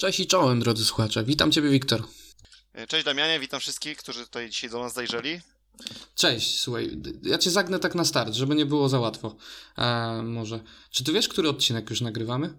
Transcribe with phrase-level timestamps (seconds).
[0.00, 1.24] Cześć i czołem, drodzy słuchacze.
[1.24, 2.02] Witam Ciebie, Wiktor.
[2.88, 5.40] Cześć Damianie, witam wszystkich, którzy tutaj dzisiaj do nas zajrzeli.
[6.14, 9.36] Cześć, słuchaj, ja Cię zagnę tak na start, żeby nie było za łatwo.
[9.78, 10.60] E, może.
[10.90, 12.54] Czy Ty wiesz, który odcinek już nagrywamy?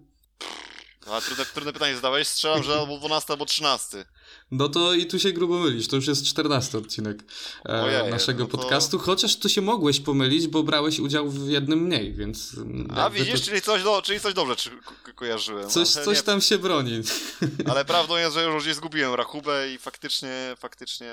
[1.07, 2.27] A trudne, trudne pytanie zadałeś.
[2.27, 4.05] Strzelam, że albo 12, albo 13.
[4.51, 5.87] No to i tu się grubo mylisz.
[5.87, 7.23] To już jest 14 odcinek
[7.69, 8.99] e, Ojej, naszego no to- podcastu.
[8.99, 12.55] Chociaż tu się mogłeś pomylić, bo brałeś udział w jednym mniej, więc.
[12.95, 15.69] A widzisz, to- czyli coś, do, czyli coś dobrze czy, ko- ko- kojarzyłem.
[15.69, 17.01] Coś, coś nie, tam się broni.
[17.69, 21.11] ale prawdą jest, że już gdzieś zgubiłem rachubę i faktycznie, faktycznie...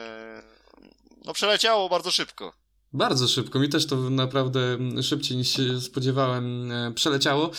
[1.25, 2.53] No przeleciało bardzo szybko.
[2.93, 3.59] Bardzo szybko.
[3.59, 4.61] Mi też to naprawdę
[5.03, 7.51] szybciej niż się spodziewałem e, przeleciało.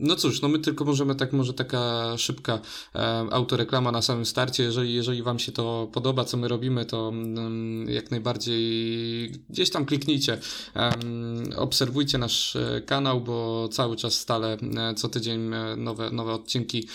[0.00, 2.60] No cóż, no my tylko możemy tak, może taka szybka
[2.94, 4.62] e, autoreklama na samym starcie.
[4.62, 9.86] Jeżeli, jeżeli Wam się to podoba, co my robimy, to mm, jak najbardziej gdzieś tam
[9.86, 10.38] kliknijcie.
[11.56, 14.56] Obserwujcie nasz e, kanał, bo cały czas stale
[14.96, 16.88] co tydzień nowe, nowe odcinki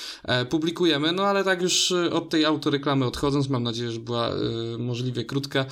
[0.50, 1.12] publikujemy.
[1.12, 4.30] No ale tak już od tej autoreklamy odchodząc, mam nadzieję, że była
[4.80, 5.66] możliwie krótka.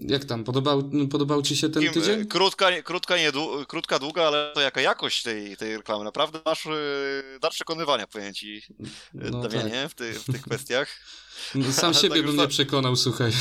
[0.00, 0.43] Jak tam?
[0.44, 2.20] Podobał, podobał Ci się ten Kim, tydzień?
[2.20, 6.04] e, Krótka, krótka, nie, dłu- krótka, długa, ale to jaka jakość tej, tej reklamy.
[6.04, 6.70] Naprawdę masz e,
[7.40, 8.62] dar przekonywania, powiem ci,
[9.20, 10.88] e, No Damianie, w, ty, w tych kwestiach.
[11.72, 13.32] Sam tak siebie już bym nie przekonał, słuchaj.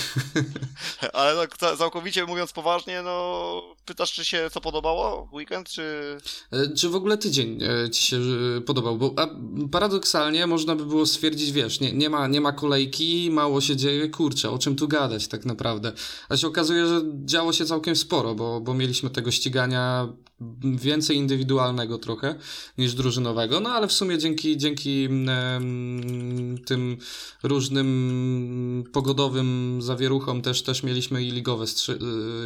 [1.14, 6.18] Ale tak ca- całkowicie mówiąc poważnie, no pytasz, czy się co podobało weekend, czy...
[6.52, 8.18] E, Czy w ogóle tydzień e, Ci się
[8.58, 8.98] e, podobał?
[8.98, 9.28] Bo a,
[9.72, 14.10] paradoksalnie można by było stwierdzić, wiesz, nie, nie, ma, nie ma kolejki, mało się dzieje,
[14.10, 15.92] kurczę, o czym tu gadać tak naprawdę.
[16.30, 20.08] A się okazuje, że działo się całkiem sporo, bo, bo mieliśmy tego ścigania
[20.64, 22.36] więcej indywidualnego trochę
[22.78, 25.10] niż drużynowego, no ale w sumie dzięki, dzięki
[26.66, 26.98] tym
[27.44, 31.66] różnym pogodowym zawieruchom też, też mieliśmy i ligowe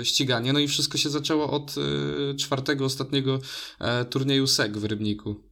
[0.02, 0.53] y, ściganie.
[0.53, 3.40] No i wszystko się zaczęło od y, czwartego, ostatniego
[3.80, 5.47] e, turnieju SEG w Rybniku.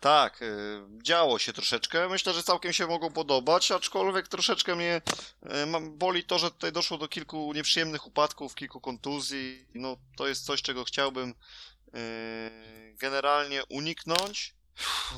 [0.00, 2.08] Tak, y, działo się troszeczkę.
[2.08, 5.00] Myślę, że całkiem się mogą podobać, aczkolwiek troszeczkę mnie
[5.42, 9.66] y, boli to, że tutaj doszło do kilku nieprzyjemnych upadków, kilku kontuzji.
[9.74, 14.54] No to jest coś, czego chciałbym y, generalnie uniknąć.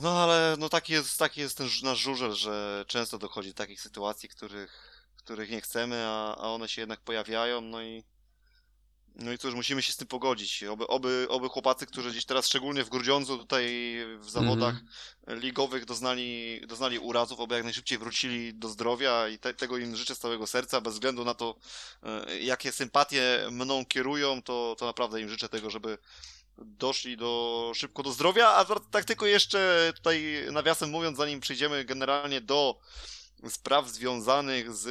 [0.03, 3.81] No ale no taki jest, taki jest ten nasz żużel, że często dochodzi do takich
[3.81, 8.05] sytuacji, których, których nie chcemy, a, a one się jednak pojawiają, no i
[9.19, 10.65] no i cóż, musimy się z tym pogodzić.
[10.65, 13.67] Oby, oby, oby chłopacy, którzy gdzieś teraz, szczególnie w Grudziądzu, tutaj
[14.19, 14.75] w zawodach
[15.27, 20.15] ligowych doznali, doznali urazów, oby jak najszybciej wrócili do zdrowia i te, tego im życzę
[20.15, 21.57] z całego serca, bez względu na to,
[22.03, 25.99] e, jakie sympatie mną kierują, to, to naprawdę im życzę tego, żeby
[26.59, 31.85] doszli do, szybko do zdrowia, a tak- tak tylko jeszcze tutaj nawiasem mówiąc, zanim przejdziemy
[31.85, 32.79] generalnie do
[33.49, 34.89] spraw związanych z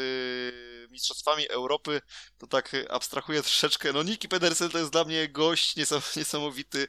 [0.91, 2.01] Mistrzostwami Europy,
[2.37, 3.93] to tak abstrahuję troszeczkę.
[3.93, 6.87] No Niki Pedersen to jest dla mnie gość niesam- niesamowity.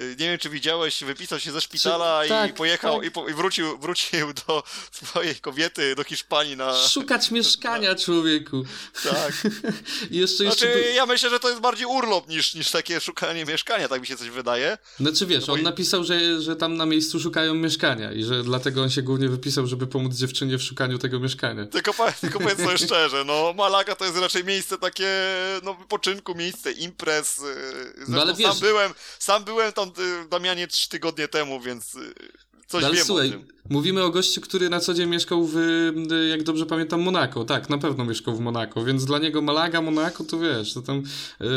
[0.00, 3.06] Y, Nie wiem, czy widziałeś, wypisał się ze szpitala Czy- i tak, pojechał tak.
[3.06, 4.62] I, po, i wrócił, wrócił do
[4.92, 6.86] swojej kobiety, do Hiszpanii na...
[6.88, 8.64] Szukać mieszkania, człowieku.
[9.04, 9.32] Tak.
[10.10, 13.88] Jeszcze, jeszcze Znaczy, ja myślę, że to jest bardziej urlop niż, niż takie szukanie mieszkania,
[13.88, 14.78] tak mi się coś wydaje.
[15.00, 18.42] Znaczy wiesz, No on i- napisał, że, że tam na miejscu szukają mieszkania i że
[18.42, 21.66] dlatego on się głównie wypisał, żeby pomóc dziewczynie w szukaniu tego mieszkania.
[21.66, 25.08] Tylko, tylko sobie szczerze, no Malaga to jest raczej miejsce takie,
[25.62, 27.36] no wypoczynku, miejsce imprez.
[27.36, 31.94] Zresztą No ale wiesz- sam byłem, sam byłem tam yy, Damianie trzy tygodnie temu, więc
[31.94, 32.14] yy,
[32.66, 33.48] coś No wiem słuchaj, o tym.
[33.70, 37.44] Mówimy o gościu, który na co dzień mieszkał w, y, jak dobrze pamiętam, Monako.
[37.44, 41.02] Tak, na pewno mieszkał w Monako, więc dla niego Malaga, Monako, to wiesz, to tam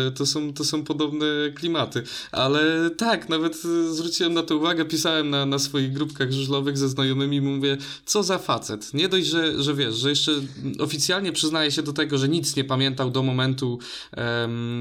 [0.08, 1.26] y, to są, to są podobne
[1.56, 2.04] klimaty.
[2.32, 6.90] Ale tak, nawet y, zwróciłem na to uwagę, pisałem na, na swoich grupkach żużlowych ze
[6.90, 8.94] znajomymi, mówię, co za facet.
[8.94, 10.32] Nie dość, że, że wiesz, że jeszcze
[10.80, 13.80] oficjalnie przyznaje się do tego, że nic nie pamiętał do momentu,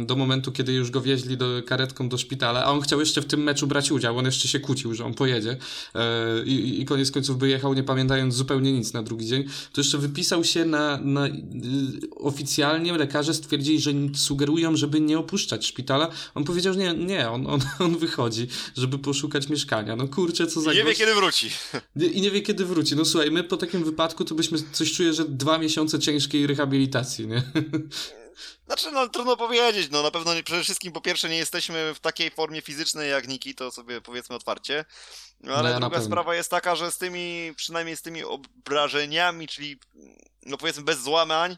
[0.07, 3.25] do momentu, kiedy już go wieźli do, karetką do szpitala, a on chciał jeszcze w
[3.27, 5.57] tym meczu brać udział, on jeszcze się kłócił, że on pojedzie
[5.95, 9.81] e, i- i koniec końców by jechał, nie pamiętając zupełnie nic na drugi dzień, to
[9.81, 11.31] jeszcze wypisał się na, na y,
[12.17, 16.09] oficjalnie lekarze stwierdzili, że sugerują, żeby nie opuszczać szpitala.
[16.35, 19.97] On powiedział, że nie, nie, on, on, on wychodzi, żeby poszukać mieszkania.
[19.97, 21.51] No kurczę, co za Nie wie kiedy wróci.
[22.15, 22.97] I nie wie kiedy wróci.
[22.97, 27.27] No słuchaj, my po takim wypadku to byśmy coś czuję, że dwa miesiące ciężkiej rehabilitacji,
[27.27, 27.43] nie?
[28.67, 32.01] Znaczy, no trudno powiedzieć, no na pewno nie, przede wszystkim po pierwsze nie jesteśmy w
[32.01, 34.85] takiej formie fizycznej jak Niki, to sobie powiedzmy otwarcie.
[35.43, 39.79] No, ale No, druga sprawa jest taka, że z tymi, przynajmniej z tymi obrażeniami, czyli
[40.43, 41.57] no powiedzmy bez złamań,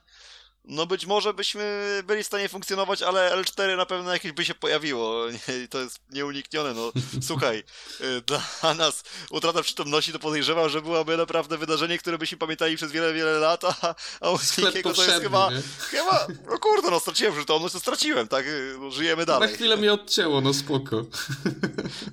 [0.64, 4.54] no być może byśmy byli w stanie funkcjonować, ale L4 na pewno jakieś by się
[4.54, 5.28] pojawiło.
[5.64, 6.74] I to jest nieuniknione.
[6.74, 7.64] No słuchaj,
[8.00, 12.92] y, dla nas utrata przytomności to podejrzewam, że byłaby naprawdę wydarzenie, które byśmy pamiętali przez
[12.92, 15.62] wiele, wiele lat, a, a u Nikiego to jest chyba, nie?
[15.90, 18.46] chyba, no kurde, no straciłem przytomność, to straciłem, tak?
[18.46, 19.54] Y, No, żyjemy Na dalej.
[19.54, 21.04] chwilę mnie odcięło, no spoko.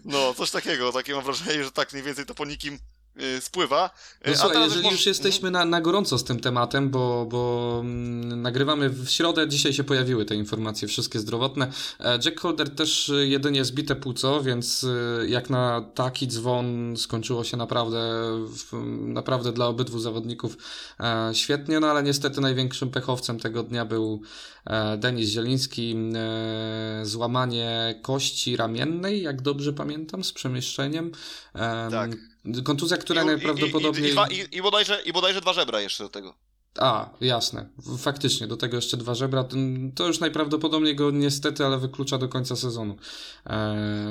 [0.05, 2.79] No, coś takiego, takie mam wrażenie, że tak mniej więcej to po nikim
[3.39, 3.89] spływa.
[4.27, 8.89] No, słuchaj, jeżeli już jesteśmy na, na gorąco z tym tematem, bo, bo mm, nagrywamy
[8.89, 11.71] w środę, dzisiaj się pojawiły te informacje, wszystkie zdrowotne.
[11.99, 17.57] E, Jack Holder też jedynie zbite płuco, więc y, jak na taki dzwon skończyło się
[17.57, 17.99] naprawdę,
[19.01, 20.57] naprawdę dla obydwu zawodników
[20.99, 24.21] e, świetnie, no ale niestety największym pechowcem tego dnia był
[24.65, 25.95] e, Denis Zieliński.
[27.03, 31.11] Złamanie kości ramiennej, jak dobrze pamiętam, z przemieszczeniem.
[31.91, 32.30] Tak.
[32.63, 34.15] Kontuzja, która I, najprawdopodobniej...
[34.29, 36.35] I, i, i, bodajże, I bodajże dwa żebra jeszcze do tego.
[36.79, 37.69] A, jasne.
[37.97, 39.45] Faktycznie, do tego jeszcze dwa żebra.
[39.95, 42.97] To już najprawdopodobniej go niestety, ale wyklucza do końca sezonu.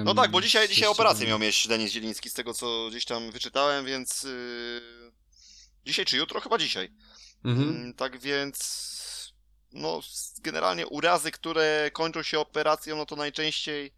[0.04, 3.30] No tak, bo dzisiaj, dzisiaj operację miał mieć Denis Zieliński, z tego co gdzieś tam
[3.30, 4.80] wyczytałem, więc yy...
[5.86, 6.40] dzisiaj czy jutro?
[6.40, 6.90] Chyba dzisiaj.
[7.44, 7.86] Mhm.
[7.86, 8.90] Yy, tak więc
[9.72, 10.00] no
[10.42, 13.92] generalnie urazy, które kończą się operacją, no to najczęściej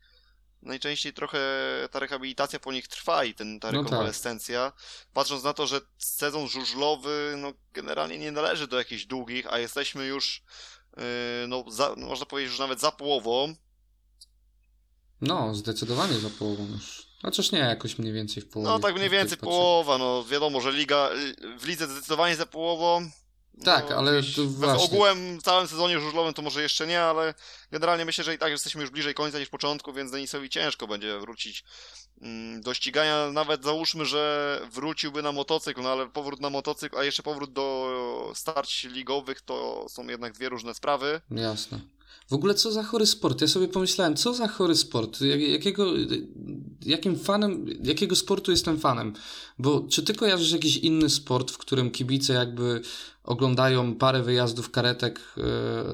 [0.62, 1.38] najczęściej trochę
[1.90, 4.64] ta rehabilitacja po nich trwa i ten, ta rekonwalescencja.
[4.64, 5.12] No tak.
[5.12, 10.06] Patrząc na to, że sezon żużlowy no, generalnie nie należy do jakichś długich, a jesteśmy
[10.06, 10.42] już,
[10.96, 11.02] yy,
[11.48, 13.54] no, za, no, można powiedzieć, już nawet za połową.
[15.20, 17.06] No, zdecydowanie za połową już.
[17.22, 18.70] Chociaż nie, jakoś mniej więcej w połowie.
[18.70, 21.10] No tak mniej więcej połowa, no wiadomo, że liga,
[21.58, 23.10] w lidze zdecydowanie za połową,
[23.64, 24.84] tak, no, ale to właśnie...
[24.84, 27.34] Ogółem w całym sezonie żużlowym to może jeszcze nie, ale
[27.70, 31.18] generalnie myślę, że i tak jesteśmy już bliżej końca niż początku, więc Denisowi ciężko będzie
[31.18, 31.64] wrócić
[32.22, 33.30] mm, do ścigania.
[33.32, 38.32] Nawet załóżmy, że wróciłby na motocykl, no ale powrót na motocykl, a jeszcze powrót do
[38.34, 41.20] starć ligowych to są jednak dwie różne sprawy.
[41.30, 41.80] Jasne.
[42.28, 43.40] W ogóle co za chory sport?
[43.40, 45.20] Ja sobie pomyślałem, co za chory sport?
[45.48, 45.86] Jakiego,
[46.82, 49.12] jakim fanem, jakiego sportu jestem fanem?
[49.58, 52.82] Bo czy ty kojarzysz jakiś inny sport, w którym kibice jakby
[53.24, 55.42] oglądają parę wyjazdów karetek e,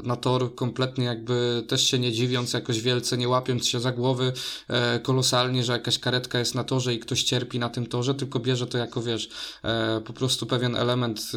[0.03, 4.33] na tor, kompletnie jakby też się nie dziwiąc jakoś wielce, nie łapiąc się za głowy
[4.69, 8.41] e, kolosalnie, że jakaś karetka jest na torze i ktoś cierpi na tym torze, tylko
[8.41, 9.29] bierze to jako, wiesz,
[9.65, 11.33] e, po prostu pewien element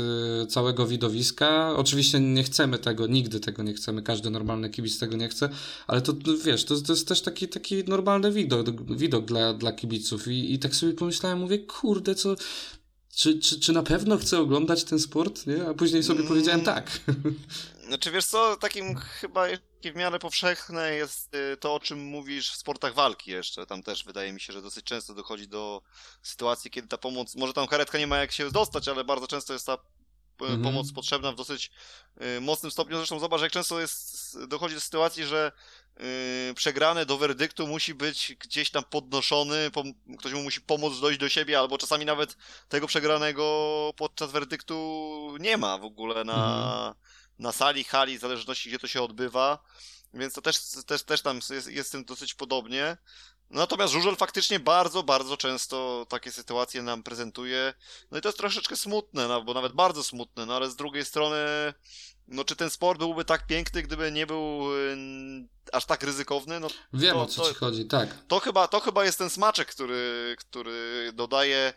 [0.49, 1.73] całego widowiska.
[1.75, 5.49] Oczywiście nie chcemy tego, nigdy tego nie chcemy, każdy normalny kibic tego nie chce,
[5.87, 6.13] ale to,
[6.45, 10.59] wiesz, to, to jest też taki, taki normalny widok, widok dla, dla kibiców I, i
[10.59, 12.35] tak sobie pomyślałem, mówię, kurde, co,
[13.15, 15.67] czy, czy, czy na pewno chcę oglądać ten sport, nie?
[15.67, 16.27] A później sobie mm.
[16.27, 16.99] powiedziałem tak.
[17.87, 19.45] Znaczy wiesz co, takim chyba
[19.83, 23.65] w miarę powszechne jest y, to, o czym mówisz w sportach walki jeszcze.
[23.65, 25.81] Tam też wydaje mi się, że dosyć często dochodzi do
[26.23, 29.53] sytuacji, kiedy ta pomoc, może tam karetka nie ma jak się dostać, ale bardzo często
[29.53, 29.77] jest ta
[30.41, 30.63] mm -hmm.
[30.63, 31.71] pomoc potrzebna w dosyć
[32.37, 32.97] y, mocnym stopniu.
[32.97, 35.51] Zresztą zobacz, jak często jest, dochodzi do sytuacji, że
[36.01, 39.71] yy, przegrany do werdyktu musi być gdzieś tam podnoszony,
[40.19, 42.37] ktoś mu musi pomóc dojść do siebie, albo czasami nawet
[42.69, 46.93] tego przegranego podczas werdyktu nie ma w ogóle na, mhm.
[47.39, 49.63] na sali, hali, w zależności gdzie to się odbywa.
[50.13, 52.97] Więc to też, też, też tam jest, jest tym dosyć podobnie.
[53.49, 57.73] Natomiast żużel faktycznie bardzo, bardzo często takie sytuacje nam prezentuje.
[58.11, 61.05] No i to jest troszeczkę smutne, no, bo nawet bardzo smutne, no ale z drugiej
[61.05, 61.37] strony
[62.31, 64.97] no czy ten sport byłby tak piękny, gdyby nie był y,
[65.71, 66.59] aż tak ryzykowny?
[66.59, 68.17] No, Wiem to, o co to, ci chodzi, tak.
[68.27, 71.73] To chyba, to chyba jest ten smaczek, który, który dodaje,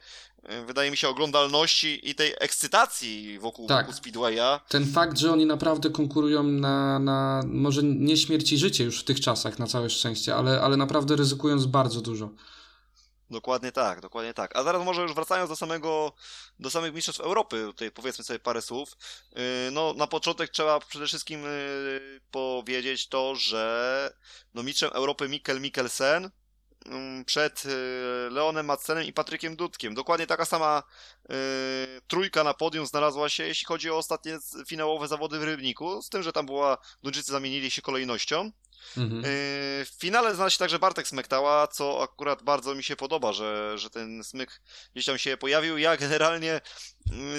[0.52, 3.86] y, wydaje mi się, oglądalności i tej ekscytacji wokół, tak.
[3.86, 4.60] wokół Speedwaya.
[4.68, 9.04] Ten fakt, że oni naprawdę konkurują na, na może nie śmierć i życie już w
[9.04, 12.30] tych czasach, na całe szczęście, ale, ale naprawdę ryzykując bardzo dużo.
[13.30, 14.56] Dokładnie tak, dokładnie tak.
[14.56, 16.12] A zaraz może już wracając do samego,
[16.58, 18.96] do samych mistrzostw Europy, tutaj powiedzmy sobie parę słów.
[19.32, 24.14] Yy, no na początek trzeba przede wszystkim yy, powiedzieć to, że
[24.54, 26.30] no mistrzem Europy Mikkel Mikkelsen
[26.86, 27.62] yy, przed
[28.30, 29.94] Leonem Madsenem i Patrykiem Dudkiem.
[29.94, 30.82] Dokładnie taka sama
[32.06, 34.38] trójka na podium znalazła się, jeśli chodzi o ostatnie
[34.68, 38.50] finałowe zawody w Rybniku, z tym, że tam była, Duńczycy zamienili się kolejnością.
[38.96, 39.24] Mhm.
[39.24, 39.24] Y,
[39.84, 43.90] w finale znalazł się także Bartek Smektała, co akurat bardzo mi się podoba, że, że
[43.90, 44.60] ten smyk
[44.92, 45.78] gdzieś tam się pojawił.
[45.78, 46.60] Ja generalnie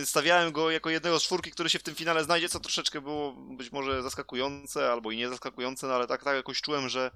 [0.02, 3.02] y, stawiałem go jako jednego z czwórki, który się w tym finale znajdzie, co troszeczkę
[3.02, 7.12] było być może zaskakujące, albo i nie zaskakujące, no ale tak, tak jakoś czułem, że,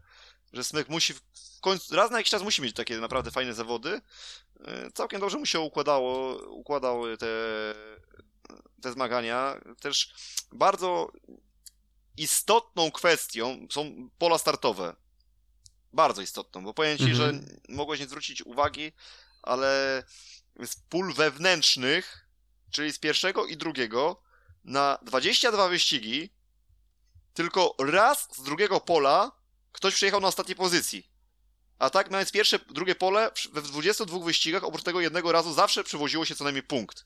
[0.53, 1.13] że smyk musi
[1.61, 3.89] końcu, raz na jakiś czas musi mieć takie naprawdę fajne zawody.
[3.89, 7.27] Y, całkiem dobrze mu się układało, układały te,
[8.81, 9.61] te zmagania.
[9.81, 10.13] Też
[10.51, 11.11] bardzo
[12.21, 14.95] istotną kwestią są pola startowe.
[15.93, 17.17] Bardzo istotną, bo powiem ci, mhm.
[17.17, 18.91] że mogłeś nie zwrócić uwagi,
[19.41, 20.03] ale
[20.65, 22.27] z pól wewnętrznych,
[22.71, 24.21] czyli z pierwszego i drugiego,
[24.63, 26.29] na 22 wyścigi,
[27.33, 29.31] tylko raz z drugiego pola
[29.71, 31.09] ktoś przyjechał na ostatniej pozycji.
[31.79, 36.25] A tak, mając pierwsze, drugie pole, we 22 wyścigach, oprócz tego jednego razu, zawsze przywoziło
[36.25, 37.05] się co najmniej punkt.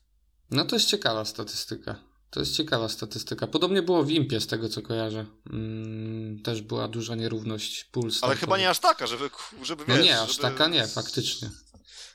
[0.50, 2.13] No to jest ciekawa statystyka.
[2.34, 3.46] To jest ciekawa statystyka.
[3.46, 5.26] Podobnie było w Impie, z tego co kojarzę.
[5.52, 8.24] Mm, też była duża nierówność puls.
[8.24, 9.30] Ale chyba nie aż taka, żeby,
[9.62, 10.42] żeby No wiesz, nie, aż żeby...
[10.42, 11.50] taka nie, faktycznie.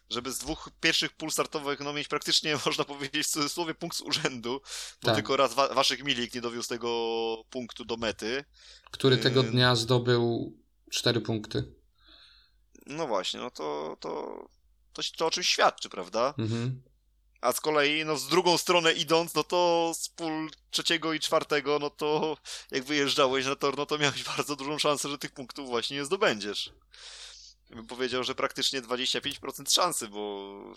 [0.10, 4.02] żeby z dwóch pierwszych pól startowych no, mieć praktycznie, można powiedzieć w cudzysłowie, punkt z
[4.02, 4.62] urzędu,
[5.02, 5.16] bo tak.
[5.16, 8.44] tylko raz wa waszych milik nie dowiózł tego punktu do mety.
[8.92, 10.58] Który tego dnia zdobył
[10.92, 11.74] cztery punkty.
[12.86, 14.50] No właśnie, no to, to,
[14.94, 16.34] to, to o czymś świadczy, prawda?
[16.38, 16.82] Mhm.
[17.42, 21.80] A z kolei, no z drugą stronę idąc, no to z pól trzeciego i czwartego,
[21.80, 22.38] no to
[22.72, 26.06] jak wyjeżdżałeś na tor, no to miałeś bardzo dużą szansę, że tych punktów właśnie nie
[26.06, 26.74] zdobędziesz.
[27.70, 30.74] Bym powiedział, że praktycznie 25% szansy, bo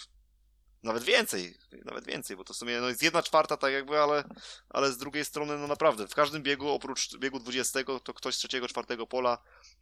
[0.83, 4.25] nawet więcej, nawet więcej, bo to w sumie no jest jedna czwarta tak jakby, ale,
[4.69, 8.39] ale z drugiej strony no naprawdę w każdym biegu oprócz biegu 20 to ktoś z
[8.39, 9.39] trzeciego, czwartego pola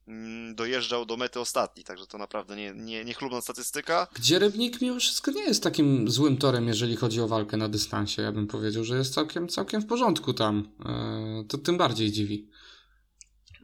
[0.08, 4.06] mm, dojeżdżał do mety ostatni, także to naprawdę nie, nie, nie chlubna statystyka.
[4.14, 8.22] Gdzie Rybnik mimo wszystko nie jest takim złym torem, jeżeli chodzi o walkę na dystansie,
[8.22, 12.48] ja bym powiedział, że jest całkiem, całkiem w porządku tam, eee, to tym bardziej dziwi.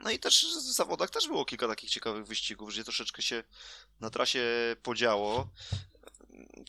[0.04, 3.44] No i też w zawodach też było kilka takich ciekawych wyścigów, gdzie troszeczkę się
[4.00, 4.42] na trasie
[4.82, 5.48] podziało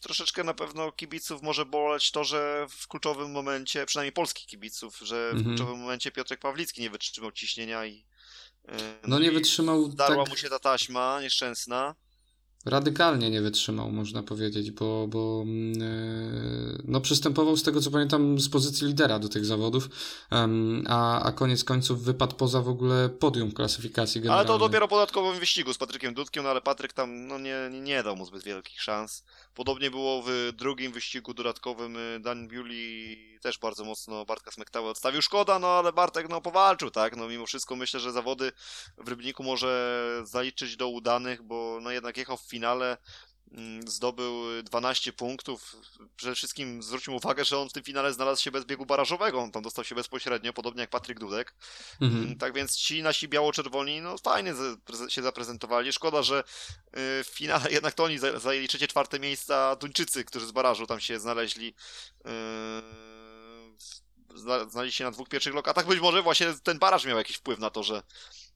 [0.01, 5.29] troszeczkę na pewno kibiców może boleć to, że w kluczowym momencie, przynajmniej polskich kibiców, że
[5.29, 5.45] w mhm.
[5.45, 8.05] kluczowym momencie Piotrek Pawlicki nie wytrzymał ciśnienia i
[8.67, 8.73] no,
[9.07, 9.87] no nie wytrzymał.
[9.87, 10.29] Darła tak...
[10.29, 11.95] mu się ta taśma nieszczęsna
[12.65, 18.49] radykalnie nie wytrzymał, można powiedzieć, bo, bo yy, no przystępował z tego co pamiętam z
[18.49, 19.89] pozycji lidera do tych zawodów,
[20.87, 24.51] a, a koniec końców wypadł poza w ogóle podium klasyfikacji generalnej.
[24.51, 27.69] Ale to dopiero po dodatkowym wyścigu z Patrykiem Dudkiem, no ale Patryk tam no, nie,
[27.71, 29.23] nie, nie dał mu zbyt wielkich szans.
[29.55, 35.21] Podobnie było w drugim wyścigu dodatkowym y, Dan Bewley też bardzo mocno Bartka Smektałę odstawił.
[35.21, 37.15] Szkoda, no ale Bartek no powalczył, tak?
[37.15, 38.51] No mimo wszystko myślę, że zawody
[38.97, 42.97] w Rybniku może zaliczyć do udanych, bo no jednak jechał w finale,
[43.51, 45.75] mm, zdobył 12 punktów.
[46.15, 49.39] Przede wszystkim zwróćmy uwagę, że on w tym finale znalazł się bez biegu barażowego.
[49.39, 51.53] On tam dostał się bezpośrednio, podobnie jak Patryk Dudek.
[52.01, 52.23] Mhm.
[52.23, 54.53] Mm, tak więc ci nasi biało-czerwoni, no fajnie
[55.09, 55.93] się zaprezentowali.
[55.93, 56.43] Szkoda, że y,
[57.23, 61.19] w finale jednak to oni zajęli trzecie, czwarte miejsca Duńczycy, którzy z barażu tam się
[61.19, 61.73] znaleźli.
[62.25, 63.26] Yy
[64.69, 65.87] znaleźli się na dwóch pierwszych lokatach.
[65.87, 68.03] Być może właśnie ten baraż miał jakiś wpływ na to, że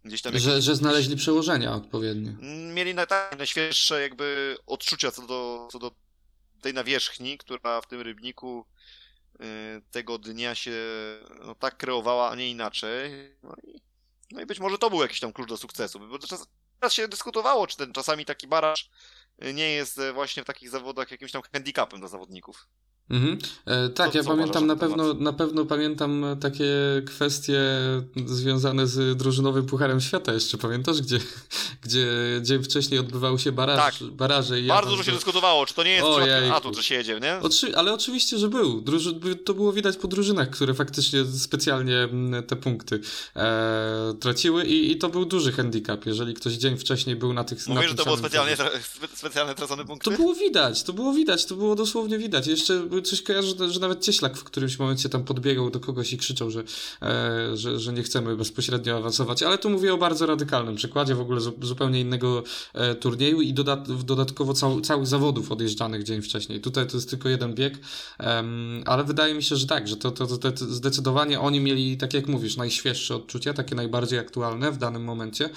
[0.06, 0.40] gdzieś tam...
[0.40, 2.36] Że, że znaleźli przełożenia odpowiednie.
[2.74, 5.92] Mieli na, tak, najświeższe jakby odczucia co do, co do
[6.62, 8.66] tej nawierzchni, która w tym rybniku
[9.36, 9.42] y,
[9.92, 10.72] tego dnia się
[11.46, 13.12] no, tak kreowała, a nie inaczej.
[13.44, 13.82] No i,
[14.32, 16.00] no i być może to był jakiś tam klucz do sukcesu.
[16.00, 16.48] Bo czas,
[16.80, 18.90] teraz się dyskutowało, czy ten czasami taki baraż
[19.54, 22.68] nie jest właśnie w takich zawodach jakimś tam handicapem dla zawodników.
[23.12, 23.38] Mhm.
[23.66, 26.74] E, tak, ja pamiętam na pewno, na pewno pamiętam takie
[27.06, 27.60] kwestie
[28.26, 31.20] związane z drużynowym Pucharem Świata jeszcze, pamiętasz, gdzie,
[31.84, 32.08] gdzie
[32.42, 34.10] dzień wcześniej odbywał się baraż, tak.
[34.10, 36.50] baraże i Bardzo dużo się dyskutowało, czy to nie jest Ojej.
[36.50, 37.40] atut, że się jedzie, nie?
[37.42, 38.82] Oczy, ale oczywiście, że był.
[38.82, 42.10] Druży, to było widać po drużynach, które faktycznie specjalnie
[42.48, 43.00] te punkty
[43.36, 47.68] e, traciły i, i to był duży handicap, jeżeli ktoś dzień wcześniej był na tych
[47.68, 48.70] Mówisz, że to było specjalnie, tra
[49.14, 50.12] specjalnie tracone punkty?
[50.12, 52.48] To było widać, to było widać, to było dosłownie widać.
[52.48, 56.52] Jeszcze coś kojarzę, że, nawet Cieślak w którymś momencie tam podbiegał do kogoś i krzyczał,
[56.52, 56.64] że,
[57.02, 59.44] e, że, że nie chcemy bezpośrednio awansować.
[59.44, 62.44] Ale tu mówię o bardzo radykalnym przykładzie w ogóle zupełnie innego
[62.74, 66.62] e, turnieju i dodat dodatkowo cał całych zawodów odjeżdżanych dzień wcześniej.
[66.62, 67.80] Tutaj to jest tylko jeden bieg,
[68.86, 72.14] ale wydaje mi się, że tak, że to, to, to, to zdecydowanie oni mieli, tak
[72.14, 75.50] jak mówisz, najświeższe odczucia, takie najbardziej aktualne w danym momencie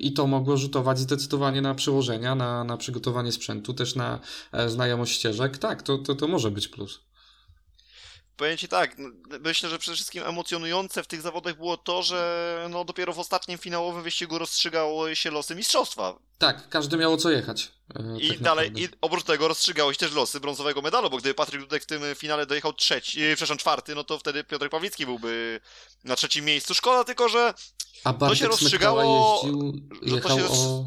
[0.00, 4.18] i to mogło rzutować zdecydowanie na przełożenia, na, na przygotowanie sprzętu, też na
[4.52, 5.58] e, znajomość ścieżek.
[5.58, 7.00] Tak, to, to, to może być plus.
[8.36, 8.96] Powiem Ci tak,
[9.40, 13.58] myślę, że przede wszystkim emocjonujące w tych zawodach było to, że no dopiero w ostatnim
[13.58, 16.18] finałowym wyścigu rozstrzygało się losy mistrzostwa.
[16.38, 17.72] Tak, każdy miało co jechać.
[17.94, 21.34] E, I tak dalej, i oprócz tego rozstrzygało się też losy brązowego medalu, bo gdyby
[21.34, 25.06] Patryk Dudek w tym finale dojechał trzeci, e, przepraszam, czwarty, no to wtedy Piotr Pawlicki
[25.06, 25.60] byłby
[26.04, 26.74] na trzecim miejscu.
[26.74, 27.54] Szkoda tylko, że
[28.04, 29.40] A to się rozstrzygało...
[29.44, 29.72] Jeździł,
[30.02, 30.86] jechał to się o...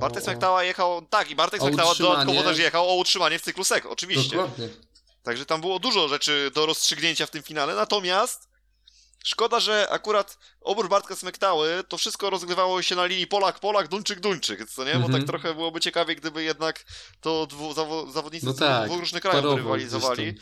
[0.00, 3.86] Bartek Smektała jechał, tak, i Bartek Smektała dodatkowo też jechał o utrzymanie w cyklu SEK,
[3.86, 4.36] oczywiście.
[4.36, 4.68] Dokładnie.
[5.22, 8.48] Także tam było dużo rzeczy do rozstrzygnięcia w tym finale, natomiast
[9.24, 14.84] szkoda, że akurat oprócz Bartka Smektały to wszystko rozgrywało się na linii Polak-Polak, Duńczyk-Duńczyk, co
[14.84, 14.94] nie?
[14.94, 15.26] Bo tak mhm.
[15.26, 16.84] trochę byłoby ciekawie, gdyby jednak
[17.20, 20.34] to dwu, zawo zawodnicy no tak, z dwóch różnych krajów rywalizowali.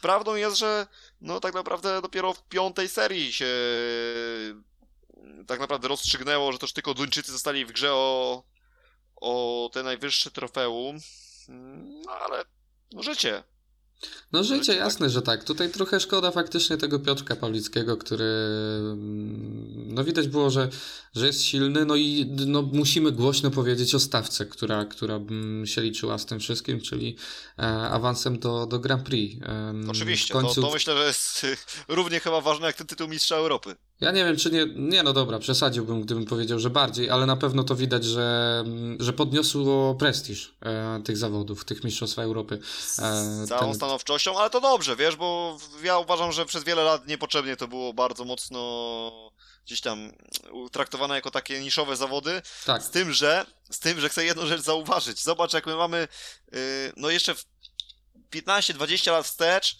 [0.00, 0.86] Prawdą jest, że
[1.20, 3.46] no tak naprawdę dopiero w piątej serii się
[5.46, 8.42] tak naprawdę rozstrzygnęło, że to już tylko Duńczycy zostali w grze o,
[9.16, 10.98] o te najwyższe trofeum.
[12.04, 12.44] No ale
[12.92, 13.42] no życie.
[14.32, 14.80] No życie, tak.
[14.80, 15.44] jasne, że tak.
[15.44, 20.68] Tutaj trochę szkoda faktycznie tego Piotrka Pawlickiego, który mm, no widać było, że,
[21.14, 25.80] że jest silny, no i no, musimy głośno powiedzieć o stawce, która, która mm, się
[25.80, 27.16] liczyła z tym wszystkim, czyli
[27.58, 29.44] e, awansem do, do Grand Prix.
[29.88, 30.54] Oczywiście, końcu...
[30.54, 31.46] to, to myślę, że jest
[31.88, 33.76] równie chyba ważne jak ten tytuł Mistrza Europy.
[34.00, 34.66] Ja nie wiem, czy nie.
[34.76, 38.64] Nie, no dobra, przesadziłbym, gdybym powiedział, że bardziej, ale na pewno to widać, że,
[39.00, 42.54] że podniosło prestiż e, tych zawodów, tych Mistrzostw Europy.
[42.54, 42.58] E,
[43.44, 43.74] Z całą ten...
[43.74, 47.92] stanowczością, ale to dobrze, wiesz, bo ja uważam, że przez wiele lat niepotrzebnie to było
[47.92, 48.60] bardzo mocno
[49.66, 50.12] gdzieś tam
[50.72, 52.42] traktowane jako takie niszowe zawody.
[52.66, 52.82] Tak.
[52.82, 55.22] Z tym, że z tym, że chcę jedną rzecz zauważyć.
[55.22, 56.08] Zobacz, jak my mamy
[56.52, 56.58] yy,
[56.96, 57.34] no jeszcze
[58.32, 59.76] 15-20 lat wstecz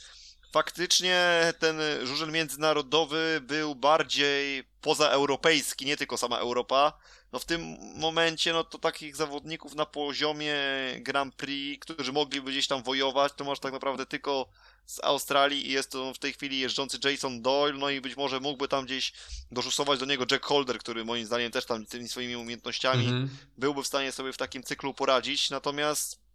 [0.52, 6.92] faktycznie ten żużel międzynarodowy był bardziej pozaeuropejski, nie tylko sama Europa.
[7.32, 10.56] No w tym momencie, no to takich zawodników na poziomie
[11.00, 14.48] Grand Prix, którzy mogliby gdzieś tam wojować, to masz tak naprawdę tylko
[14.86, 18.40] z Australii i jest to w tej chwili jeżdżący Jason Doyle, no i być może
[18.40, 19.12] mógłby tam gdzieś
[19.50, 23.30] dorzusować do niego Jack Holder, który moim zdaniem też tam tymi swoimi umiejętnościami mm -hmm.
[23.58, 26.27] byłby w stanie sobie w takim cyklu poradzić, natomiast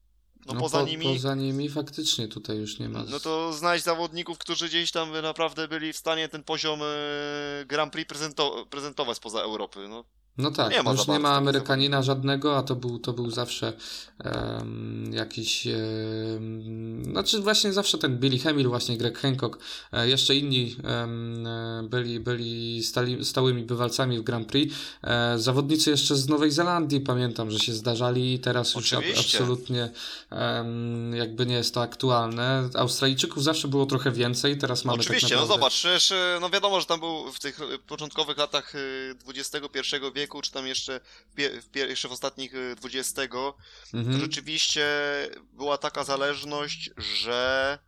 [0.46, 1.06] no, no poza po, nimi.
[1.06, 3.04] Poza nimi faktycznie tutaj już nie ma.
[3.04, 6.86] No to znajdź zawodników, którzy gdzieś tam naprawdę byli w stanie ten poziom e,
[7.66, 9.88] Grand Prix prezento prezentować spoza Europy.
[9.90, 10.04] No,
[10.38, 13.74] no tak, nie ma już nie ma Amerykanina żadnego, a to był, to był zawsze
[14.26, 19.60] um, jakiś, um, znaczy właśnie zawsze ten Billy Hemil, właśnie Greg Hancock,
[19.92, 24.76] e, jeszcze inni um, byli, byli stali, stałymi bywalcami w Grand Prix.
[25.04, 29.90] E, zawodnicy jeszcze z Nowej Zelandii pamiętam, że się zdarzali, teraz już ab, absolutnie
[31.14, 32.70] jakby nie jest to aktualne.
[32.76, 35.54] Australijczyków zawsze było trochę więcej, teraz mamy tak Oczywiście, tak naprawdę...
[35.54, 38.74] no zobacz, przecież, no wiadomo, że tam był w tych początkowych latach
[39.28, 39.80] XXI
[40.16, 41.00] wieku wieku, czy tam jeszcze
[41.38, 43.28] w, jeszcze w ostatnich 20, y,
[43.94, 44.16] mhm.
[44.16, 44.86] to rzeczywiście
[45.54, 47.80] była taka zależność, że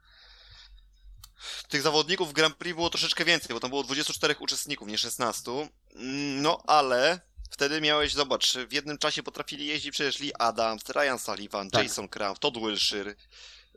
[1.70, 5.52] tych zawodników w Grand Prix było troszeczkę więcej, bo tam było 24 uczestników, nie 16.
[5.96, 11.20] Mm, no ale wtedy miałeś, zobacz, w jednym czasie potrafili jeździć przecież Lee Adams, Ryan
[11.20, 11.84] Sullivan, tak.
[11.84, 13.16] Jason Kraft, Todd Wilshire.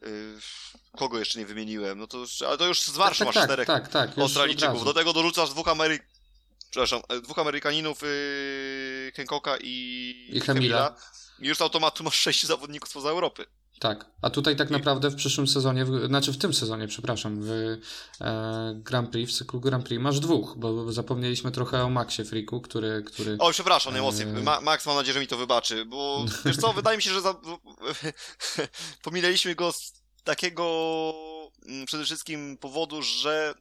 [0.02, 0.38] Yy,
[0.96, 1.98] kogo jeszcze nie wymieniłem?
[1.98, 4.84] No to, ale to już z marszu tak, tak, masz czterech tak, tak, tak, Australijczyków.
[4.84, 6.17] Do tego dorzucasz dwóch Ameryk
[6.70, 10.96] przepraszam, e, dwóch Amerykaninów, yy, Hancocka i, I Hemila.
[11.38, 13.46] I już z automatu masz sześciu zawodników spoza Europy.
[13.78, 17.50] Tak, a tutaj tak naprawdę w przyszłym sezonie, w, znaczy w tym sezonie, przepraszam, w
[18.20, 22.60] e, Grand Prix, w cyklu Grand Prix masz dwóch, bo zapomnieliśmy trochę o Maxie Friku,
[22.60, 23.02] który...
[23.06, 24.42] który o, przepraszam e...
[24.42, 27.20] Ma, Max mam nadzieję, że mi to wybaczy, bo wiesz co, wydaje mi się, że
[27.20, 27.34] za...
[29.04, 29.92] pominęliśmy go z
[30.24, 31.14] takiego
[31.66, 33.54] mm, przede wszystkim powodu, że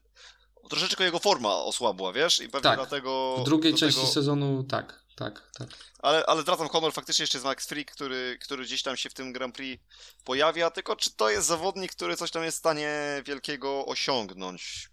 [0.70, 2.40] troszeczkę jego forma osłabła, wiesz?
[2.40, 2.78] I pewnie tak.
[2.80, 3.38] dlatego...
[3.38, 4.14] W drugiej części tego...
[4.14, 5.70] sezonu tak, tak, tak.
[6.00, 9.14] Ale, ale zwracam honor, faktycznie jeszcze jest Max Freak, który, który gdzieś tam się w
[9.14, 9.84] tym Grand Prix
[10.24, 14.90] pojawia, tylko czy to jest zawodnik, który coś tam jest w stanie wielkiego osiągnąć?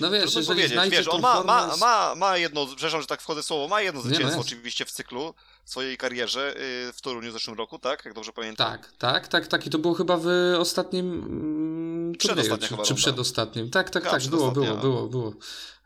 [0.00, 3.22] No wiesz, Trudno jeżeli znajdzie wiesz, on ma, ma, ma, ma jedno, przepraszam, że tak
[3.22, 5.34] wchodzę w słowo, ma jedno no zwycięstwo oczywiście w cyklu
[5.66, 6.54] w swojej karierze
[6.86, 8.04] yy, w Toruniu w zeszłym roku, tak?
[8.04, 8.72] Jak dobrze pamiętam.
[8.72, 9.66] Tak, tak, tak, tak.
[9.66, 10.26] I to było chyba w
[10.58, 13.70] ostatnim mm, turnieju, czy, czy przedostatnim.
[13.70, 15.32] Tak, tak, tak, było, było, było, było.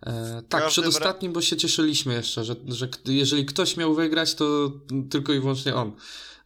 [0.06, 4.72] E, tak, przedostatnim, bo się cieszyliśmy jeszcze, że, że jeżeli ktoś miał wygrać, to
[5.10, 5.92] tylko i wyłącznie on.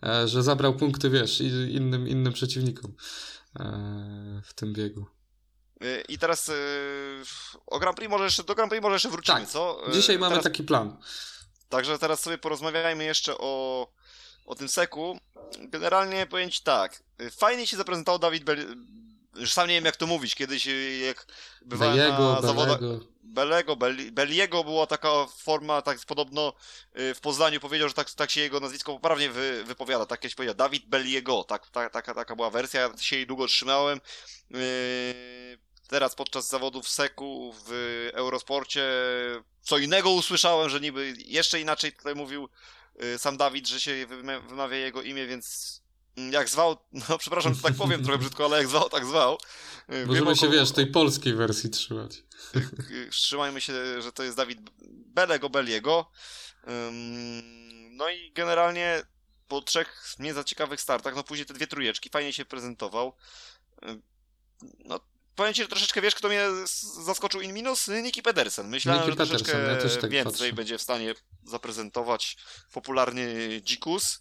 [0.03, 2.93] E, że zabrał punkty, wiesz, innym, innym przeciwnikom
[3.61, 5.07] e, w tym biegu.
[5.83, 6.55] Y, I teraz yy,
[7.67, 9.49] o Grand Prix może jeszcze, do Grand Prix może jeszcze wrócimy, tak.
[9.49, 9.83] co?
[9.93, 10.97] Dzisiaj mamy teraz, taki plan.
[11.75, 13.87] Także teraz sobie porozmawiajmy jeszcze o,
[14.47, 15.19] o tym seku.
[15.59, 18.77] Generalnie powiem ci tak, y, fajnie się zaprezentował Dawid Bel...
[19.37, 21.27] Już sam nie wiem jak to mówić, kiedyś y, jak
[21.63, 22.81] bywałem Beliego, na zawodach...
[23.23, 23.77] Belego,
[24.13, 26.53] Beliego była taka forma, tak podobno
[26.95, 30.55] w Poznaniu powiedział, że tak, tak się jego nazwisko poprawnie wy, wypowiada, tak kiedyś powiedział,
[30.55, 34.01] Dawid Beliego, tak, tak, taka, taka była wersja, ja się jej długo trzymałem.
[34.51, 34.59] Yy
[35.89, 38.83] teraz podczas zawodów Seku w Eurosporcie
[39.65, 42.49] co innego usłyszałem, że niby jeszcze inaczej tutaj mówił
[43.03, 44.07] y, sam Dawid, że się
[44.49, 45.81] wymawia jego imię, więc
[46.17, 46.77] jak zwał,
[47.09, 49.39] no przepraszam, że tak powiem trochę brzydko, ale jak zwał, tak zwał.
[49.93, 52.23] Y, Możemy się, wiesz, tej polskiej wersji trzymać.
[52.91, 56.11] Y, trzymajmy się, że to jest Dawid Belego Beliego.
[57.91, 59.03] No i generalnie
[59.49, 63.13] po trzech nie za ciekawych startach, no później te dwie trójeczki, fajnie się prezentował.
[64.85, 65.01] No
[65.35, 66.47] powiem ci, że troszeczkę wiesz, kto mnie
[67.05, 67.89] zaskoczył in minus?
[67.89, 68.69] Niki Pedersen.
[68.69, 70.53] Myślałem, że troszeczkę Pedersen, ja tak więcej patrzę.
[70.53, 72.37] będzie w stanie zaprezentować
[72.73, 74.21] popularny dzikus.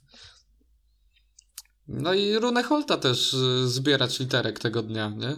[1.87, 5.27] No i Rune Holta też y, zbierać literek tego dnia, nie?
[5.27, 5.37] E,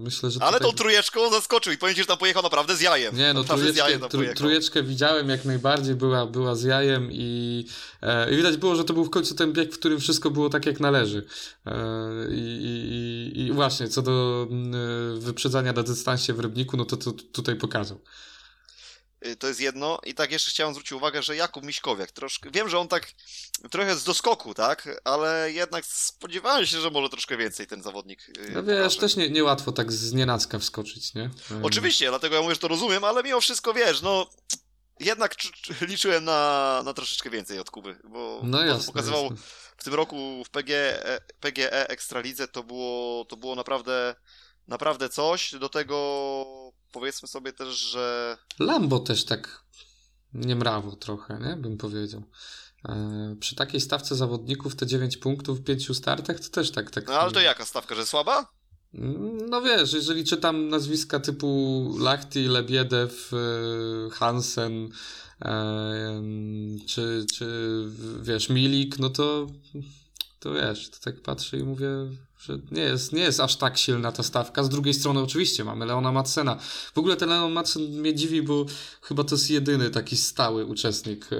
[0.00, 0.42] myślę, że.
[0.42, 0.70] Ale tutaj...
[0.70, 3.16] tą trójeczką zaskoczył i powiem ci, że tam pojechał naprawdę z jajem.
[3.16, 7.64] Nie, no trójeczkę, tru, trójeczkę widziałem jak najbardziej, była, była z jajem i,
[8.02, 10.50] e, i widać było, że to był w końcu ten bieg, w którym wszystko było
[10.50, 11.26] tak jak należy.
[11.66, 11.72] E,
[12.30, 17.12] i, i, I właśnie, co do mm, wyprzedzania na dystansie w Rybniku, no to, to
[17.12, 18.00] tutaj pokazał.
[19.26, 19.98] Y, to jest jedno.
[20.04, 22.50] I tak jeszcze chciałem zwrócić uwagę, że Jakub Miśkowiak troszkę.
[22.50, 23.12] Wiem, że on tak
[23.70, 25.00] trochę z doskoku, tak?
[25.04, 28.28] Ale jednak spodziewałem się, że może troszkę więcej ten zawodnik.
[28.28, 31.30] Y, no wiesz, też nie, niełatwo tak z nienacka wskoczyć, nie?
[31.62, 34.26] Oczywiście, dlatego ja mówię, że to rozumiem, ale mimo wszystko wiesz, no
[35.00, 35.34] jednak
[35.90, 39.36] liczyłem na, na troszeczkę więcej od Kuby, bo no jasne, pokazywał jasne.
[39.76, 44.14] w tym roku w PGE, PGE Ekstralidze to było, to było naprawdę,
[44.68, 45.54] naprawdę coś.
[45.60, 45.96] Do tego
[46.92, 48.36] powiedzmy sobie też, że...
[48.58, 49.64] Lambo też tak
[50.34, 51.56] niemrawo trochę, nie?
[51.56, 52.22] Bym powiedział.
[52.88, 56.90] E, przy takiej stawce zawodników te 9 punktów w 5 startach to też tak...
[56.90, 58.52] tak no ale to jaka stawka, że słaba?
[59.48, 64.88] No wiesz, jeżeli czytam nazwiska typu Lachty, Lebiedew, e, Hansen,
[65.42, 66.22] e,
[66.86, 67.46] czy, czy
[68.20, 69.46] wiesz, Milik, no to,
[70.40, 71.88] to wiesz, to tak patrzę i mówię,
[72.44, 74.64] że nie jest, nie jest aż tak silna ta stawka.
[74.64, 76.58] Z drugiej strony oczywiście mamy Leona Madsena.
[76.94, 78.66] W ogóle ten Leon Madsen mnie dziwi, bo
[79.02, 81.36] chyba to jest jedyny taki stały uczestnik e,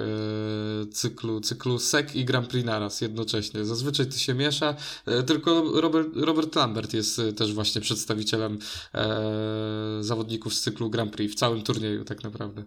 [0.91, 3.65] cyklu, cyklu SEC i Grand Prix naraz jednocześnie.
[3.65, 8.59] Zazwyczaj to się miesza, e, tylko Robert, Robert Lambert jest e, też właśnie przedstawicielem
[8.93, 9.17] e,
[9.99, 12.63] zawodników z cyklu Grand Prix w całym turnieju tak naprawdę.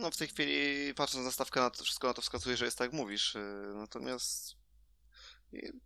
[0.00, 2.78] No w tej chwili patrząc na stawkę, na to, wszystko na to wskazuje, że jest
[2.78, 3.36] tak jak mówisz.
[3.36, 4.59] E, natomiast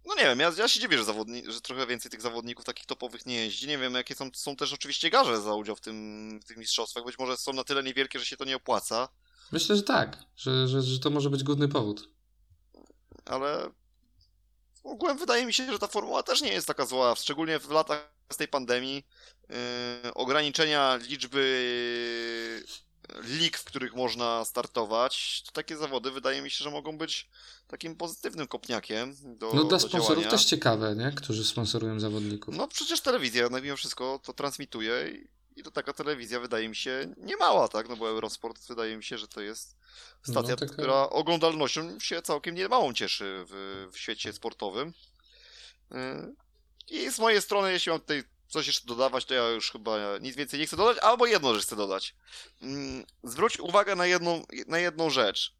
[0.06, 2.86] no nie wiem, ja, ja się dziwię, że, zawodni, że trochę więcej tych zawodników takich
[2.86, 3.68] topowych nie jeździ.
[3.68, 7.04] Nie wiem, jakie są, są też oczywiście garze za udział w, tym, w tych mistrzostwach.
[7.04, 9.08] Być może są na tyle niewielkie, że się to nie opłaca.
[9.52, 12.08] Myślę, że tak, że, że, że to może być główny powód.
[13.24, 13.70] Ale
[14.84, 18.14] ogółem wydaje mi się, że ta formuła też nie jest taka zła, szczególnie w latach
[18.32, 19.06] z tej pandemii.
[20.04, 22.64] Yy, ograniczenia liczby
[23.22, 27.28] lig, w których można startować, to takie zawody wydaje mi się, że mogą być
[27.68, 30.30] takim pozytywnym kopniakiem do No dla sponsorów działania.
[30.30, 31.12] też ciekawe, nie?
[31.16, 32.56] Którzy sponsorują zawodników.
[32.56, 35.28] No przecież telewizja no, mimo wszystko to transmituje i,
[35.60, 37.88] i to taka telewizja wydaje mi się nie mała, tak?
[37.88, 39.76] No bo Eurosport wydaje mi się, że to jest
[40.22, 40.72] stacja, no, taka...
[40.72, 44.92] która oglądalnością się całkiem niemałą cieszy w, w świecie sportowym.
[45.92, 45.96] Y,
[46.88, 50.36] I z mojej strony, jeśli mam tutaj coś jeszcze dodawać, to ja już chyba nic
[50.36, 52.14] więcej nie chcę dodać, albo jedno rzecz chcę dodać.
[52.62, 55.54] Mm, zwróć uwagę na jedną, na jedną rzecz.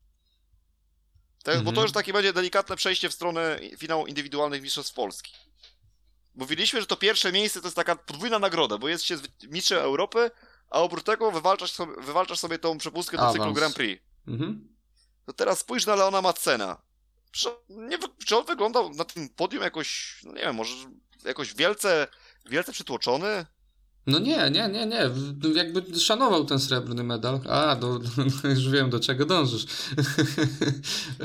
[1.38, 1.64] Mhm.
[1.64, 1.84] Bo to mhm.
[1.84, 5.32] już takie będzie delikatne przejście w stronę finału indywidualnych Mistrzostw Polski.
[6.34, 9.16] Mówiliśmy, że to pierwsze miejsce to jest taka podwójna nagroda, bo jest się
[9.48, 10.30] mistrzem Europy,
[10.70, 13.36] a oprócz tego wywalczasz sobie, wywalczasz sobie tą przepustkę do Awans.
[13.36, 14.02] cyklu Grand Prix.
[14.26, 14.68] Mhm.
[15.26, 16.32] To teraz spójrz na Leona.
[17.30, 20.74] Czy, nie, czy on wyglądał na tym podium jakoś, no nie wiem, może
[21.24, 22.08] jakoś wielce
[22.46, 23.46] wielce przytłoczony?
[24.06, 25.10] No nie, nie, nie, nie.
[25.54, 27.40] Jakby szanował ten srebrny medal.
[27.48, 28.00] A, do,
[28.54, 29.66] już wiem, do czego dążysz.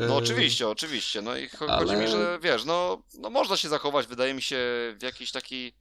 [0.08, 1.22] No oczywiście, oczywiście.
[1.22, 1.98] No i chodzi Ale...
[1.98, 4.58] mi, że wiesz, no, no można się zachować, wydaje mi się,
[5.00, 5.74] w jakiś taki...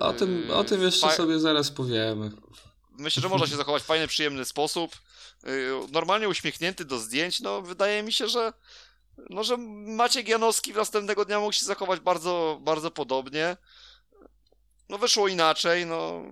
[0.00, 1.16] O tym, yy, o tym jeszcze fa...
[1.16, 2.30] sobie zaraz powiemy.
[2.98, 4.96] Myślę, że można się zachować w fajny, przyjemny sposób.
[5.44, 8.52] Yy, normalnie uśmiechnięty do zdjęć, no wydaje mi się, że
[9.30, 13.56] no, że Maciek Janowski następnego dnia mógł się zachować bardzo, bardzo podobnie
[14.88, 16.22] no wyszło inaczej, no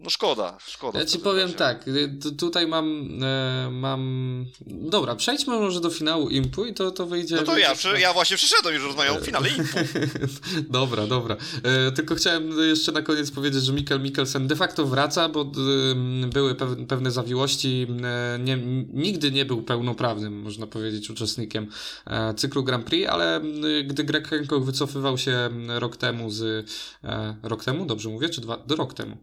[0.00, 0.98] no szkoda, szkoda.
[0.98, 4.46] Ja ci powiem tak, y, tutaj mam, e, mam...
[4.66, 7.36] Dobra, przejdźmy może do finału Impu i to, to wyjdzie...
[7.36, 9.78] No to ja, ja właśnie przyszedłem, już rozmawiam o finale Impu.
[10.78, 11.36] dobra, dobra.
[11.62, 16.26] E, tylko chciałem jeszcze na koniec powiedzieć, że Mikkel Mikkelsen de facto wraca, bo y,
[16.26, 16.54] były
[16.88, 17.86] pewne, zawiłości.
[18.04, 18.56] E, nie,
[18.92, 21.66] nigdy nie był pełnoprawnym, można powiedzieć, uczestnikiem
[22.06, 23.40] e, cyklu Grand Prix, ale
[23.84, 26.66] gdy Greg Hancock wycofywał się rok temu z...
[27.04, 27.86] E, rok temu?
[27.86, 28.28] Dobrze mówię?
[28.28, 28.56] Czy dwa?
[28.56, 29.16] Do rok temu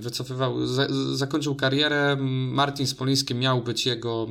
[0.00, 2.16] wycofywał, za, zakończył karierę.
[2.50, 4.26] Martin Spoliński miał być jego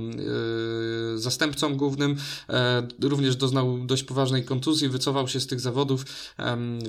[1.15, 2.15] y, zastępcą głównym.
[2.49, 6.05] E, również doznał dość poważnej kontuzji, wycofał się z tych zawodów.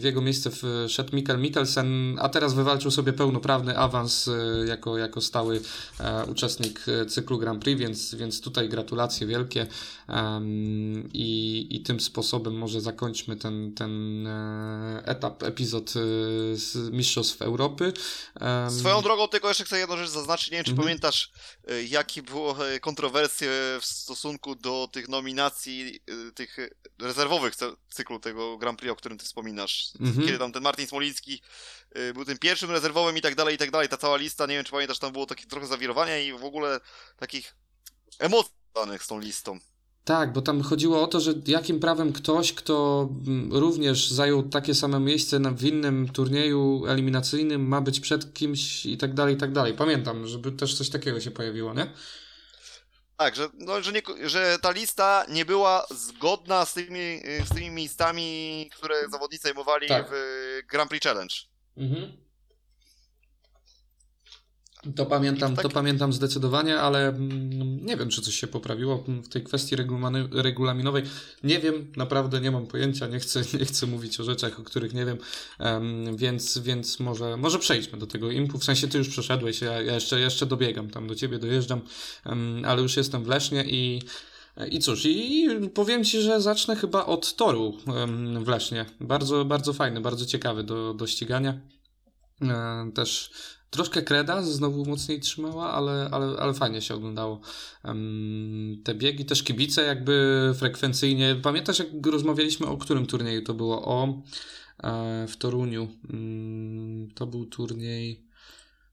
[0.00, 0.50] w jego miejsce
[0.88, 5.60] wszedł Mikkel Mikkelsen, a teraz wywalczył sobie pełnoprawny awans y, jako, jako stały
[6.00, 9.66] e, uczestnik cyklu Grand Prix, więc, więc tutaj gratulacje wielkie
[11.12, 15.90] i, i tym sposobem może zakończmy ten, ten e, etap, epizod
[16.52, 17.92] z Mistrzostw Europy.
[18.78, 20.50] Swoją drogą tylko jeszcze chcę jedną rzecz zaznaczyć.
[20.50, 20.82] Nie wiem, czy -hmm.
[20.82, 21.32] pamiętasz,
[21.70, 26.00] y, jakie było kontrowersje w stosunku do tych nominacji,
[26.34, 26.56] tych
[26.98, 27.54] rezerwowych
[27.90, 29.92] cyklu tego Grand Prix, o którym ty wspominasz.
[30.00, 30.26] -hmm.
[30.26, 31.42] Kiedy tam ten Martin Smoliński
[32.14, 33.88] był tym pierwszym rezerwowym i tak dalej, i tak dalej.
[33.88, 36.80] Ta cała lista, nie wiem, czy pamiętasz, tam było takie trochę zawirowania i w ogóle
[37.16, 37.54] takich
[38.18, 38.52] emocji
[38.98, 39.58] z tą listą.
[40.04, 44.74] Tak, bo tam chodziło o to, że jakim prawem ktoś, kto mm, również zajął takie
[44.74, 49.38] same miejsce na, w innym turnieju eliminacyjnym, ma być przed kimś i tak dalej, i
[49.38, 49.74] tak dalej.
[49.74, 51.86] Pamiętam, żeby też coś takiego się pojawiło, nie?
[53.16, 57.70] Tak, że, no, że, nie, że ta lista nie była zgodna z tymi, z tymi
[57.70, 60.06] miejscami, które zawodnicy zajmowali tak.
[60.10, 60.14] w
[60.70, 61.34] Grand Prix Challenge.
[61.76, 62.21] Mhm.
[64.96, 65.62] To pamiętam, tak...
[65.62, 69.76] to pamiętam zdecydowanie, ale mm, nie wiem, czy coś się poprawiło w tej kwestii
[70.32, 71.02] regulaminowej.
[71.44, 74.94] Nie wiem, naprawdę nie mam pojęcia, nie chcę, nie chcę mówić o rzeczach, o których
[74.94, 75.18] nie wiem,
[75.60, 78.58] um, więc, więc może, może przejdźmy do tego impu.
[78.58, 81.80] W sensie ty już przeszedłeś, ja, ja jeszcze, jeszcze dobiegam tam do ciebie, dojeżdżam,
[82.26, 84.02] um, ale już jestem w Lesznie i
[84.70, 87.78] i cóż, i powiem Ci, że zacznę chyba od toru
[88.44, 88.86] w Lesznie.
[89.00, 91.60] Bardzo, bardzo fajny, bardzo ciekawy do, do ścigania.
[92.42, 93.30] E, też
[93.72, 97.40] troszkę kreda znowu mocniej trzymała, ale, ale, ale fajnie się oglądało
[98.84, 99.24] te biegi.
[99.24, 101.36] Też kibice jakby frekwencyjnie.
[101.42, 103.84] Pamiętasz jak rozmawialiśmy o którym turnieju to było?
[103.84, 104.22] O
[104.84, 105.88] e, w Toruniu.
[106.10, 108.32] Mm, to był turniej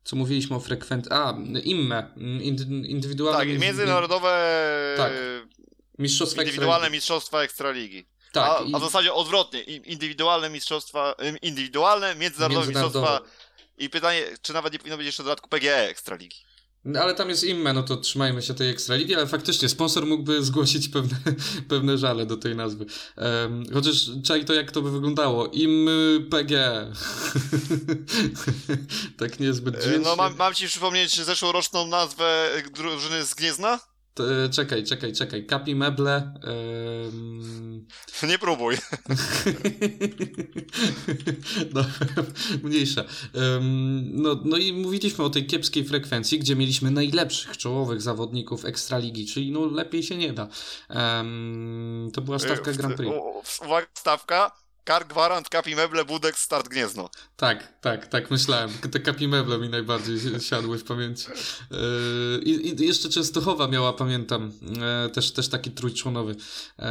[0.03, 1.11] co mówiliśmy o frekwencji.
[1.11, 2.13] A, IMME,
[2.85, 3.39] indywidualne.
[3.39, 4.93] Tak, międzynarodowe.
[4.97, 5.11] Tak.
[5.99, 6.97] Mistrzostwa Indywidualne Ekstraligi.
[6.97, 8.05] Mistrzostwa Ekstraligi.
[8.31, 8.73] Tak, a, i...
[8.73, 9.61] a w zasadzie odwrotnie.
[9.61, 13.07] Indywidualne mistrzostwa, indywidualne, międzynarodowe, międzynarodowe.
[13.07, 13.38] mistrzostwa.
[13.79, 16.35] I pytanie, czy nawet nie powinno być jeszcze dodatku PGE Ekstraligi.
[16.85, 20.43] No, ale tam jest IMME, no to trzymajmy się tej Ekstraligi, ale faktycznie sponsor mógłby
[20.45, 21.17] zgłosić pewne,
[21.69, 22.85] pewne żale do tej nazwy.
[23.17, 25.47] Um, chociaż czaj to jak to by wyglądało.
[25.47, 25.89] IM
[26.31, 26.85] PG.
[29.19, 29.99] tak niezbyt dźwięcznie.
[29.99, 33.79] No mam, mam ci przypomnieć zeszłoroczną nazwę drużyny z Gniezna?
[34.19, 35.45] E, czekaj, czekaj, czekaj.
[35.45, 36.33] Kapi meble.
[38.29, 38.75] Nie próbuj.
[41.73, 41.85] no,
[42.63, 43.03] mniejsza.
[44.11, 49.51] no, no i mówiliśmy o tej kiepskiej frekwencji, gdzie mieliśmy najlepszych czołowych zawodników Ekstraligi, czyli
[49.51, 50.47] no lepiej się nie da.
[52.13, 53.11] to była stawka Grand Prix.
[53.61, 54.51] Uwaga, stawka
[54.89, 57.09] Kar, Gwarant, Kapi Meble, Budek, Start Gniezno.
[57.37, 58.69] Tak, tak, tak myślałem.
[58.91, 61.27] Te Kapi Meble mi najbardziej siadły w pamięci.
[61.71, 66.35] Yy, I, jeszcze Częstochowa miała, pamiętam, yy, też, też taki trójczłonowy.
[66.79, 66.85] Yy,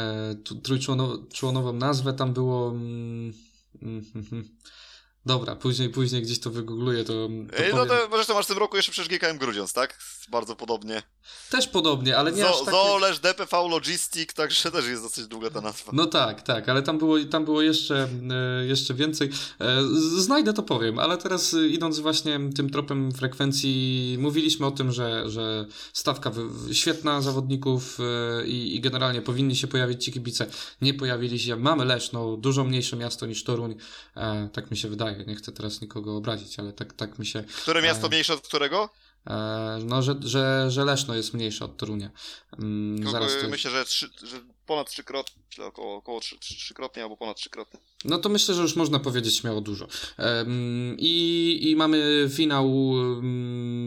[0.63, 2.75] trójczłonową nazwę tam było...
[5.29, 8.77] Dobra, później, później gdzieś to wygoogluję, to, to No to zresztą masz w tym roku
[8.77, 9.99] jeszcze przecież GKM Grudziądz, tak?
[10.29, 11.03] Bardzo podobnie.
[11.51, 12.71] Też podobnie, ale nie Zo, aż takie...
[12.71, 15.93] Zolesz, DPV Logistic, także też jest dosyć długa ta nazwa.
[15.95, 19.31] No tak, tak, ale tam było, tam było jeszcze, e, jeszcze więcej.
[19.61, 19.83] E,
[20.17, 25.31] znajdę to powiem, ale teraz e, idąc właśnie tym tropem frekwencji, mówiliśmy o tym, że,
[25.31, 26.31] że stawka
[26.73, 27.99] świetna zawodników
[28.47, 30.47] i, i generalnie powinni się pojawić ci kibice.
[30.83, 31.57] Nie pojawili się.
[31.57, 33.75] Mamy Leszno, dużo mniejsze miasto niż Toruń,
[34.53, 35.17] tak mi się wydaje.
[35.26, 37.44] Nie chcę teraz nikogo obrazić, ale tak, tak mi się...
[37.62, 38.90] Które miasto mniejsze od którego?
[39.26, 42.11] E, no, że, że, że Leszno jest mniejsze od Torunia.
[42.59, 47.81] Mm, zaraz myślę, że, trzy, że ponad trzykrotnie, około, około trzy, trzykrotnie albo ponad trzykrotnie.
[48.04, 49.87] No to myślę, że już można powiedzieć śmiało dużo.
[50.98, 52.94] I, i mamy finał,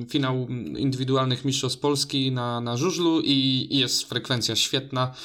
[0.10, 5.16] finał indywidualnych mistrzostw Polski na, na żużlu i, i jest frekwencja świetna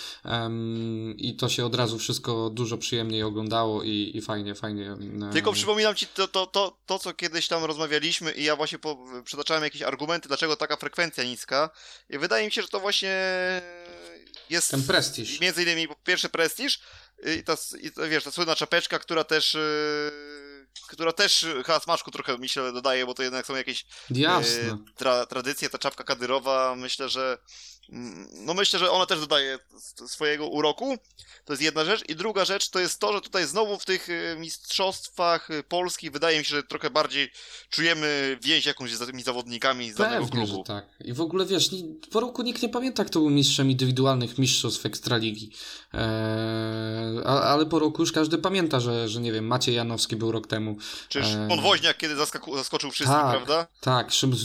[1.17, 4.97] i to się od razu wszystko dużo przyjemniej oglądało i, i fajnie, fajnie.
[5.33, 8.99] Tylko przypominam ci to, to, to, to, co kiedyś tam rozmawialiśmy i ja właśnie po,
[9.25, 11.71] przytaczałem jakieś argumenty, dlaczego taka frekwencja niska
[12.11, 13.17] i wydaje mi się, że to właśnie
[14.51, 14.71] jest...
[14.71, 15.41] Ten prestiż.
[15.41, 16.81] Między innymi po pierwsze prestiż
[17.39, 19.55] i ta, i ta wiesz, ta słynna czapeczka, która też...
[19.55, 20.37] Yy
[20.89, 24.79] która też chyba smaczku trochę mi się dodaje, bo to jednak są jakieś Jasne.
[24.97, 27.39] tra, tradycje, ta czapka kadyrowa, myślę, że
[28.33, 29.59] no myślę, że ona też dodaje
[30.07, 30.99] swojego uroku.
[31.45, 32.09] To jest jedna rzecz.
[32.09, 36.13] I druga rzecz to jest to, że tutaj znowu w tych y, mistrzostwach y, polskich
[36.13, 37.31] wydaje mi się, że trochę bardziej
[37.71, 40.65] czujemy więź jakąś z tymi zawodnikami z danego klubu.
[40.65, 40.87] Tak.
[41.01, 41.71] I w ogóle wiesz,
[42.11, 45.53] po roku nikt nie pamięta, kto był mistrzem indywidualnych mistrzostw Ekstraligi.
[45.93, 50.47] Eee, ale po roku już każdy pamięta, że, że nie wiem, Maciej Janowski był rok
[50.47, 50.77] temu.
[51.09, 53.67] Czyż eee, Woźniak kiedy zaskoczył wszystkich, tak, prawda?
[53.81, 54.37] Tak, Szym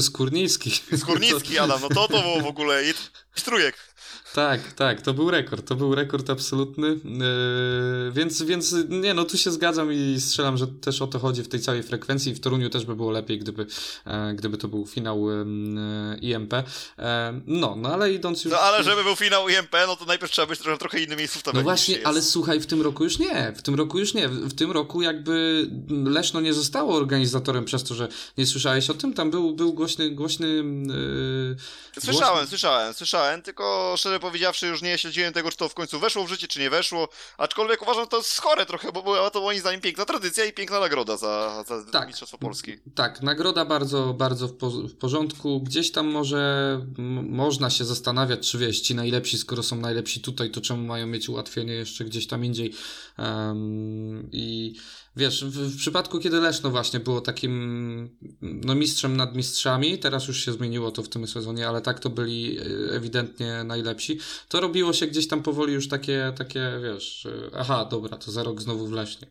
[0.00, 0.70] Skórnicki.
[0.98, 2.94] Skórnicki, Adam, no to to było w ogóle i
[3.42, 3.91] trójek.
[4.34, 9.38] Tak, tak, to był rekord, to był rekord absolutny, yy, więc, więc nie, no tu
[9.38, 12.34] się zgadzam i strzelam, że też o to chodzi w tej całej frekwencji.
[12.34, 13.66] W Toruniu też by było lepiej, gdyby,
[14.06, 15.44] e, gdyby to był finał e,
[16.18, 16.54] IMP.
[16.54, 16.64] E,
[17.46, 18.52] no, no ale idąc już...
[18.52, 21.18] No ale żeby był finał IMP, no to najpierw trzeba być trochę, trochę innym
[21.54, 24.54] No właśnie, ale słuchaj, w tym roku już nie, w tym roku już nie, w
[24.54, 29.30] tym roku jakby Leszno nie zostało organizatorem przez to, że nie słyszałeś o tym, tam
[29.30, 30.46] był, był głośny, głośny...
[30.46, 32.48] Yy, słyszałem, głośny...
[32.48, 36.28] słyszałem, słyszałem, tylko szczerze powiedziawszy, już nie śledziłem tego, czy to w końcu weszło w
[36.28, 37.08] życie, czy nie weszło.
[37.38, 40.52] Aczkolwiek uważam, że to jest chore trochę, bo była to moim zdaniem piękna tradycja i
[40.52, 42.08] piękna nagroda za, za tak.
[42.08, 42.72] Mistrzostwo Polski.
[42.94, 45.60] Tak, nagroda bardzo, bardzo w, po, w porządku.
[45.60, 46.80] Gdzieś tam może
[47.22, 51.28] można się zastanawiać, czy wiesz, ci najlepsi, skoro są najlepsi tutaj, to czemu mają mieć
[51.28, 52.74] ułatwienie jeszcze gdzieś tam indziej.
[53.18, 54.74] Um, I
[55.16, 60.44] wiesz, w, w, przypadku, kiedy Leszno właśnie było takim no, mistrzem nad mistrzami, teraz już
[60.44, 64.92] się zmieniło to w tym sezonie, ale tak to byli e, ewidentnie najlepsi, to robiło
[64.92, 68.92] się gdzieś tam powoli już takie, takie wiesz, aha, dobra, to za rok znowu w
[68.92, 69.26] Lesznie.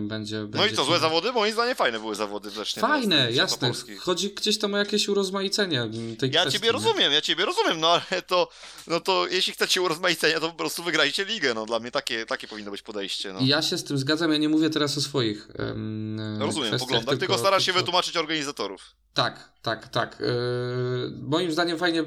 [0.00, 1.32] Będzie, no będzie i to złe zawody?
[1.32, 2.82] Moim zdaniem fajne były zawody w Lesznie.
[2.82, 3.72] Fajne, jasne.
[3.98, 6.72] Chodzi gdzieś tam o jakieś urozmaicenie tej Ja kwestii, ciebie nie?
[6.72, 8.48] rozumiem, ja ciebie rozumiem, no ale to,
[8.86, 12.48] no to jeśli chcecie urozmaicenia, to po prostu wygrajcie ligę, no dla mnie takie, takie
[12.48, 13.38] powinno być podejście, no.
[13.42, 17.16] Ja się z tym zgadzam, ja nie mówię teraz o swoich um, Rozumiem, poglądach, tylko,
[17.16, 18.94] tylko starasz się wytłumaczyć organizatorów.
[19.14, 20.20] Tak, tak, tak.
[20.20, 22.04] Yy, moim zdaniem fajnie.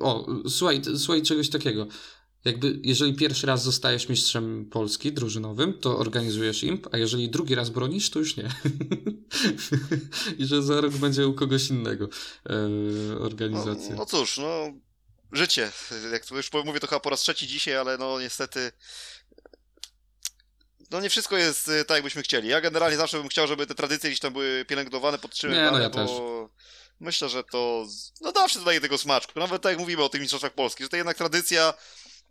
[0.00, 1.86] O, słuchaj, słuchaj czegoś takiego.
[2.46, 7.70] Jakby, jeżeli pierwszy raz zostajesz mistrzem Polski drużynowym, to organizujesz imp, a jeżeli drugi raz
[7.70, 8.50] bronisz, to już nie.
[10.38, 12.08] I że za rok będzie u kogoś innego
[12.48, 13.90] yy, organizacja.
[13.90, 14.72] No, no cóż, no
[15.32, 15.70] życie.
[16.12, 18.72] Jak to już mówię to chyba po raz trzeci dzisiaj, ale no niestety
[20.90, 22.48] no nie wszystko jest tak, jakbyśmy chcieli.
[22.48, 25.82] Ja generalnie zawsze bym chciał, żeby te tradycje gdzieś tam były pielęgnowane, podtrzymywane, nie, no
[25.82, 26.10] ja bo też.
[27.00, 27.86] myślę, że to
[28.20, 29.38] no zawsze dodaje tego smaczku.
[29.40, 31.74] Nawet tak jak mówimy o tych mistrzostwach Polski, że to jednak tradycja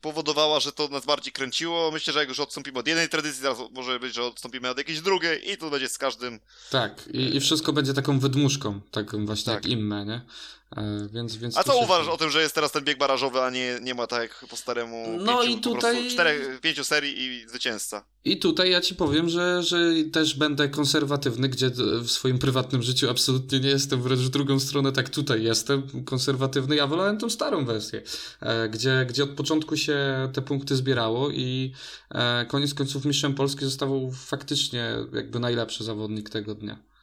[0.05, 1.91] powodowała, że to nas bardziej kręciło.
[1.91, 5.01] Myślę, że jak już odstąpimy od jednej tradycji, zaraz może być, że odstąpimy od jakiejś
[5.01, 6.39] drugiej i to będzie z każdym.
[6.71, 9.65] Tak, i, i wszystko będzie taką wydmuszką, taką właśnie tak.
[9.65, 10.21] jak nie?
[10.71, 13.49] E, więc, więc a co uważasz o tym, że jest teraz ten bieg barażowy, a
[13.49, 16.09] nie, nie ma tak jak po staremu no pięciu, i tutaj...
[16.09, 18.05] czterech, pięciu serii i zwycięzca?
[18.25, 19.77] I tutaj ja ci powiem, że, że
[20.11, 21.69] też będę konserwatywny, gdzie
[22.03, 26.75] w swoim prywatnym życiu absolutnie nie jestem, wręcz w drugą stronę tak tutaj jestem konserwatywny.
[26.75, 28.01] Ja wolałem tą starą wersję,
[28.41, 31.73] e, gdzie, gdzie od początku się te punkty zbierało i
[32.09, 36.94] e, koniec końców mistrzem Polski został faktycznie jakby najlepszy zawodnik tego dnia.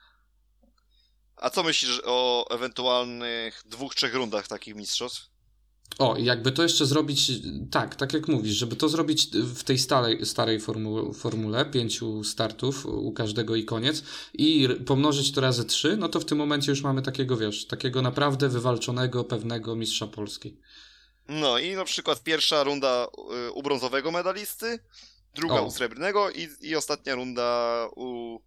[1.42, 5.30] A co myślisz o ewentualnych dwóch, trzech rundach takich mistrzostw?
[5.98, 7.32] O, jakby to jeszcze zrobić,
[7.70, 12.86] tak, tak jak mówisz, żeby to zrobić w tej starej, starej formu, formule, pięciu startów
[12.86, 14.02] u każdego i koniec,
[14.34, 18.02] i pomnożyć to razy trzy, no to w tym momencie już mamy takiego, wiesz, takiego
[18.02, 20.56] naprawdę wywalczonego, pewnego mistrza Polski.
[21.28, 23.06] No i na przykład pierwsza runda
[23.54, 24.78] u brązowego medalisty,
[25.34, 25.66] druga o.
[25.66, 28.38] u srebrnego i, i ostatnia runda u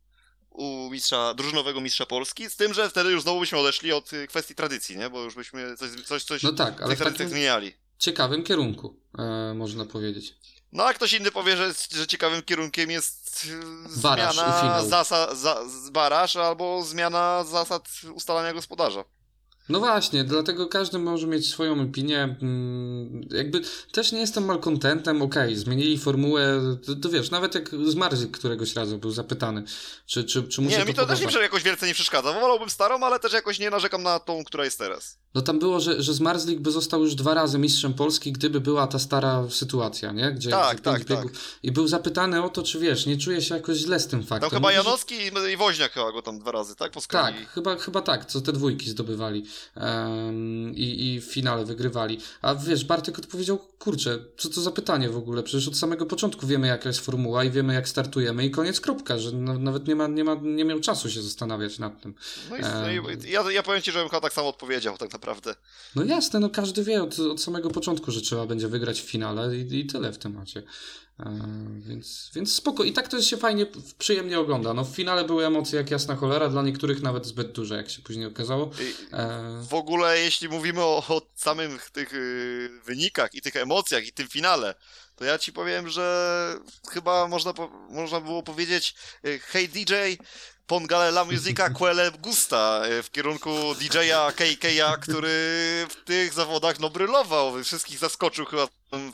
[0.58, 4.28] u mistrza, drużynowego mistrza Polski, z tym, że wtedy już znowu byśmy odeszli od y,
[4.28, 5.10] kwestii tradycji, nie?
[5.10, 7.74] Bo już byśmy coś, coś, coś no tak, ale w takim zmieniali.
[8.00, 10.36] ciekawym kierunku, e, można powiedzieć.
[10.72, 13.46] No a ktoś inny powie, że, że ciekawym kierunkiem jest
[13.98, 19.04] y, baraż zmiana zasad, za, baraż albo zmiana zasad ustalania gospodarza.
[19.70, 22.38] No właśnie, dlatego każdy może mieć swoją opinię.
[22.42, 27.70] Mm, jakby też nie jestem malkontentem, okej, okay, zmienili formułę, to, to, wiesz, nawet jak
[27.70, 29.64] z Marzik któregoś razu był zapytany,
[30.06, 31.22] czy, czy, czy mu nie, się to mi to podoba.
[31.22, 32.34] też nie jakoś wielce nie przeszkadza.
[32.34, 35.18] Wolałbym starą, ale też jakoś nie narzekam na tą, która jest teraz.
[35.36, 38.88] No tam było, że, że Zmarzlik by został już dwa razy mistrzem Polski, gdyby była
[38.88, 40.32] ta stara sytuacja, nie?
[40.32, 41.32] Gdzie, tak, tak, biegów...
[41.32, 41.42] tak.
[41.64, 44.50] I był zapytany o to, czy wiesz, nie czuje się jakoś źle z tym faktem.
[44.50, 45.16] Tam chyba Janowski
[45.54, 46.92] i Woźniak chyba go tam dwa razy, tak?
[46.92, 49.46] Po tak, chyba, chyba tak, co te dwójki zdobywali
[50.74, 52.20] i, i w finale wygrywali.
[52.42, 55.44] A wiesz, Bartek odpowiedział, kurczę, co to za pytanie w ogóle?
[55.44, 59.18] Przecież od samego początku wiemy, jaka jest formuła i wiemy, jak startujemy i koniec, kropka,
[59.18, 62.16] że nawet nie, ma, nie, ma, nie miał czasu się zastanawiać nad tym.
[62.50, 65.56] No i, um, ja, ja powiem ci, że chyba tak samo odpowiedział tak naprawdę.
[65.96, 69.58] No jasne, no każdy wie od, od samego początku, że trzeba będzie wygrać w finale
[69.58, 70.64] i, i tyle w temacie.
[71.20, 71.40] E,
[71.80, 72.84] więc, więc spoko.
[72.84, 73.66] I tak to się fajnie,
[73.98, 74.74] przyjemnie ogląda.
[74.74, 78.02] No w finale były emocje jak jasna cholera, dla niektórych nawet zbyt duże, jak się
[78.02, 78.72] później okazało.
[79.12, 79.62] E...
[79.70, 84.28] W ogóle jeśli mówimy o, o samych tych y, wynikach i tych emocjach i tym
[84.28, 84.76] finale,
[85.16, 86.60] to ja ci powiem, że
[86.92, 87.54] chyba można,
[87.90, 89.94] można było powiedzieć y, hej DJ,
[90.68, 95.30] Pongale la musica quelle gusta e, w kierunku DJ-a KK, który
[95.90, 98.68] w tych zawodach no brylował, wszystkich zaskoczył chyba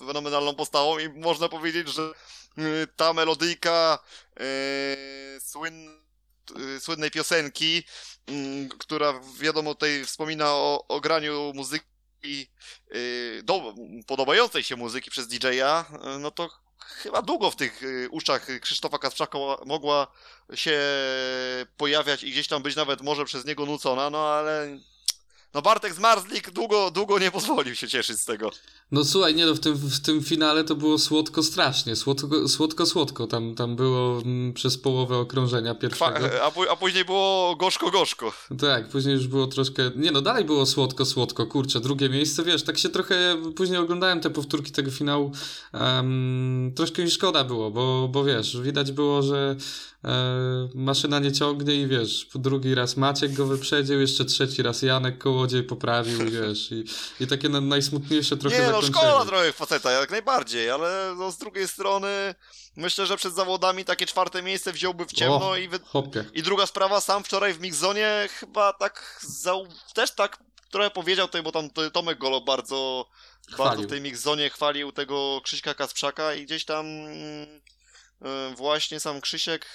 [0.07, 3.99] fenomenalną postawą i można powiedzieć, że e, ta melodyjka
[4.39, 4.43] e,
[5.39, 5.99] słyn,
[6.75, 7.83] e, słynnej piosenki,
[8.27, 12.49] m, która wiadomo tutaj wspomina o, o graniu muzyki
[12.91, 13.75] e, do,
[14.07, 15.85] podobającej się muzyki przez DJ-a,
[16.19, 16.49] no to
[16.85, 20.07] chyba długo w tych y, uszach Krzysztofa Kasprzaka mogła
[20.55, 20.79] się
[21.77, 24.79] pojawiać i gdzieś tam być nawet może przez niego nucona, no ale
[25.53, 28.51] no Bartek Zmarzlik długo, długo nie pozwolił się cieszyć z tego.
[28.91, 32.85] No słuchaj, nie no, w tym, w tym finale to było słodko strasznie, słodko, słodko,
[32.85, 33.27] słodko.
[33.27, 36.29] Tam, tam było m, mm, przez połowę okrążenia pierwszego.
[36.43, 38.33] A, a, później było gorzko, gorzko.
[38.59, 42.63] Tak, później już było troszkę, nie no, dalej było słodko, słodko, kurczę, drugie miejsce, wiesz,
[42.63, 45.31] tak się trochę, później oglądałem te powtórki tego finału,
[45.73, 49.55] um, troszkę mi szkoda było, bo, bo wiesz, widać było, że
[50.75, 55.63] maszyna nie ciągnie i wiesz, drugi raz Maciek go wyprzedził, jeszcze trzeci raz Janek Kołodziej
[55.63, 56.83] poprawił, wiesz, i,
[57.19, 61.37] i takie na, najsmutniejsze trochę Nie, no szkoda trochę faceta, jak najbardziej, ale no, z
[61.37, 62.35] drugiej strony
[62.75, 65.79] myślę, że przed zawodami takie czwarte miejsce wziąłby w ciemno O, i, wy...
[66.33, 69.67] I druga sprawa, sam wczoraj w Mixzonie chyba tak zau...
[69.93, 73.05] też tak trochę powiedział tutaj, bo tam to- Tomek Golo bardzo,
[73.57, 77.61] bardzo w tej Mixzonie chwalił tego Krzyśka Kasprzaka i gdzieś tam mm, e,
[78.55, 79.65] właśnie sam Krzysiek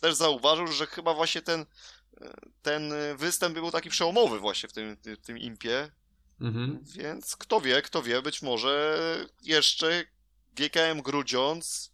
[0.00, 1.66] też zauważył, że chyba właśnie ten,
[2.20, 5.90] e, ten występ był taki przełomowy właśnie w tym, w tym impie,
[6.40, 6.84] Mhm.
[6.96, 8.98] więc kto wie, kto wie, być może
[9.42, 10.04] jeszcze
[10.54, 11.91] GKM Grudziądz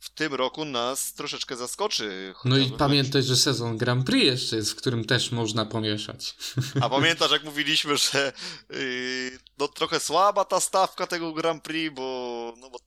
[0.00, 2.34] w tym roku nas troszeczkę zaskoczy.
[2.44, 6.36] No i pamiętaj, że sezon Grand Prix jeszcze jest, w którym też można pomieszać.
[6.82, 8.32] A pamiętasz, jak mówiliśmy, że
[8.70, 12.78] yy, no trochę słaba ta stawka tego Grand Prix, bo, no bo,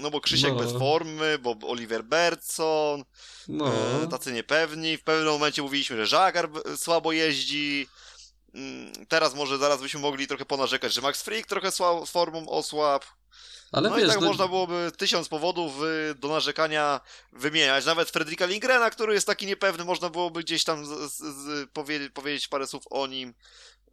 [0.00, 0.58] no bo Krzysiek No.
[0.60, 3.04] bez formy, bo Oliver Bertson,
[3.48, 4.96] No, e, tacy niepewni.
[4.96, 7.86] W pewnym momencie mówiliśmy, że Żagar słabo jeździ.
[8.54, 11.70] Mm, Teraz może zaraz byśmy mogli trochę ponarzekać, że Max Freak trochę
[12.06, 13.04] formą osłab.
[13.72, 17.00] ale No wiesz, i tak no, można byłoby tysiąc powodów y, do narzekania
[17.32, 17.84] wymieniać.
[17.86, 22.12] Nawet Fredrika Lingrena, który jest taki niepewny, można byłoby gdzieś tam z, z, z, powiedzieć,
[22.12, 23.34] powiedzieć parę słów o nim.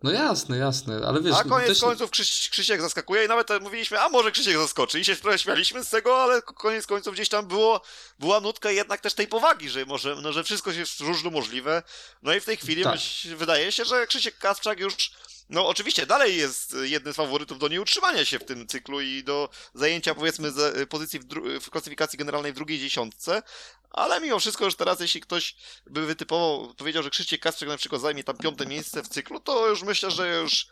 [0.06, 1.36] No jasne, jasne, ale wiesz...
[1.36, 1.82] A koniec też...
[1.82, 5.84] końców Krzyś, Krzysiek zaskakuje i nawet mówiliśmy, a może Krzysiek zaskoczy i się trochę śmialiśmy
[5.84, 7.82] z tego, ale koniec końców gdzieś tam było,
[8.20, 11.84] była nutka jednak też tej powagi, że może, no, że wszystko jest różno możliwe.
[12.24, 12.99] No i w tej chwili Tak.
[13.36, 15.12] wydaje się, że Krzysiek Kasprzak już,
[15.50, 19.50] no oczywiście dalej jest jednym z faworytów do nieutrzymania się w tym cyklu i do
[19.74, 23.43] zajęcia powiedzmy z, pozycji w, dru- w klasyfikacji generalnej w drugiej dziesiątce,
[23.91, 25.56] ale mimo wszystko już teraz, jeśli ktoś
[25.89, 29.68] by wytypował, powiedział, że Krzysiek Kasprzak na przykład zajmie tam piąte miejsce w cyklu, to
[29.70, 30.68] już myślę, że już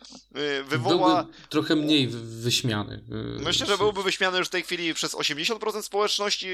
[0.60, 1.24] y, wywoła...
[1.24, 3.04] Byłby trochę mniej wy- wyśmiany.
[3.40, 6.48] y, Myślę, że byłby wyśmiany już w tej chwili przez 80% społeczności,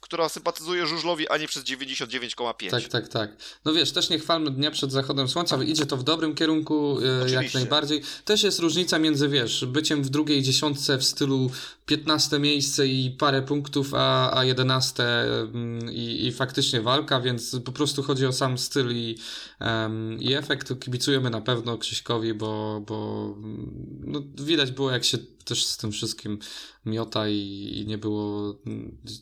[0.00, 2.70] która sympatyzuje Żużlowi, a nie przez 99,5%.
[2.70, 3.30] Tak, tak, tak.
[3.64, 7.10] No wiesz, też nie chwalmy dnia przed zachodem słońca, idzie to w dobrym kierunku, e,
[7.10, 7.58] jak Oczywiście.
[7.58, 8.02] najbardziej.
[8.24, 11.50] Też jest różnica między, wiesz, byciem w drugiej dziesiątce w stylu
[11.86, 17.72] 15 miejsce i parę punktów, a, a 11 mm, i, i faktycznie walka, więc po
[17.72, 19.18] prostu chodzi o sam styl i,
[19.60, 20.80] em, i efekt.
[20.80, 23.70] Kibicujemy na pewno Krzyśkowi, bo, bo mm,
[24.04, 26.38] no, widać było, jak się też z tym wszystkim
[26.86, 28.54] miota i, i nie było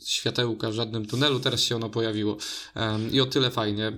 [0.06, 2.36] światełka w żadnym tunelu, teraz się ono pojawiło.
[2.74, 3.92] Em, I o tyle fajnie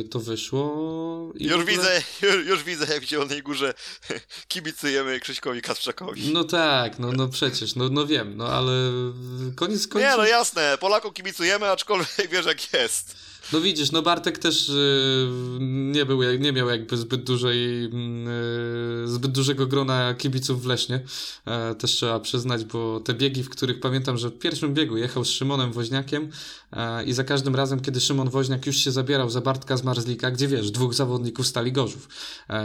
[0.00, 1.32] y, to wyszło.
[1.34, 3.74] I Już ogóle- widzę, już, już widzę, jak w Zielonej Górze
[4.48, 6.32] kibicujemy Krzyśkowi Kasprzakowi.
[6.32, 8.72] No tak, no, no przecież, no, no wiem, no ale
[9.54, 10.10] koniec końców.
[10.10, 13.16] Nie, no jasne, Polakom kibicujemy, aczkolwiek wiesz jak jest.
[13.52, 15.28] No widzisz, no Bartek też y,
[15.60, 18.28] nie był, nie miał jakby zbyt dużej, mm,
[19.04, 21.00] y, zbyt dużego grona kibiców w Lesznie.
[21.46, 25.24] E, też trzeba przyznać, bo te biegi, w których pamiętam, że w pierwszym biegu jechał
[25.24, 26.30] z Szymonem Woźniakiem
[26.72, 30.30] e, i za każdym razem, kiedy Szymon Woźniak już się zabierał za Bartka z Marzlika,
[30.30, 32.08] gdzie wiesz, dwóch zawodników stali Gorzów.
[32.50, 32.64] E,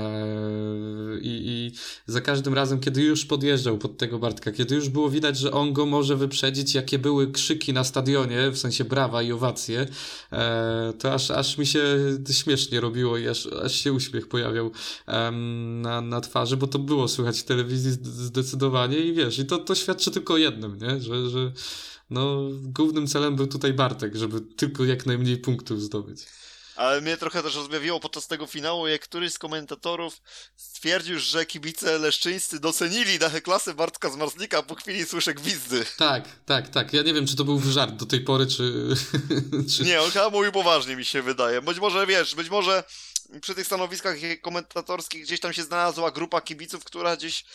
[1.21, 1.71] i, I
[2.07, 5.73] za każdym razem, kiedy już podjeżdżał pod tego Bartka, kiedy już było widać, że on
[5.73, 9.87] go może wyprzedzić, jakie były krzyki na stadionie, w sensie brawa i owacje,
[10.99, 11.83] to aż, aż mi się
[12.31, 14.71] śmiesznie robiło i aż, aż się uśmiech pojawiał
[15.81, 19.57] na, na twarzy, bo to było słychać w telewizji zd- zdecydowanie i wiesz, i to,
[19.57, 20.99] to świadczy tylko jednym, nie?
[20.99, 21.51] Że, że
[22.09, 26.25] no, głównym celem był tutaj Bartek, żeby tylko jak najmniej punktów zdobyć.
[26.75, 30.21] Ale mnie trochę też rozbawiło podczas tego finału, jak któryś z komentatorów
[30.55, 35.85] stwierdził, że kibice leszczyńscy docenili na klasę Bartka z Marzlika, a po chwili słyszę gwizdy.
[35.97, 36.93] Tak, tak, tak.
[36.93, 38.73] Ja nie wiem, czy to był żart do tej pory, czy...
[39.77, 39.83] czy...
[39.83, 41.61] Nie, on chyba mówił poważnie, mi się wydaje.
[41.61, 42.83] Być może, wiesz, być może
[43.41, 47.45] przy tych stanowiskach komentatorskich gdzieś tam się znalazła grupa kibiców, która gdzieś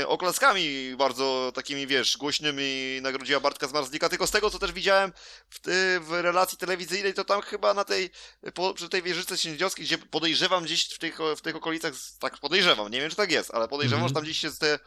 [0.00, 4.72] e, oklaskami bardzo takimi, wiesz, głośnymi nagrodziła Bartka z Marzlika, tylko z tego, co też
[4.72, 5.12] widziałem
[5.50, 5.60] w,
[6.00, 8.10] w relacji telewizyjnej, to tam chyba na tej,
[8.54, 12.88] po, przy tej wieżyce sędziowskiej, gdzie podejrzewam gdzieś w tych, w tych okolicach, tak podejrzewam,
[12.92, 14.08] nie wiem, czy tak jest, ale podejrzewam, Mhm.
[14.08, 14.78] że tam gdzieś się te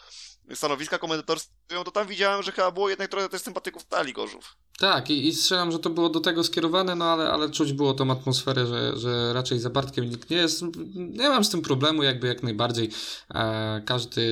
[0.55, 4.55] stanowiska komendatorskie, to tam widziałem, że chyba było jednak trochę też sympatyków Tali Gorzów.
[4.79, 7.93] Tak, i, i strzelam, że to było do tego skierowane, no ale, ale czuć było
[7.93, 10.63] tą atmosferę, że, że raczej za Bartkiem nikt nie jest.
[10.95, 12.89] Nie mam z tym problemu, jakby jak najbardziej.
[13.35, 14.27] E, każdy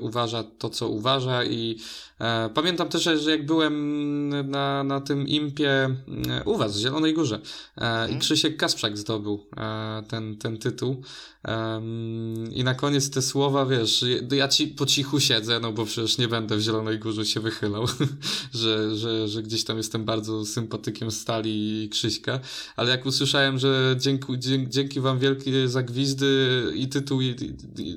[0.00, 1.80] uważa to, co uważa i
[2.20, 7.14] e, pamiętam też, że jak byłem na, na tym impie e, u was w Zielonej
[7.14, 7.40] Górze
[7.76, 11.02] e, i Krzysiek Kasprzak zdobył e, ten, ten tytuł
[12.50, 16.28] i na koniec te słowa, wiesz, ja ci po cichu siedzę, no bo przecież nie
[16.28, 17.86] będę w Zielonej Górze się wychylał,
[18.52, 22.40] że, że, że gdzieś tam jestem bardzo sympatykiem Stali i Krzyśka,
[22.76, 24.32] ale jak usłyszałem, że dzięki,
[24.68, 27.26] dzięki, wam wielkie za gwizdy i tytuł i,
[27.78, 27.96] i,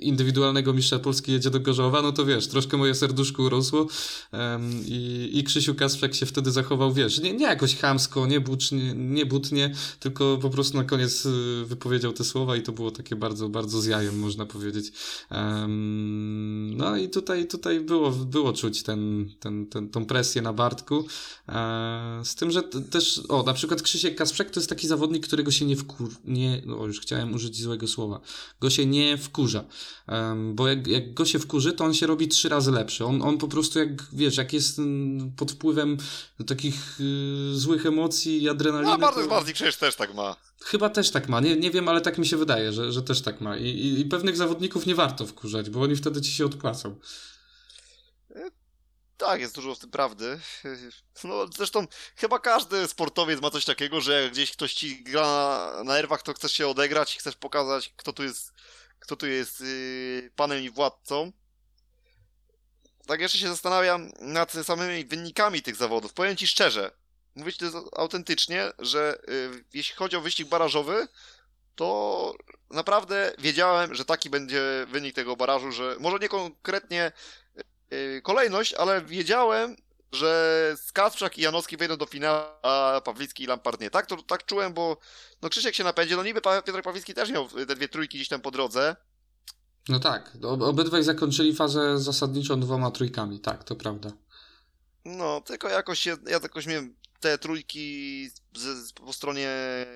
[0.00, 3.86] indywidualnego mistrza Polski jedzie do Gorzowa, no to wiesz, troszkę moje serduszko urosło.
[4.32, 8.94] Um, i, i Krzysiu Kasprzak się wtedy zachował, wiesz, nie, nie jakoś chamsko, nie, bucznie,
[8.94, 13.16] nie butnie, tylko po prostu na koniec y, wypowiedział te słowa i to było takie
[13.16, 14.92] bardzo, bardzo z jajem, można powiedzieć.
[15.30, 21.06] Um, no i tutaj, tutaj było, było czuć ten, ten, ten, tą presję na Bartku,
[21.48, 25.50] e, z tym, że też, o, na przykład Krzysiek Kasprzak to jest taki zawodnik, którego
[25.50, 26.10] się nie wkur...
[26.24, 28.20] nie, no już chciałem użyć złego słowa,
[28.60, 29.64] go się nie wkurza,
[30.52, 33.04] bo jak, jak go się wkurzy, to on się robi trzy razy lepszy.
[33.04, 35.96] On, on po prostu jak, wiesz, jak jest mm, pod wpływem
[36.46, 38.90] takich y, złych emocji i adrenaliny...
[38.92, 39.42] No, Bartek to...
[39.44, 40.36] Przecież też tak ma.
[40.62, 41.40] Chyba też tak ma.
[41.40, 43.56] Nie, nie wiem, ale tak mi się wydaje, że, że też tak ma.
[43.56, 46.98] I, i, I pewnych zawodników nie warto wkurzać, bo oni wtedy ci się odpłacą.
[49.16, 50.40] Tak, jest dużo w tym prawdy.
[51.24, 55.94] No, zresztą chyba każdy sportowiec ma coś takiego, że jak gdzieś ktoś ci gra na
[55.94, 58.52] nerwach, to chcesz się odegrać, chcesz pokazać, kto tu jest,
[59.04, 61.32] kto tu jest yy, panem i władcą.
[63.06, 66.12] Tak jeszcze się zastanawiam nad samymi wynikami tych zawodów.
[66.12, 66.90] Powiem ci szczerze,
[67.34, 71.08] mówię ci to autentycznie, że yy, jeśli chodzi o wyścig barażowy,
[71.74, 72.34] to
[72.70, 77.12] naprawdę wiedziałem, że taki będzie wynik tego barażu, że może nie konkretnie
[77.94, 79.76] Y, kolejność, ale wiedziałem,
[80.14, 83.90] że Skacprzak i Janowski wejdą do finału, a Pawlicki i Lampard nie.
[83.90, 84.96] Tak, to, tak czułem, bo
[85.42, 88.40] no Krzysiek się napędzi, no niby Piotr Pawlicki też miał te dwie trójki gdzieś tam
[88.40, 88.96] po drodze.
[89.88, 94.10] No tak, obydwaj zakończyli fazę zasadniczą dwoma trójkami, tak, to prawda.
[95.04, 96.94] No, tylko jakoś, ja jakoś miałem
[97.24, 99.48] te trójki z, z, po stronie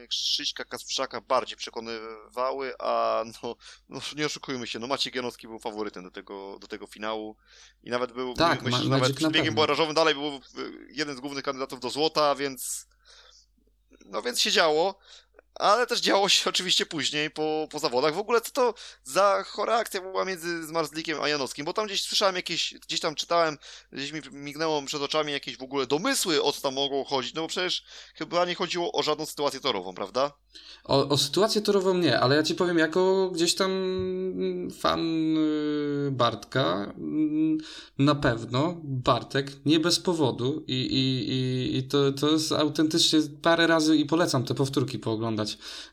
[0.09, 3.57] Krzyśka Kasprzaka bardziej przekonywały, a no,
[3.89, 7.37] no, nie oszukujmy się, no Maciej Janowski był faworytem do tego, do tego finału
[7.83, 10.41] i nawet był, tak, myślę, że nawet przed biegiem barażowym dalej był
[10.91, 12.87] jeden z głównych kandydatów do złota, więc
[14.05, 14.99] no więc się działo
[15.55, 18.15] ale też działo się oczywiście później po, po zawodach.
[18.15, 18.75] W ogóle co to
[19.05, 23.15] za chora akcja była między Zmarzlikiem a Janowskim, bo tam gdzieś słyszałem jakieś, gdzieś tam
[23.15, 23.59] czytałem,
[23.93, 27.43] gdzieś mi mignęło przed oczami jakieś w ogóle domysły, o co tam mogło chodzić, no
[27.43, 27.85] bo przecież
[28.15, 30.33] chyba nie chodziło o żadną sytuację torową, prawda?
[30.85, 33.71] O, o sytuację torową nie, ale ja ci powiem, jako gdzieś tam
[34.81, 37.59] fan y, Bartka, mm,
[37.99, 43.67] na pewno Bartek nie bez powodu i, i, i, i to, to jest autentycznie parę
[43.67, 45.38] razy i polecam te powtórki pooglądać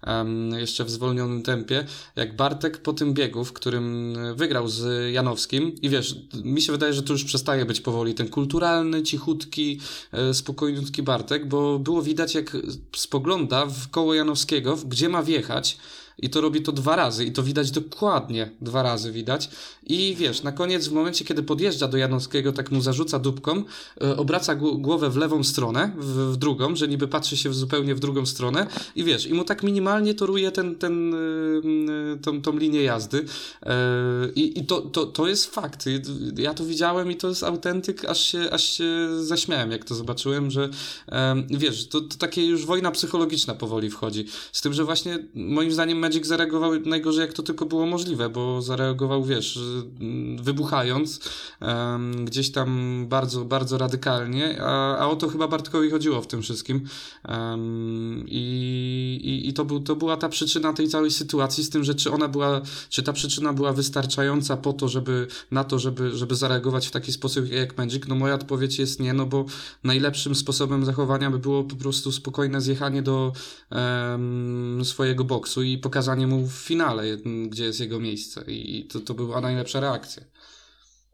[0.08, 1.86] um, jeszcze w zwolnionym tempie,
[2.16, 6.94] jak Bartek po tym biegu, w którym wygrał z Janowskim i wiesz, mi się wydaje,
[6.94, 9.80] że to już przestaje być powoli ten kulturalny, cichutki,
[10.12, 12.58] e, spokojniutki Bartek, bo było widać jak
[12.96, 15.78] spogląda w koło Janowskiego gdzie ma wjechać
[16.20, 19.50] i to robi to dwa razy i to widać dokładnie dwa razy widać
[19.84, 23.64] i wiesz, na koniec w momencie kiedy podjeżdża do Janowskiego tak mu zarzuca dupką,
[24.02, 27.96] e, obraca głowę w lewą stronę, w, w, drugą, że niby patrzy się w zupełnie
[27.96, 32.42] w drugą stronę i wiesz, i mu tak minimalnie toruje ten, ten, e, e, tą,
[32.42, 33.26] tą linię jazdy
[34.36, 35.86] i, i to, to, to jest fakt.
[36.38, 40.52] Ja to widziałem i to jest autentyk, aż się, aż się zaśmiałem jak to zobaczyłem,
[40.52, 40.70] że
[41.50, 44.26] wiesz, to, to takie już wojna psychologiczna powoli wchodzi.
[44.52, 48.62] Z tym, że właśnie moim zdaniem Magic zareagował najgorzej jak to tylko było możliwe, bo
[48.62, 49.60] zareagował, wiesz,
[50.42, 51.20] wybuchając
[51.62, 56.42] um, gdzieś tam bardzo, bardzo radykalnie, a, a o to chyba Bartkowi chodziło w tym
[56.42, 56.88] wszystkim.
[57.30, 61.84] Um, i, i, i to, był, to była ta przyczyna tej całej sytuacji z tym,
[61.84, 66.18] że czy ona była, czy ta przyczyna była wystarczająca po to, żeby na to, żeby,
[66.18, 69.46] żeby zareagować w taki sposób jak Magic, no moja odpowiedź jest nie, no bo
[69.84, 73.34] najlepszym sposobem zachowania by było po prostu spokojne zjechanie do
[73.72, 77.04] um, swojego boksu i pokazanie pokazanie mu w finale,
[77.48, 78.44] gdzie jest jego miejsce.
[78.48, 80.24] I to, to była najlepsza reakcja.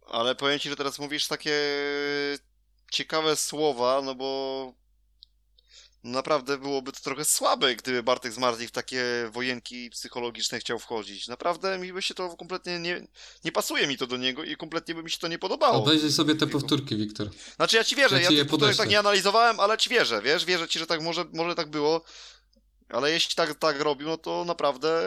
[0.08, 1.54] Ale powiem ci, że teraz mówisz takie
[2.92, 4.74] ciekawe słowa, no bo
[6.04, 11.28] naprawdę byłoby to trochę słabe, gdyby Bartek Zmarzlik w takie wojenki psychologiczne chciał wchodzić.
[11.28, 13.08] Naprawdę mi by się to kompletnie nie,
[13.44, 15.84] nie pasuje mi to do niego i kompletnie by mi się to nie podobało.
[15.84, 17.30] Obejrzyj sobie te powtórki, Wiktor.
[17.56, 20.68] Znaczy ja ci wierzę, ja, ja tych tak nie analizowałem, ale ci wierzę, wiesz, wierzę
[20.68, 22.04] ci, że tak może, może tak było.
[22.92, 25.02] Ale jeśli tak, tak robił, no to naprawdę.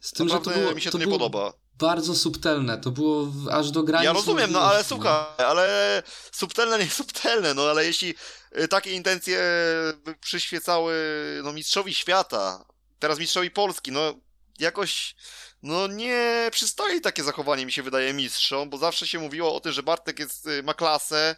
[0.00, 1.52] Z tym, naprawdę że to było, mi się to, to nie podoba.
[1.78, 4.06] Bardzo subtelne, to było aż do granicy.
[4.06, 6.02] Ja rozumiem, no ale słuchaj, ale
[6.32, 8.14] subtelne, nie subtelne, no ale jeśli
[8.58, 9.38] y, takie intencje
[10.04, 10.94] by przyświecały
[11.44, 12.64] no, mistrzowi świata,
[12.98, 14.14] teraz mistrzowi Polski, no
[14.58, 15.14] jakoś
[15.62, 19.72] no nie przystoi takie zachowanie, mi się wydaje, mistrzom, bo zawsze się mówiło o tym,
[19.72, 21.36] że Bartek jest, y, ma klasę,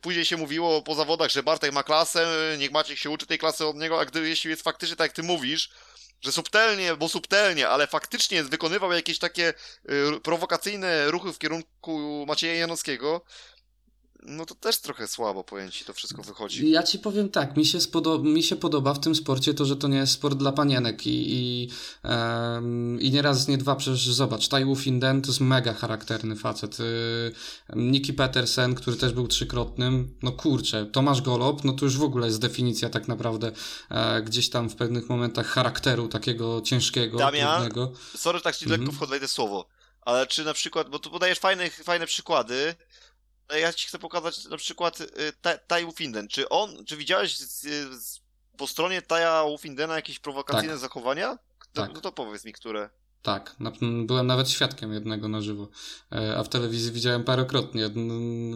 [0.00, 2.26] później się mówiło po zawodach, że Bartek ma klasę,
[2.58, 5.16] niech Maciek się uczy tej klasy od niego, a gdy jeśli jest faktycznie tak jak
[5.16, 5.70] ty mówisz,
[6.20, 12.54] że subtelnie, bo subtelnie, ale faktycznie wykonywał jakieś takie yy, prowokacyjne ruchy w kierunku Macieja
[12.54, 13.24] Janowskiego,
[14.22, 16.70] no to też trochę słabo pojęci to wszystko wychodzi.
[16.70, 19.76] Ja ci powiem tak, mi się, spodo- mi się podoba w tym sporcie to, że
[19.76, 21.68] to nie jest sport dla panienek i, i,
[22.04, 26.78] um, i nie raz, nie dwa, przecież zobacz, Tai Finden to jest mega charakterny facet.
[26.78, 27.32] Yy,
[27.76, 32.26] Nicky Petersen, który też był trzykrotnym, no kurczę, Tomasz Golob, no to już w ogóle
[32.26, 33.52] jest definicja tak naprawdę
[33.90, 37.92] e, gdzieś tam w pewnych momentach charakteru takiego ciężkiego, Damian, trudnego.
[38.16, 38.96] Sorry, tak ci lekko Mhm.
[38.96, 39.66] wchodzę słowo,
[40.02, 42.74] ale czy na przykład, bo tu podajesz fajne, fajne przykłady,
[43.58, 45.06] ja ci chcę pokazać na przykład y,
[45.42, 46.28] Ta- Tai Wufinden.
[46.28, 47.60] Czy on, czy widziałeś z,
[48.02, 48.20] z,
[48.56, 51.38] po stronie Taja Wufindena jakieś prowokacyjne zachowania?
[51.74, 51.90] No, Tak.
[51.94, 52.90] no to powiedz mi, które.
[53.22, 53.56] Tak,
[54.06, 55.68] byłem nawet świadkiem jednego na żywo,
[56.12, 57.90] e, a w telewizji widziałem parokrotnie,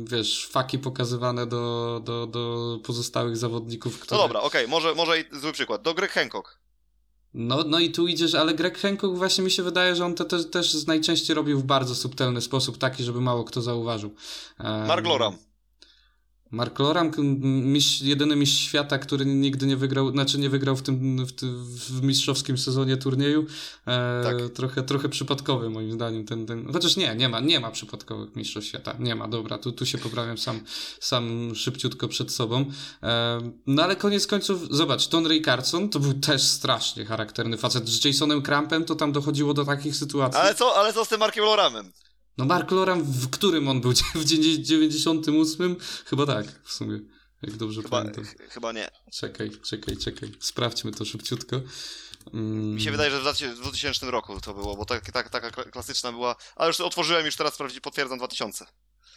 [0.04, 4.20] wiesz, faki pokazywane do, do, do pozostałych zawodników, No które...
[4.20, 5.82] dobra, okej, może, może i zły przykład.
[5.82, 6.58] Do Greg Hancock.
[7.34, 10.24] No, no i tu idziesz, ale Greg Hancock właśnie mi się wydaje, że on to
[10.24, 14.14] też, też najczęściej robił w bardzo subtelny sposób, taki, żeby mało kto zauważył.
[14.58, 15.36] E, Mark Loram.
[16.54, 17.10] Mark Loram,
[17.42, 21.64] mistrz, jedyny mistrz świata, który nigdy nie wygrał, znaczy nie wygrał w tym w, tym,
[21.66, 23.46] w mistrzowskim sezonie turnieju.
[23.86, 24.50] E, Tak.
[24.54, 26.72] trochę, trochę przypadkowy moim zdaniem ten, ten.
[26.72, 28.96] Chociaż nie, nie ma, nie ma przypadkowych mistrzostw świata.
[28.98, 30.60] Nie ma, dobra, tu, tu się poprawiam sam,
[31.00, 32.64] sam szybciutko przed sobą.
[33.02, 37.88] E, no ale koniec końców, zobacz, Ton Rickardson to był też strasznie charakterny facet.
[37.88, 40.40] Z Jasonem Crampem to tam dochodziło do takich sytuacji.
[40.40, 41.92] Ale co, ale co z tym Markiem Loramem?
[42.38, 43.92] No Mark Loram, w którym on był?
[44.14, 45.76] W 98?
[46.06, 47.00] Chyba tak, w sumie.
[47.42, 48.24] Jak dobrze Chyba, pamiętam.
[48.24, 48.88] ch- chyba nie.
[49.12, 50.32] Czekaj, czekaj, czekaj.
[50.40, 51.60] Sprawdźmy to szybciutko.
[52.32, 55.28] Mm, Mi się wydaje, że w 2000 w 2000 roku to było, bo tak, tak,
[55.30, 56.36] taka kla- klasyczna była.
[56.56, 58.66] Ale już otworzyłem, już teraz potwierdzam 2000.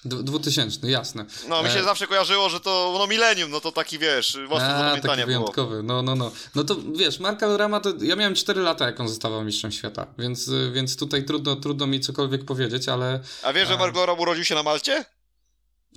[0.05, 1.25] d- 2000, jasne.
[1.49, 4.55] No, mi się E, zawsze kojarzyło, że to no milenium, no to taki wiesz, do
[4.55, 5.25] A, pamiętania taki było.
[5.25, 5.83] wyjątkowy.
[5.83, 6.31] No, no, no.
[6.55, 10.07] No to wiesz, Marka Lorama to ja miałem 4 lata, jak on zostawał mistrzem świata,
[10.17, 13.77] więc, y, więc tutaj trudno, trudno mi cokolwiek powiedzieć, ale A wiesz, że.
[13.77, 15.05] Mark Loram urodził się na Malcie?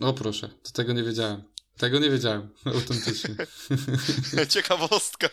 [0.01, 1.43] o proszę, to tego nie wiedziałem.
[1.79, 3.35] Tego nie wiedziałem, autentycznie.
[4.55, 5.29] Ciekawostka.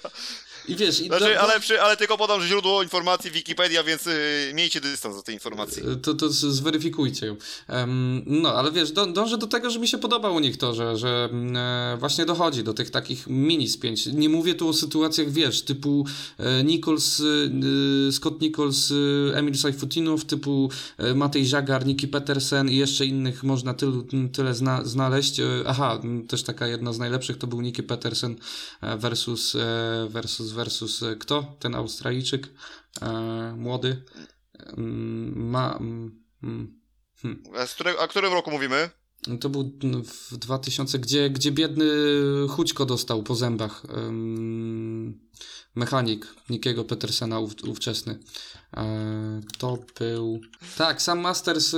[0.68, 4.08] I wiesz, i Znaczy, do- do- ale, przy, ale tylko podam źródło informacji Wikipedia, więc
[4.08, 5.84] y, miejcie dystans do tej informacji.
[6.02, 7.36] To, to z- zweryfikujcie ją.
[7.68, 10.76] Em, no, ale wiesz, dą- dążę do tego, że mi się podoba u nich to,
[10.76, 14.06] że, że mm, e, właśnie dochodzi do tych takich mini spięć.
[14.06, 16.06] Nie mówię tu o sytuacjach, wiesz, typu
[16.38, 22.76] e, Nichols, e, Scott Nichols, e, Emil Sajfutinow, typu e, Matej Żagar, Niki Petersen i
[22.76, 25.40] jeszcze innych można tylu, tyle zna, znaleźć.
[25.40, 28.36] E, aha, też taka jedna z najlepszych to był Niki Petersen
[28.82, 31.56] e, versus, e, versus, versus e, kto?
[31.60, 32.50] Ten Australijczyk
[33.02, 33.08] e,
[33.58, 34.04] młody.
[34.78, 35.78] Mm, Ma.
[35.78, 38.90] mm, mm, A, z którego, a którym roku mówimy?
[39.40, 39.72] To był
[40.04, 41.86] w 2000, gdzie, gdzie biedny
[42.50, 43.84] Chućko dostał po zębach.
[43.98, 45.20] Ym,
[45.76, 48.20] mechanik Nikiego Petersena ów, ówczesny.
[48.78, 50.40] E, to był.
[50.78, 51.78] Tak, sam Masters y,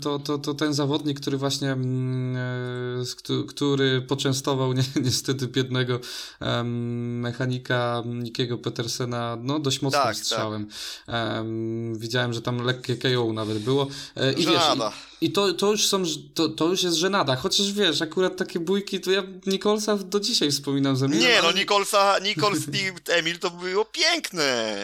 [0.00, 1.72] to, to, to ten zawodnik, który właśnie.
[1.72, 6.00] mm, e, który poczęstował ni niestety biednego
[7.20, 10.24] mechanika Nikiego Petersena no, dość mocnym Tak, tak.
[10.24, 10.68] strzałem.
[11.06, 13.86] Em, widziałem, że tam lekkie KO nawet było.
[14.16, 14.92] E, I wiesz, Żenada.
[15.20, 16.02] I to, to już są,
[16.34, 20.50] to, to już jest żenada, chociaż wiesz, akurat takie bójki, to ja Nicholsa do dzisiaj
[20.50, 24.76] wspominam za Nie, no Nicholsa, Nichols i Emil to było piękne.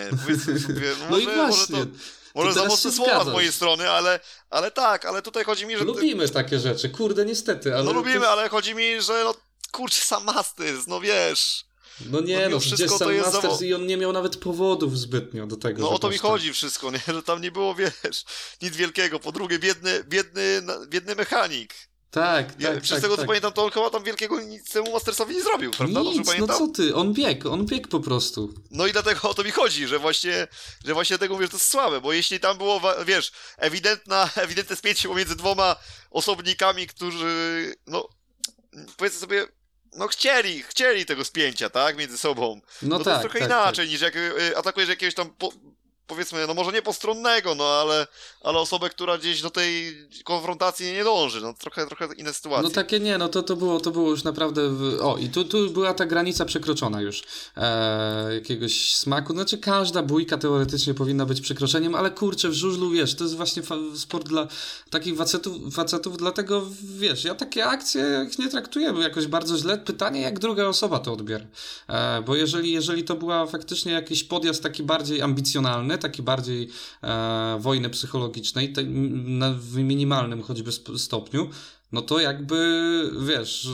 [0.67, 1.93] Sobie, no i może, może właśnie, to,
[2.35, 4.21] może to za mocne słowa z mojej strony, ale,
[4.51, 5.85] ale tak, ale tutaj chodzi mi, że...
[5.85, 7.85] lubimy takie rzeczy, kurde, niestety, ale...
[7.85, 9.35] No to lubimy, jest- ale chodzi mi, że no
[9.73, 11.65] kurczę, sam Masters, no wiesz.
[12.11, 14.99] No no nie, no, przecież to sam jest Masters i on nie miał nawet powodów
[14.99, 17.01] zbytnio do tego, No o to mi tak- chodzi wszystko, nie?
[17.09, 17.75] Że tam nie było,
[18.05, 18.25] wiesz,
[18.63, 19.21] nic wielkiego.
[19.21, 21.75] Po drugie, biedny, biedny, na- biedny mechanik.
[22.11, 23.23] Tak, Ja, tak, przez tak, tego, tak.
[23.25, 26.05] co pamiętam, to on chyba tam wielkiego nic temu Mastersowi nie zrobił, prawda?
[26.05, 28.55] Dobrze Nic, no co ty, on biegł, on biegł po prostu.
[28.71, 30.49] No i dlatego o to mi chodzi, że właśnie,
[30.85, 34.77] że właśnie tego mówię, że to jest słabe, bo jeśli tam było, wiesz, ewidentna, ewidentne
[34.77, 35.77] spięcie pomiędzy dwoma
[36.11, 38.09] osobnikami, którzy, no,
[38.97, 39.47] powiedzmy sobie,
[39.95, 42.61] no chcieli, chcieli tego spięcia, tak, między sobą.
[42.83, 45.53] No, No, tak, to jest trochę tak, inaczej niż jak y, atakujesz jakiegoś tam, po,
[46.07, 48.07] powiedzmy, no może nie postronnego, no ale,
[48.43, 52.63] ale osobę, która gdzieś do tej konfrontacji nie dąży, no trochę, trochę inne sytuacje.
[52.63, 54.69] No takie nie, no to, to, było, to było już naprawdę.
[54.69, 54.99] W...
[55.03, 57.23] O, i tu, tu była ta granica przekroczona już
[57.57, 59.33] e, jakiegoś smaku.
[59.33, 63.63] Znaczy, każda bójka teoretycznie powinna być przekroczeniem, ale kurczę, w żużlu wiesz, to jest właśnie
[63.97, 64.49] sport dla
[64.91, 69.79] takich facetów, facetów, dlatego wiesz, ja takie akcje nie traktuję jakoś bardzo źle.
[69.79, 71.45] Pytanie, jak druga osoba to odbiera.
[71.89, 76.69] E, bo jeżeli, jeżeli to była faktycznie jakiś podjazd taki bardziej ambicjonalny, taki bardziej
[77.03, 81.51] e, wojny psychologicznej, te, na, w minimalnym choćby stopniu,
[81.93, 83.69] no to jakby, wiesz,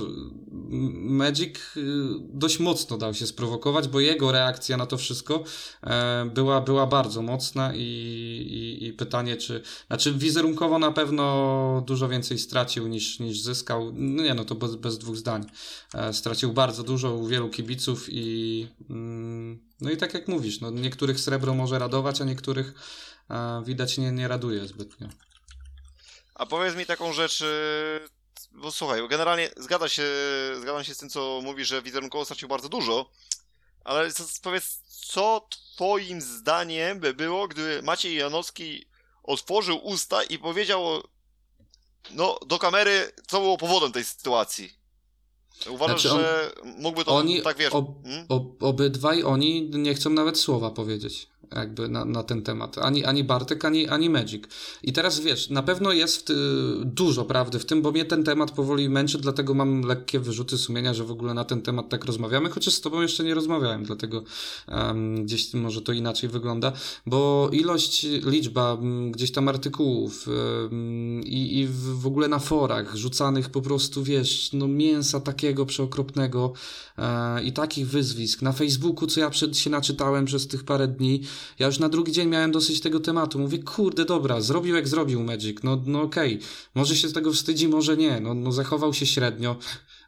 [1.00, 1.80] Magic y,
[2.20, 5.44] dość mocno dał się sprowokować, bo jego reakcja na to wszystko
[5.82, 12.08] e, była, była bardzo mocna i, i, i pytanie, czy, znaczy wizerunkowo na pewno dużo
[12.08, 15.46] więcej stracił niż, niż zyskał, no nie no, to bez, bez dwóch zdań.
[15.94, 20.70] E, stracił bardzo dużo u wielu kibiców i mm, no i tak jak mówisz, no
[20.70, 22.74] niektórych srebro może radować, a niektórych
[23.30, 25.08] e, widać nie, nie raduje zbytnio.
[26.38, 28.08] A powiedz mi taką rzecz, y,
[28.52, 30.04] bo słuchaj, generalnie zgadza się,
[30.60, 33.10] zgadzam się z tym, co mówi, że wizerunkowo stracił bardzo dużo,
[33.84, 34.08] ale
[34.42, 38.86] powiedz, co twoim zdaniem by było, gdyby Maciej Janowski
[39.22, 41.02] otworzył usta i powiedział
[42.10, 44.78] no, do kamery, co było powodem tej sytuacji?
[45.70, 47.72] Uważasz, znaczy on, że mógłby to oni, tak wiesz?
[47.72, 48.26] Ob, hmm?
[48.28, 52.78] ob, obydwaj oni nie chcą nawet słowa powiedzieć jakby na, na ten temat.
[52.78, 54.44] Ani, ani Bartek, ani, ani Magic.
[54.82, 56.34] I teraz wiesz, na pewno jest ty,
[56.84, 60.94] dużo prawdy w tym, bo mnie ten temat powoli męczy, dlatego mam lekkie wyrzuty sumienia,
[60.94, 64.24] że w ogóle na ten temat tak rozmawiamy, chociaż z tobą jeszcze nie rozmawiałem, dlatego
[64.68, 66.72] um, gdzieś może to inaczej wygląda,
[67.06, 68.78] bo ilość, liczba
[69.10, 75.20] gdzieś tam artykułów um, i, w ogóle na forach rzucanych po prostu, wiesz, no mięsa
[75.20, 76.52] takiego przeokropnego
[76.98, 78.42] e, i takich wyzwisk.
[78.42, 81.22] Na Facebooku, co ja przed, się naczytałem przez tych parę dni,
[81.58, 83.38] ja już na drugi dzień miałem dosyć tego tematu.
[83.38, 85.58] Mówię, kurde, dobra, zrobił jak zrobił Magic.
[85.62, 86.48] No, no okej, okay.
[86.74, 88.20] może się z tego wstydzi, może nie.
[88.20, 89.56] No, no zachował się średnio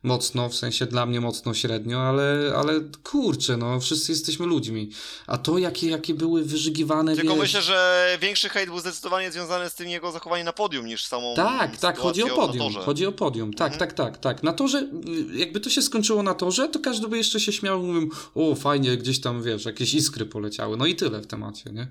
[0.03, 4.91] mocno, w sensie dla mnie mocno średnio, ale, ale kurczę, no wszyscy jesteśmy ludźmi.
[5.27, 7.43] A to jakie, jakie były wyżygiwane, Tylko wiesz...
[7.43, 11.35] myślę, że większy hejt był zdecydowanie związany z tym jego zachowaniem na podium niż samą
[11.37, 13.79] Tak, tak, chodzi o podium, chodzi o podium, tak, mhm.
[13.79, 14.43] tak, tak, tak.
[14.43, 14.89] Na torze,
[15.33, 18.97] jakby to się skończyło na torze, to każdy by jeszcze się śmiał, mówił, o fajnie,
[18.97, 21.89] gdzieś tam, wiesz, jakieś iskry poleciały, no i tyle w temacie, nie?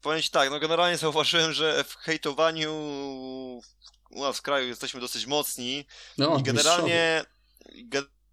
[0.00, 2.70] Powiem ci tak, no generalnie zauważyłem, że w hejtowaniu
[4.10, 5.86] u nas w kraju jesteśmy dosyć mocni
[6.18, 7.24] no, i generalnie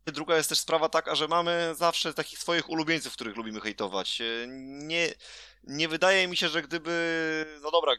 [0.06, 4.22] druga jest też sprawa taka, że mamy zawsze takich swoich ulubieńców, których lubimy hejtować.
[4.22, 5.14] E, nie,
[5.64, 7.94] nie wydaje mi się, że gdyby, no dobra,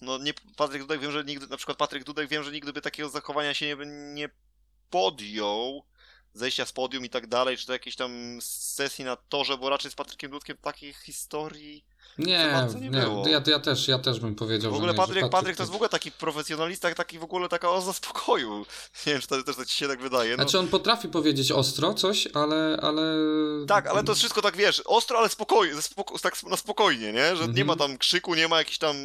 [0.00, 2.80] no nie, Patryk Dudek wiem, że nigdy, na przykład Patryk Dudek wiem, że nigdy by
[2.80, 4.28] takiego zachowania się nie, nie
[4.90, 5.84] podjął,
[6.34, 9.90] zejścia z podium i tak dalej, czy to jakieś tam sesji na torze, bo raczej
[9.90, 11.84] z Patrykiem Dudkiem takich historii
[12.18, 12.98] nie, nie, nie
[13.30, 15.72] ja, ja, też, ja też bym powiedział, W ogóle nie, Patryk, Patryk, Patryk to jest
[15.72, 18.66] w ogóle taki profesjonalista, taki w ogóle taka oza spokoju.
[19.06, 20.30] Nie wiem, czy to też ci się tak wydaje.
[20.30, 20.42] No.
[20.42, 22.78] Znaczy on potrafi powiedzieć ostro coś, ale...
[22.82, 23.02] ale...
[23.66, 27.36] Tak, ale to jest wszystko tak, wiesz, ostro, ale spokojnie, spoko tak na spokojnie, nie?
[27.36, 27.54] Że -hmm.
[27.54, 27.90] nie ma mhm.
[27.90, 28.96] tam krzyku, nie ma jakichś tam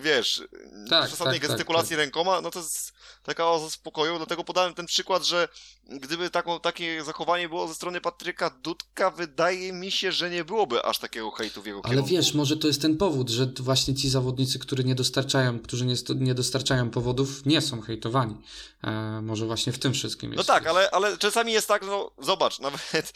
[0.00, 0.42] wiesz,
[0.90, 2.04] tak, przesadnej tak, gestykulacji tak, tak.
[2.04, 5.48] rękoma, no to jest taka oaza spokoju, dlatego podałem ten przykład, że
[5.84, 10.84] gdyby taką, takie zachowanie było ze strony Patryka Dudka, wydaje mi się, że nie byłoby
[10.84, 12.10] aż takiego hejtu w jego Ale kierunku.
[12.10, 15.94] wiesz, może to jest ten powód, że właśnie ci zawodnicy, którzy nie dostarczają, którzy nie,
[16.16, 18.36] nie dostarczają powodów, nie są hejtowani.
[18.84, 20.48] E, może właśnie w tym wszystkim no jest.
[20.48, 23.12] No tak, ale, ale czasami jest tak, no zobacz, nawet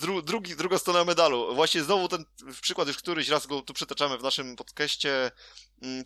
[0.00, 1.54] dru, drugi, druga strona medalu.
[1.54, 2.24] Właśnie znowu ten
[2.60, 5.30] przykład już któryś raz go tu przytaczamy w naszym podcaście,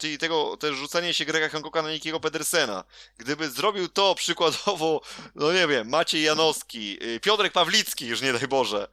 [0.01, 2.85] czyli tego też rzucenie się Grega Hancocka na Nikiego Pedersena.
[3.19, 5.01] Gdyby zrobił to przykładowo,
[5.35, 8.89] no nie wiem, Maciej Janowski, y, Piotrek Pawlicki, już nie daj Boże,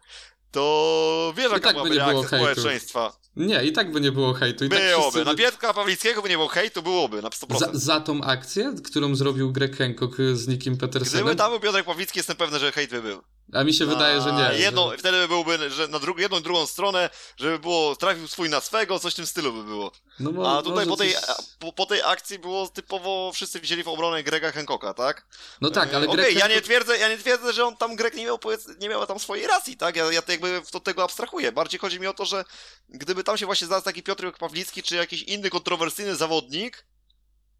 [0.51, 3.20] to wiesz, jaka tak by nie było społeczeństwa.
[3.35, 4.65] Nie, i tak by nie było hejtu.
[4.65, 5.03] I tak byłoby.
[5.03, 5.25] Tak wszyscy...
[5.25, 7.59] Na Pietka Pawlickiego by nie było hejtu, byłoby na 100%.
[7.59, 11.25] Za, za tą akcję, którą zrobił Greg Hancock z Nikim Petersenem?
[11.25, 13.21] Gdyby tam był Piotrek Pawlicki, jestem pewny, że hejt by był.
[13.53, 14.59] A mi się wydaje, że nie.
[14.59, 14.97] Jedno, że...
[14.97, 19.13] Wtedy byłby, że na drugą, jedną drugą stronę, żeby było, trafił swój na swego, coś
[19.13, 19.91] w tym stylu by było.
[20.19, 21.45] No, bo, A tutaj po tej, coś...
[21.59, 25.25] po, po, tej akcji było typowo, wszyscy wzięli w obronę Grega Hancocka, tak?
[25.61, 26.49] No tak, ale Greg okay, Hancock...
[26.49, 28.39] ja nie twierdzę, ja nie twierdzę, że on tam, Greg nie miał,
[28.79, 29.95] nie miał tam swojej racji, tak?
[29.95, 31.51] Ja, ja jakby do tego abstrahuję.
[31.51, 32.45] Bardziej chodzi mi o to, że
[32.89, 36.85] gdyby tam się właśnie znalazł taki Piotr Pawlicki, czy jakiś inny kontrowersyjny zawodnik,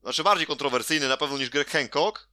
[0.01, 2.28] znaczy bardziej kontrowersyjny na pewno niż Greg Hancock,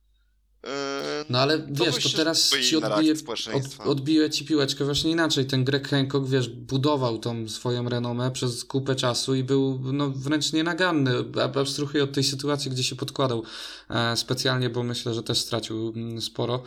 [1.28, 3.14] no ale wiesz, to teraz ci odbije,
[3.54, 5.46] od, odbije ci piłeczkę właśnie inaczej.
[5.46, 10.52] Ten Greg Hancock, wiesz, budował tą swoją renomę przez kupę czasu i był no, wręcz
[10.52, 11.12] nienaganny.
[11.60, 13.42] Abstrahuję od tej sytuacji, gdzie się podkładał
[13.90, 16.62] e, specjalnie, bo myślę, że też stracił mm, sporo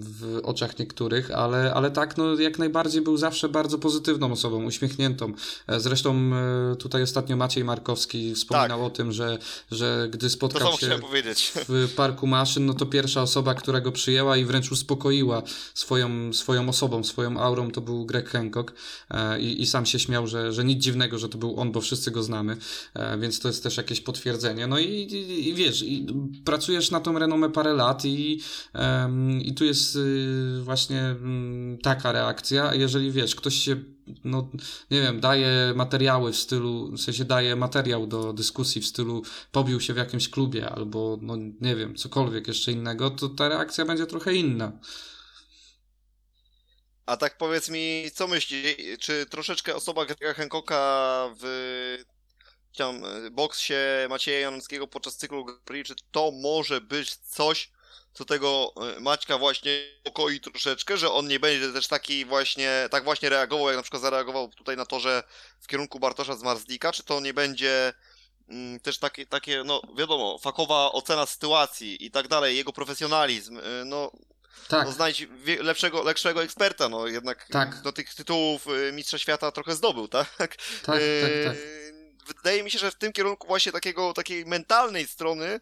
[0.00, 5.32] w oczach niektórych, ale, ale tak, no jak najbardziej był zawsze bardzo pozytywną osobą, uśmiechniętą.
[5.66, 6.30] E, zresztą
[6.72, 8.86] e, tutaj ostatnio Maciej Markowski wspominał tak.
[8.86, 9.38] o tym, że,
[9.70, 10.98] że gdy spotkał się...
[10.98, 15.42] powiedzieć w parku maszyn, no to pierwsza osoba, która go przyjęła i wręcz uspokoiła
[15.74, 18.72] swoją, swoją osobą, swoją aurą, to był Greg Hancock.
[19.10, 21.80] E, i, i sam się śmiał, że, że nic dziwnego, że to był on, bo
[21.80, 22.56] wszyscy go znamy,
[22.94, 24.66] e, więc to jest też jakieś potwierdzenie.
[24.66, 26.06] No i, i, i wiesz, i
[26.44, 28.40] pracujesz na tą renomę parę lat i,
[29.42, 33.76] i tu jest y, właśnie mm, taka reakcja, jeżeli wiesz, ktoś się
[34.24, 34.48] no
[34.90, 39.22] nie wiem, daje materiały w stylu, w sensie daje materiał do dyskusji w stylu
[39.52, 43.84] pobił się w jakimś klubie albo no nie wiem, cokolwiek jeszcze innego, to ta reakcja
[43.84, 44.72] będzie trochę inna.
[47.06, 51.44] A tak powiedz mi, co myślisz, czy troszeczkę osoba Grega Hancocka w
[52.76, 53.74] tam, boksie
[54.08, 57.70] Macieja Janowskiego podczas cyklu Grand Prix, czy to może być coś,
[58.12, 63.04] co tego e, Maćka właśnie pokoi troszeczkę, że on nie będzie też taki właśnie, tak
[63.04, 65.22] właśnie reagował, jak na przykład zareagował tutaj na to, że
[65.60, 67.92] w kierunku Bartosza z Marzlika, czy to nie będzie
[68.48, 73.84] mm, też takie, takie, no wiadomo, fakowa ocena sytuacji i tak dalej, jego profesjonalizm, e,
[73.84, 74.12] no
[74.68, 74.86] tak.
[74.86, 75.28] No, znajdź
[75.60, 77.82] lepszego, lepszego eksperta, no jednak tak.
[77.82, 80.28] do tych tytułów e, Mistrza Świata trochę zdobył, tak?
[80.38, 81.00] Tak, tak,
[81.44, 81.56] tak.
[82.36, 85.60] Wydaje mi się, że w tym kierunku właśnie takiego, takiej mentalnej strony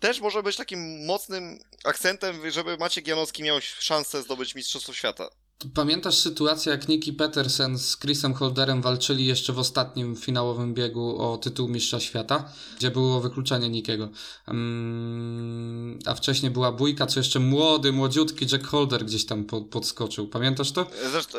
[0.00, 5.28] też może być takim mocnym akcentem, żeby Maciek Janowski miał szansę zdobyć Mistrzostwo Świata.
[5.74, 11.38] Pamiętasz sytuację, jak Nicky Petersen z Chrisem Holderem walczyli jeszcze w ostatnim finałowym biegu o
[11.38, 14.08] tytuł Mistrza Świata, gdzie było wykluczenie Nikiego.
[14.48, 20.28] Um, a wcześniej była bójka, co jeszcze młody, młodziutki Jack Holder gdzieś tam podskoczył.
[20.28, 20.90] Pamiętasz to?
[21.10, 21.38] Zresztą...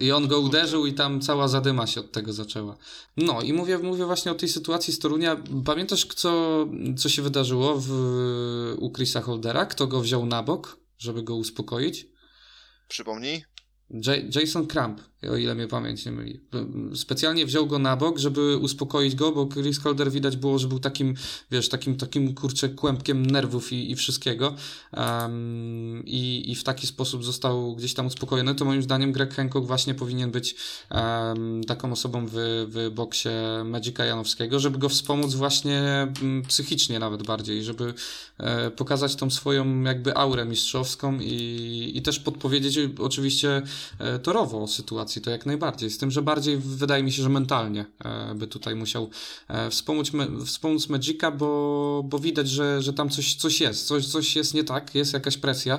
[0.00, 2.76] I on go uderzył i tam cała zadyma się od tego zaczęła.
[3.16, 5.36] No i mówię, mówię właśnie o tej sytuacji z Torunia.
[5.64, 6.66] Pamiętasz, co,
[6.96, 7.90] co się wydarzyło w,
[8.78, 9.66] u Chrisa Holdera?
[9.66, 12.06] Kto go wziął na bok, żeby go uspokoić?
[12.88, 13.44] Przypomnij.
[13.90, 16.40] J Jason Crump o ile mnie pamięć nie myli.
[16.94, 20.78] Specjalnie wziął go na bok, żeby uspokoić go, bo Chris Calder widać było, że był
[20.78, 21.14] takim,
[21.50, 24.54] wiesz, takim, takim kurczę kłębkiem nerwów i, i wszystkiego.
[24.96, 29.66] Um, i, i w taki sposób został gdzieś tam uspokojony, to moim zdaniem Greg Hancock
[29.66, 30.56] właśnie powinien być
[30.90, 33.28] um, taką osobą w, w boksie
[33.64, 36.08] Magica Janowskiego, żeby go wspomóc właśnie
[36.48, 37.94] psychicznie nawet bardziej, żeby
[38.38, 43.62] e, pokazać tą swoją jakby aurę mistrzowską i, i też podpowiedzieć oczywiście
[43.98, 45.90] e, torowo sytuację to jak najbardziej.
[45.90, 49.10] Z tym, że bardziej wydaje mi się, że mentalnie e, by tutaj musiał
[49.48, 50.12] e, wspomóc,
[50.46, 54.64] wspomóc Magica, bo, bo widać, że, że tam coś, coś jest, coś, coś jest nie
[54.64, 55.78] tak, jest jakaś presja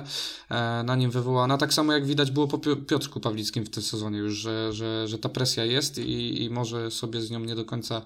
[0.50, 1.58] e, na nim wywołana.
[1.58, 5.18] Tak samo jak widać było po Piotrku Pawlickim w tym sezonie już, że, że, że
[5.18, 8.02] ta presja jest i, i może sobie z nią nie do końca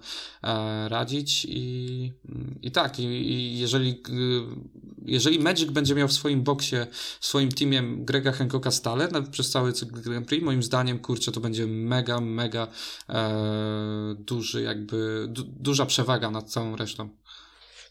[0.89, 2.13] radzić i,
[2.63, 4.03] i tak, i, i jeżeli,
[5.05, 6.77] jeżeli Magic będzie miał w swoim boksie,
[7.21, 11.33] w swoim teamie Grega Hancocka stale przez cały cykl Grand Prix, moim zdaniem, kurczę, kurczę,
[11.33, 12.69] to będzie mega, mega
[13.09, 17.17] e, duży, jakby du, duża przewaga nad całą resztą.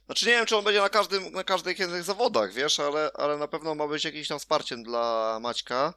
[0.05, 3.37] Znaczy nie wiem, czy on będzie na każdym, na każdej tych zawodach, wiesz, ale, ale
[3.37, 5.93] na pewno ma być jakimś tam wsparciem dla Maćka.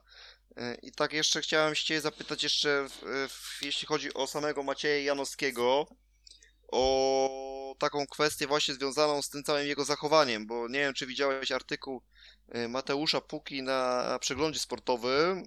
[0.57, 5.03] E, I tak jeszcze chciałem się zapytać jeszcze, w, w, jeśli chodzi o samego Macieja
[5.03, 5.87] Janowskiego,
[6.71, 11.51] o taką kwestię właśnie związaną z tym całym jego zachowaniem, bo nie wiem, czy widziałeś
[11.51, 12.01] artykuł
[12.49, 15.45] e, Mateusza Puki na przeglądzie sportowym.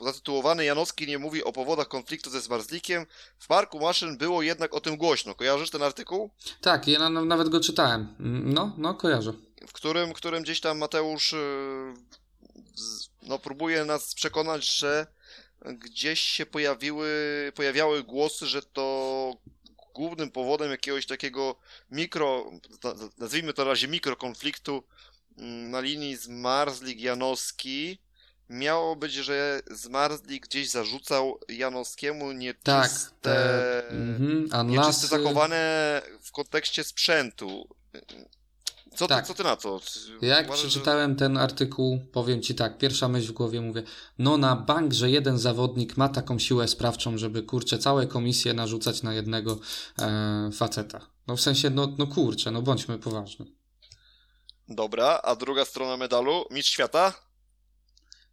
[0.00, 3.06] Mm, zatytułowany Janowski nie mówi o powodach konfliktu ze Zmarzlikiem.
[3.38, 5.34] W parku maszyn było jednak o tym głośno.
[5.34, 6.30] Kojarzysz ten artykuł?
[6.60, 8.14] Tak, ja nawet go czytałem.
[8.44, 9.32] No, no, kojarzę.
[9.68, 11.36] W którym, którym gdzieś tam Mateusz y,
[13.22, 15.06] no, próbuje nas przekonać, że
[15.64, 17.08] gdzieś się pojawiły,
[17.54, 19.32] pojawiały głosy, że to
[19.94, 21.56] głównym powodem jakiegoś takiego
[21.90, 22.50] mikro,
[23.18, 24.82] nazwijmy to na razie mikrokonfliktu
[25.38, 27.98] mm, na linii Zmarzlik-Janowski
[28.48, 32.90] miało być, że Zmarzlik gdzieś zarzucał Janowskiemu nieczyste, tak,
[33.20, 37.68] te, mm-hmm, nieczyste zachowane w kontekście sprzętu.
[38.96, 39.24] Co, tak.
[39.24, 39.80] ty, co ty na to?
[40.22, 41.16] Jak Uważam, przeczytałem że...
[41.16, 43.82] ten artykuł, powiem ci tak, pierwsza myśl w głowie mówię,
[44.18, 49.02] no na bank, że jeden zawodnik ma taką siłę sprawczą, żeby kurczę całe komisje narzucać
[49.02, 49.58] na jednego
[49.98, 51.00] e, faceta.
[51.26, 53.54] No w sensie, no, no kurczę, no bądźmy poważni.
[54.68, 57.27] Dobra, a druga strona medalu, mistrz świata?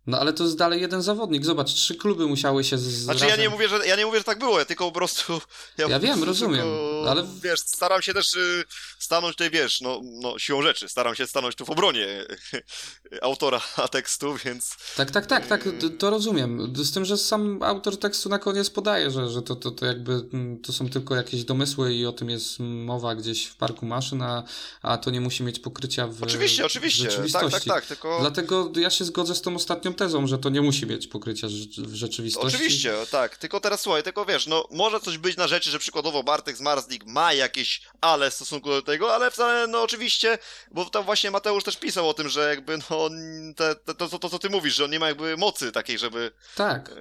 [0.08, 1.45] No ale to jest dalej jeden zawodnik.
[1.45, 2.84] Zobacz, trzy kluby musiały się z.
[2.84, 3.39] Znaczy razem...
[3.39, 5.41] ja nie mówię, że ja nie mówię, że tak było, ja tylko po prostu.
[5.78, 6.68] Ja, ja wiem, rozumiem.
[7.08, 8.64] Ale wiesz, staram się też y,
[8.99, 12.26] stanąć tutaj, wiesz, no, no siłą rzeczy, staram się stanąć tu w obronie
[13.22, 14.78] autora tekstu, więc.
[14.97, 15.68] Tak, tak, tak, tak,
[15.99, 16.74] to rozumiem.
[16.76, 20.14] Z tym, że sam autor tekstu na koniec podaje, że, że to, to, to jakby
[20.14, 24.22] mm, to są tylko jakieś domysły i o tym jest mowa gdzieś w parku maszyn,
[24.22, 24.43] a,
[24.82, 26.24] a to nie musi mieć pokrycia w.
[26.24, 27.08] Oczywiście, oczywiście.
[27.08, 27.51] W rzeczywistości.
[27.51, 27.86] Tak, tak, tak.
[27.86, 28.18] Tylko...
[28.20, 31.95] Dlatego ja się zgodzę z tą ostatnią tezą, że to nie musi mieć pokrycia w
[31.95, 32.55] rzeczywistości.
[32.55, 33.37] Oczywiście, tak.
[33.37, 36.61] Tylko teraz słuchaj, tylko wiesz, no może coś być na rzeczy, że przykładowo Bartek z
[36.61, 40.37] Marslik ma jakieś ale w stosunku do tego, ale wcale, no oczywiście,
[40.71, 43.09] bo tam właśnie Mateusz też pisał o tym, że jakby, no,
[43.55, 45.97] te, te, to, to, to, co ty mówisz, że on nie ma jakby mocy takiej,
[45.97, 46.31] żeby...
[46.55, 46.91] Tak,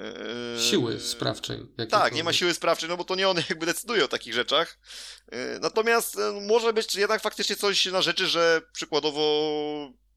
[0.56, 1.66] e, siły sprawczej.
[1.90, 4.78] Tak, nie ma siły sprawczej, no bo to nie on jakby decyduje o takich rzeczach.
[5.32, 9.24] E, natomiast e, może być jednak faktycznie coś na rzeczy, że przykładowo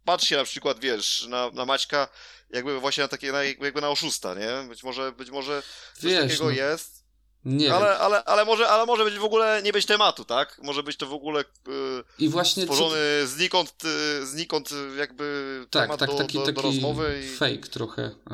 [0.08, 2.08] patrzy się na przykład, wiesz, na, na Maćka
[2.50, 4.70] jakby właśnie na takie, na, jakby na oszusta, nie?
[4.70, 6.50] Być może, być może coś Wiesz, takiego no.
[6.52, 6.98] jest.
[7.46, 7.98] Nie Ale, wiem.
[8.02, 10.60] ale, ale, może, ale może być w ogóle nie być tematu, tak?
[10.64, 15.66] Może być to w ogóle yy, I właśnie co- stworzony znikąd, yy, znikąd yy, jakby
[15.70, 17.22] tak, temat tak, do, taki, do, do taki rozmowy.
[17.26, 17.36] I...
[17.36, 18.04] fake trochę.
[18.04, 18.34] e,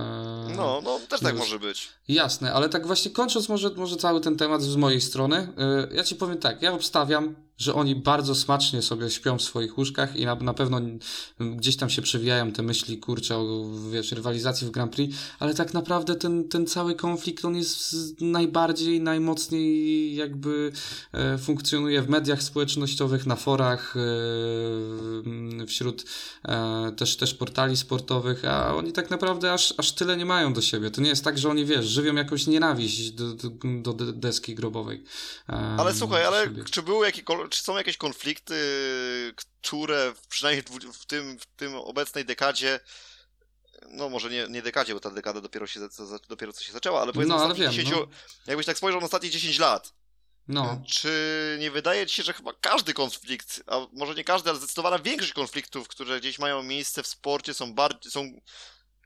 [0.56, 1.90] No, no, też tak może być.
[2.08, 6.04] Jasne, ale tak właśnie kończąc może, może cały ten temat z mojej strony, yy, ja
[6.04, 10.26] ci powiem tak, ja obstawiam, że oni bardzo smacznie sobie śpią w swoich łóżkach i
[10.26, 10.82] na, na pewno
[11.40, 15.74] gdzieś tam się przewijają te myśli, kurczę, o wiesz, rywalizacji w Grand Prix, ale tak
[15.74, 20.72] naprawdę ten, ten cały konflikt, on jest najbardziej, najmocniej jakby
[21.12, 23.96] e, funkcjonuje w mediach społecznościowych, na forach,
[25.62, 26.06] e, wśród
[26.46, 30.62] e, też, też portali sportowych, a oni tak naprawdę aż, aż tyle nie mają do
[30.62, 30.92] siebie.
[30.92, 33.50] To nie jest tak, że oni, wiesz, żywią jakąś nienawiść do, do,
[33.82, 35.04] do de- deski grobowej.
[35.50, 38.56] e, Ale słuchaj, ale czy były jakiekolwiek, czy są jakieś konflikty,
[39.62, 40.64] które przynajmniej
[40.94, 42.80] w, tym, w tym obecnej dekadzie,
[43.90, 45.80] no może nie, nie dekadzie, bo ta dekada dopiero, się,
[46.30, 48.08] dopiero co się zaczęła, ale powiedzmy No, ale wiem, 10, no.
[48.48, 49.94] jakbyś tak spojrzał na ostatnie 10 lat,
[50.48, 54.60] No, czy nie wydaje ci się, że chyba każdy konflikt, a może nie każdy, ale
[54.60, 58.42] zdecydowana większość konfliktów, które gdzieś mają miejsce w sporcie są bardziej, są,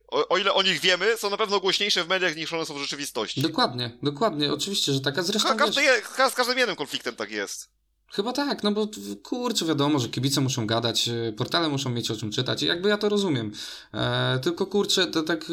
[0.08, 2.74] o, o ile o nich wiemy, są na pewno głośniejsze w mediach niż one są
[2.74, 3.42] w rzeczywistości.
[3.42, 6.76] dokładnie, dokładnie, oczywiście, że tak, a zresztą Ka- wiesz, każdy, je- ka- z każdym jednym
[6.76, 7.70] konfliktem tak jest.
[8.12, 8.88] Chyba tak, no bo
[9.24, 12.90] kurczę, wiadomo, że kibice muszą gadać, e, portale muszą mieć o czym czytać i jakby
[12.90, 13.52] ja to rozumiem.
[13.94, 15.46] E, tylko kurczę, to tak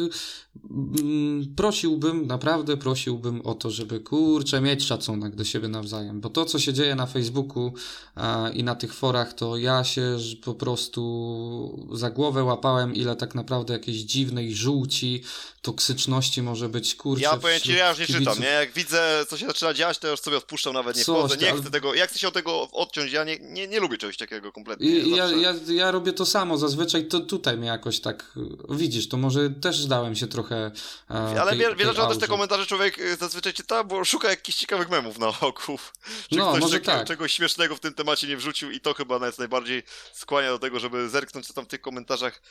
[1.55, 6.59] prosiłbym, naprawdę prosiłbym o to, żeby kurczę mieć szacunek do siebie nawzajem, bo to, co
[6.59, 7.73] się dzieje na Facebooku
[8.17, 13.35] e, i na tych forach, to ja się po prostu za głowę łapałem, ile tak
[13.35, 15.23] naprawdę jakiejś dziwnej żółci,
[15.61, 17.23] toksyczności może być, kurczę.
[17.23, 18.33] Ja powiem ci, ja już nie kibiców.
[18.33, 18.53] czytam, nie?
[18.53, 21.41] Jak widzę, co się zaczyna dziać, to już sobie odpuszczam, nawet nie Coś.
[21.41, 24.17] Nie chcę tego, ja chcę się od tego odciąć, ja nie, nie, nie lubię czegoś
[24.17, 24.87] takiego kompletnie.
[24.87, 28.31] I, ja, ja, ja robię to samo, zazwyczaj to tutaj mnie jakoś tak,
[28.69, 32.17] widzisz, to może też dałem się trochę e, Ale tej, wie, tej wiele razy też
[32.17, 35.79] te komentarze człowiek y, zazwyczaj czyta, bo szuka jakichś ciekawych memów na oku.
[36.29, 37.07] Czy No, ktoś może takiego, tak.
[37.07, 39.83] czegoś śmiesznego w tym temacie nie wrzucił i to chyba nas najbardziej
[40.13, 42.41] skłania do tego, żeby zerknąć co tam w tych komentarzach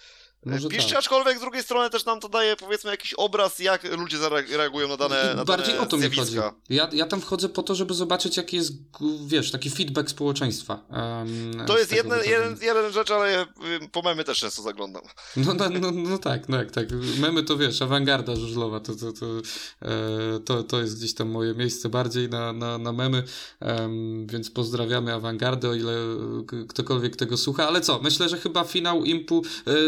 [0.46, 0.98] Może piszcie, tak.
[0.98, 4.96] aczkolwiek z drugiej strony też nam to daje powiedzmy jakiś obraz, jak ludzie zareagują na
[4.96, 6.14] dane, I na Bardziej dane o to mi chodzi.
[6.14, 6.54] zjawiska.
[6.68, 8.72] Ja, ja tam wchodzę po to, żeby zobaczyć, jaki jest,
[9.26, 10.78] wiesz, taki feedback społeczeństwa.
[10.90, 13.46] em, To jest jedna, jeden, jeden rzecz, ale y,
[13.92, 15.02] po memy też często zaglądam.
[15.36, 16.86] No, no, no, no tak, jak, tak.
[17.18, 19.26] Memy to wiesz, awangarda żużlowa, to, to, to,
[19.82, 23.22] e, to, to jest gdzieś tam moje miejsce bardziej na, na, na memy,
[23.60, 25.94] em, więc pozdrawiamy awangardę, o ile
[26.68, 29.42] ktokolwiek tego słucha, ale co, myślę, że chyba finał Impu,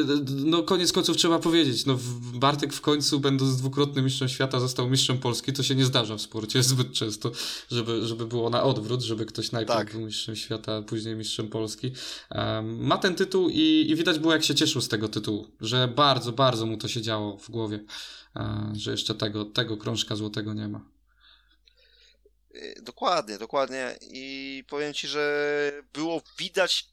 [0.04, 1.98] d- no koniec końców trzeba powiedzieć, no
[2.34, 6.20] Bartek w końcu będąc dwukrotnym mistrzem świata został mistrzem Polski, to się nie zdarza w
[6.20, 7.32] sporcie zbyt często,
[7.70, 9.92] żeby, żeby było na odwrót, żeby ktoś najpierw Tak.
[9.92, 11.92] był mistrzem świata, później mistrzem Polski.
[12.30, 15.88] Um, ma ten tytuł i, i widać było, jak się cieszył z tego tytułu, że
[15.88, 17.84] bardzo, bardzo mu to się działo w głowie,
[18.36, 20.80] e, że jeszcze tego, tego krążka złotego nie ma.
[22.54, 23.98] Y, Dokładnie, dokładnie.
[24.00, 26.88] I powiem ci, że było widać,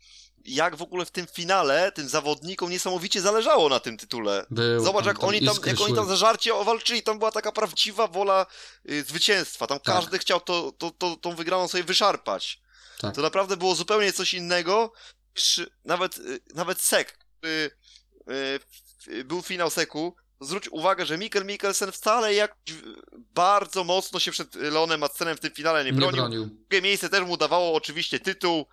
[0.45, 4.45] jak w ogóle w tym finale tym zawodnikom niesamowicie zależało na tym tytule.
[4.49, 8.45] Był, Zobacz, jak oni tam, jak oni tam zażarcie walczyli, tam była taka prawdziwa wola
[8.89, 9.67] y, zwycięstwa.
[9.67, 9.95] Tam Tak.
[9.95, 12.61] każdy chciał to, to, to, tą wygraną sobie wyszarpać.
[12.99, 13.15] Tak.
[13.15, 14.93] To naprawdę było zupełnie coś innego.
[15.35, 17.71] niż Nawet, y, nawet Sek, który
[18.29, 18.59] y,
[19.07, 22.55] y, był finał Seku, zwróć uwagę, że Mikkel Mikkelsen wcale jak
[23.35, 26.15] bardzo mocno się przed Leonem Madsenem w tym finale nie Nie bronił.
[26.21, 26.45] bronił.
[26.45, 28.65] Drugie miejsce też mu dawało oczywiście tytuł.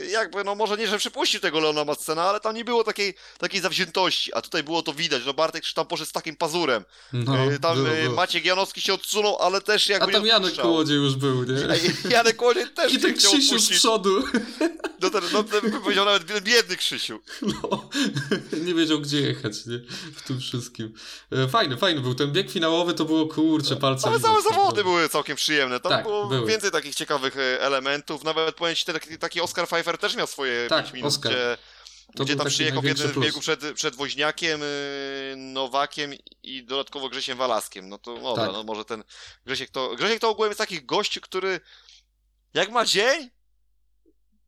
[0.00, 3.14] Yy, jakby, no może nie, że przepuścił tego Leona Madsena, ale tam nie było takiej,
[3.38, 4.34] takiej zawziętości.
[4.34, 5.22] A tutaj było to widać.
[5.26, 6.84] No Bartek tam poszedł z takim pazurem.
[7.12, 8.16] No, Yy, tam było, yy, było.
[8.16, 10.56] Maciek Janowski się odsunął, ale też jakby A tam Janek.
[10.56, 11.60] Kołodziej już był, nie?
[12.14, 14.10] Janek Kołodziej też I ten Krzysiu z przodu.
[15.00, 17.20] No ten, no ten bym powiedział nawet biedny Krzysiu.
[17.42, 17.90] No,
[18.66, 19.78] nie wiedział gdzie jechać, nie?
[20.16, 20.65] W tym wszystkim.
[21.32, 24.08] E, Fajny, fajny był ten bieg finałowy, to było kurcze palce.
[24.08, 25.80] Ale zawody były całkiem przyjemne.
[25.80, 26.46] Tam Tak, było były.
[26.46, 28.24] więcej takich ciekawych e, elementów.
[28.24, 31.32] Nawet powiem ci, taki, taki Oscar Pfeiffer też miał swoje Tak, 5 minut, Oscar.
[31.32, 31.56] gdzie,
[32.16, 33.26] To gdzie tam taki przyjechał w jednym plus.
[33.26, 36.10] biegu przed, przed Woźniakiem, y, Nowakiem
[36.42, 37.88] i dodatkowo Grzesiem Walaskiem.
[37.88, 38.52] No to dobra, Tak.
[38.52, 39.04] no może ten
[39.46, 39.94] Grzesiek to...
[39.96, 41.60] Grzesiek to ogółem jest takich gości, który
[42.54, 43.30] jak ma dzień,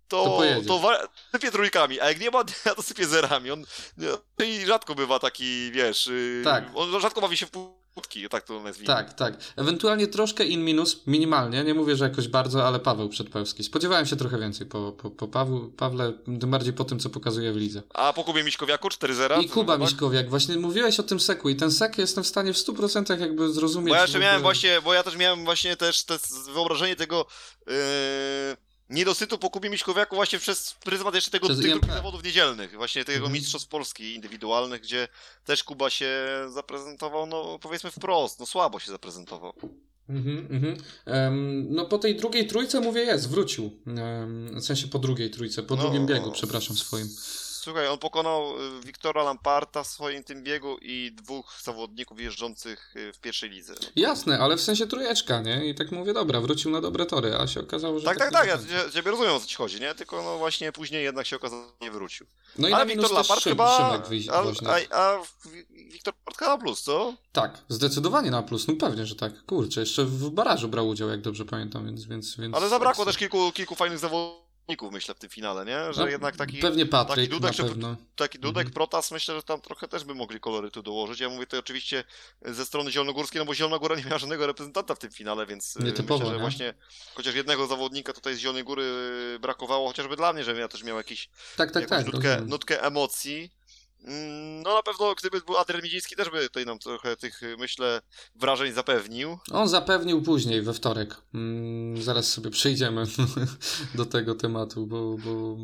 [0.08, 3.50] To to, to wa- sypie trójkami, a jak nie ma dnia, to sypie zerami.
[3.50, 3.64] On
[3.96, 6.06] no, i rzadko bywa taki, wiesz...
[6.06, 6.64] y, Tak.
[6.74, 8.86] On rzadko bawi się w płótki, tak to nazwijmy.
[8.86, 9.34] Tak, tak.
[9.56, 13.64] Ewentualnie troszkę in minus, minimalnie, nie mówię, że jakoś bardzo, ale Paweł Przedpełski.
[13.64, 15.28] Spodziewałem się trochę więcej po, po, po
[15.76, 17.82] Pawle, tym bardziej po tym, co pokazuje w lidze.
[17.94, 19.42] A po Kubie Miśkowiaku 4-0?
[19.42, 19.78] I Kuba?
[19.78, 23.52] Miśkowiak, właśnie mówiłeś o tym seku i ten sek jestem w stanie w 100% jakby
[23.52, 23.88] zrozumieć.
[23.88, 26.18] Bo ja jeszcze miałem właśnie, bo ja też miałem właśnie też te
[26.54, 27.26] wyobrażenie tego,
[27.66, 27.74] yy,
[28.90, 31.86] niedosytu po Kubie Miśkowiaku właśnie przez pryzmat jeszcze tego, Przez tych IMP.
[31.86, 33.32] zawodów niedzielnych, właśnie tego Mhm.
[33.32, 35.08] Mistrzostw Polski indywidualnych, gdzie
[35.44, 36.10] też Kuba się
[36.54, 39.52] zaprezentował, no powiedzmy wprost, no słabo się zaprezentował.
[40.08, 40.76] Mhm, mhm.
[41.04, 43.70] Em, no po tej drugiej trójce mówię jest, wrócił.
[43.86, 47.08] Em, w sensie po drugiej trójce, po No, drugim biegu, przepraszam, swoim.
[47.58, 53.12] Słuchaj, on pokonał y, Wiktora Lamparta w swoim tym biegu i dwóch zawodników jeżdżących y,
[53.12, 53.74] w pierwszej lidze.
[53.96, 55.68] Jasne, ale w sensie trójeczka, nie?
[55.68, 58.04] I tak mówię, dobra, wrócił na dobre tory, a się okazało, że...
[58.04, 59.94] Tak, tak, tak, do ja ciebie rozumiem o co ci chodzi, nie?
[59.94, 62.26] Tylko no właśnie później jednak się okazało, że nie wrócił.
[62.58, 63.98] No i Ale na Wiktor Lampart Szym, chyba...
[63.98, 67.14] Wyjść A, a, a Wi- Wiktor Lampart na plus, co?
[67.32, 69.46] Tak, zdecydowanie na plus, no pewnie, że tak.
[69.46, 72.04] Kurczę, jeszcze w barażu brał udział, jak dobrze pamiętam, więc...
[72.04, 73.04] więc, więc Ale zabrakło ekstra.
[73.04, 74.47] też kilku, kilku fajnych zawodników,
[74.92, 75.92] myślę, w tym finale, nie?
[75.92, 77.62] Że No, jednak taki, Pewnie Patryk taki Dudek, czy-
[78.16, 78.74] taki Dudek, Mhm.
[78.74, 81.20] Protas, myślę, że tam trochę też by mogli kolorytu dołożyć.
[81.20, 82.04] Ja mówię to oczywiście
[82.42, 85.76] ze strony zielonogórskiej, no bo Zielona Góra nie miała żadnego reprezentanta w tym finale, więc
[85.76, 86.40] y, Nietypowo, myślę, że nie?
[86.40, 86.74] właśnie
[87.14, 88.84] chociaż jednego zawodnika tutaj z Zielonej Góry
[89.40, 92.12] brakowało, chociażby dla mnie, żebym ja też miał jakiś, Tak, tak, jakąś tak.
[92.14, 93.57] nutkę, nutkę emocji.
[94.04, 97.56] Mm, No na pewno gdyby był Adrian Miedziński też by tutaj nam trochę tych, y,
[97.58, 98.00] myślę,
[98.34, 99.38] wrażeń zapewnił.
[99.52, 101.16] On zapewnił później, we wtorek.
[101.34, 103.04] Mm, zaraz sobie przejdziemy
[103.94, 105.56] do tego tematu, bo, bo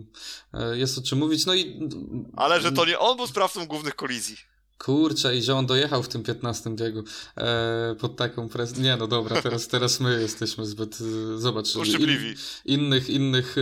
[0.60, 1.46] e, jest o czym mówić.
[1.46, 1.88] No i
[2.36, 4.36] Ale że to nie on był sprawcą głównych kolizji.
[4.78, 7.02] kurczę, i że on dojechał w tym 15 biegu
[7.36, 8.82] e, pod taką presję.
[8.82, 10.98] Nie, no dobra, teraz, teraz my jesteśmy zbyt.
[11.00, 12.34] e, Zobacz, Uszczypliwi.
[12.64, 13.56] innych, innych.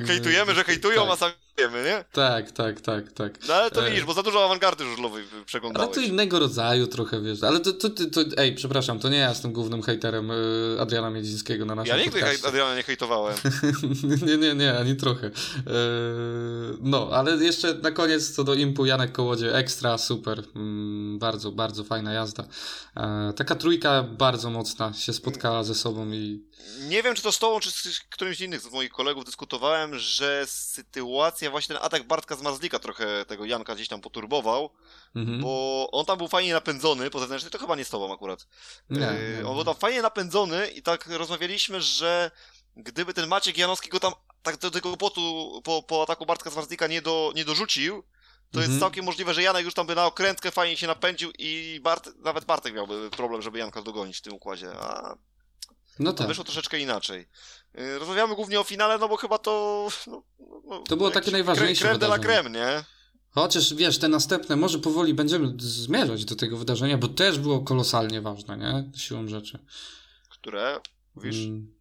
[0.00, 1.10] e, Hejtujemy, że hejtują, tak.
[1.12, 2.04] a sami wiemy, nie?
[2.12, 3.38] Tak, tak, tak, tak.
[3.48, 3.90] No ale to E.
[3.90, 5.94] widzisz, bo za dużo awangardy żużlowej Ale przeglądałeś.
[5.94, 7.42] to innego rodzaju trochę, wiesz.
[7.42, 11.10] Ale to, to, to, to ej, przepraszam, to nie ja jestem głównym hejterem y, Adriana
[11.10, 12.48] Miedzińskiego na naszym Ja nigdy podcaście.
[12.48, 13.36] Adriana nie hejtowałem.
[14.26, 15.26] nie, nie, nie, ani trochę.
[15.26, 15.32] Eee,
[16.80, 20.42] no, ale jeszcze na koniec co do impu Janek Kołodzie, ekstra, super.
[20.56, 22.44] Mm, bardzo, bardzo fajna jazda.
[23.36, 26.44] Taka trójka bardzo mocna się spotkała ze sobą i
[26.78, 29.98] Nie wiem, czy to z tobą, czy z którymś z innych z moich kolegów dyskutowałem,
[29.98, 34.70] że sytuacja, właśnie ten atak Bartka z Marzlika trochę tego Janka gdzieś tam poturbował,
[35.14, 35.40] mhm.
[35.40, 38.46] bo on tam był fajnie napędzony po zewnętrznej, to chyba nie z tobą akurat.
[38.90, 42.30] nie, Yy, nie, on był tam fajnie napędzony i tak rozmawialiśmy, że
[42.76, 44.12] gdyby ten Maciek Janowski go tam
[44.42, 48.02] tak do tego potu po, po ataku Bartka z Marzlika nie, do, nie dorzucił,
[48.50, 48.70] to Mhm.
[48.70, 52.08] jest całkiem możliwe, że Janek już tam by na okrętkę fajnie się napędził i Bart,
[52.18, 54.72] nawet Bartek miałby problem, żeby Janka dogonić w tym układzie.
[54.80, 55.16] A
[55.98, 56.28] no to tak.
[56.28, 57.26] wyszło troszeczkę inaczej.
[57.74, 59.88] Yy, Rozmawiamy głównie o finale, no bo chyba to...
[60.06, 60.22] No,
[60.64, 62.84] no, To było takie najważniejsze Creme de la creme, nie?
[63.30, 68.20] Chociaż wiesz, te następne, może powoli będziemy zmierzać do tego wydarzenia, bo też było kolosalnie
[68.20, 68.98] ważne, nie?
[68.98, 69.58] Siłą rzeczy.
[70.28, 70.80] Które,
[71.16, 71.36] mówisz?
[71.36, 71.76] Mm,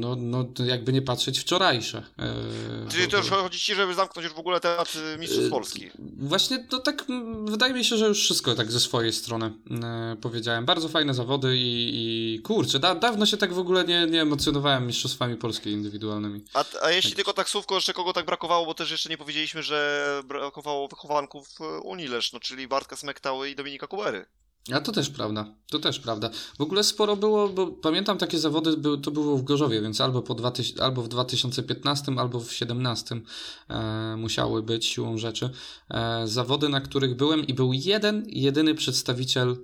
[0.00, 2.02] No, no, jakby nie patrzeć wczorajsze.
[2.18, 5.50] Eee, Czyli to już chodzi ci, żeby zamknąć już w ogóle temat y, Mistrzostw Yy,
[5.50, 5.90] Polski.
[6.18, 7.04] Właśnie, to tak,
[7.44, 10.64] wydaje mi się, że już wszystko tak ze swojej strony e, powiedziałem.
[10.66, 11.90] Bardzo fajne zawody i,
[12.36, 16.44] i kurczę, da, dawno się tak w ogóle nie, nie emocjonowałem mistrzostwami Polski indywidualnymi.
[16.54, 20.20] A, a jeśli tylko taksówko, jeszcze kogo tak brakowało, bo też jeszcze nie powiedzieliśmy, że
[20.24, 24.26] brakowało wychowanków e, Unii Leszno, czyli Bartka Smektały i Dominika Kubery.
[24.74, 26.30] A to też prawda, to też prawda.
[26.58, 30.34] W ogóle sporo było, bo pamiętam takie zawody, to było w Gorzowie, więc albo, po
[30.34, 33.20] 2000, albo w 2015, albo w 2017
[33.68, 35.50] e, musiały być siłą rzeczy.
[35.90, 39.56] E, zawody, na których byłem i był jeden, jedyny przedstawiciel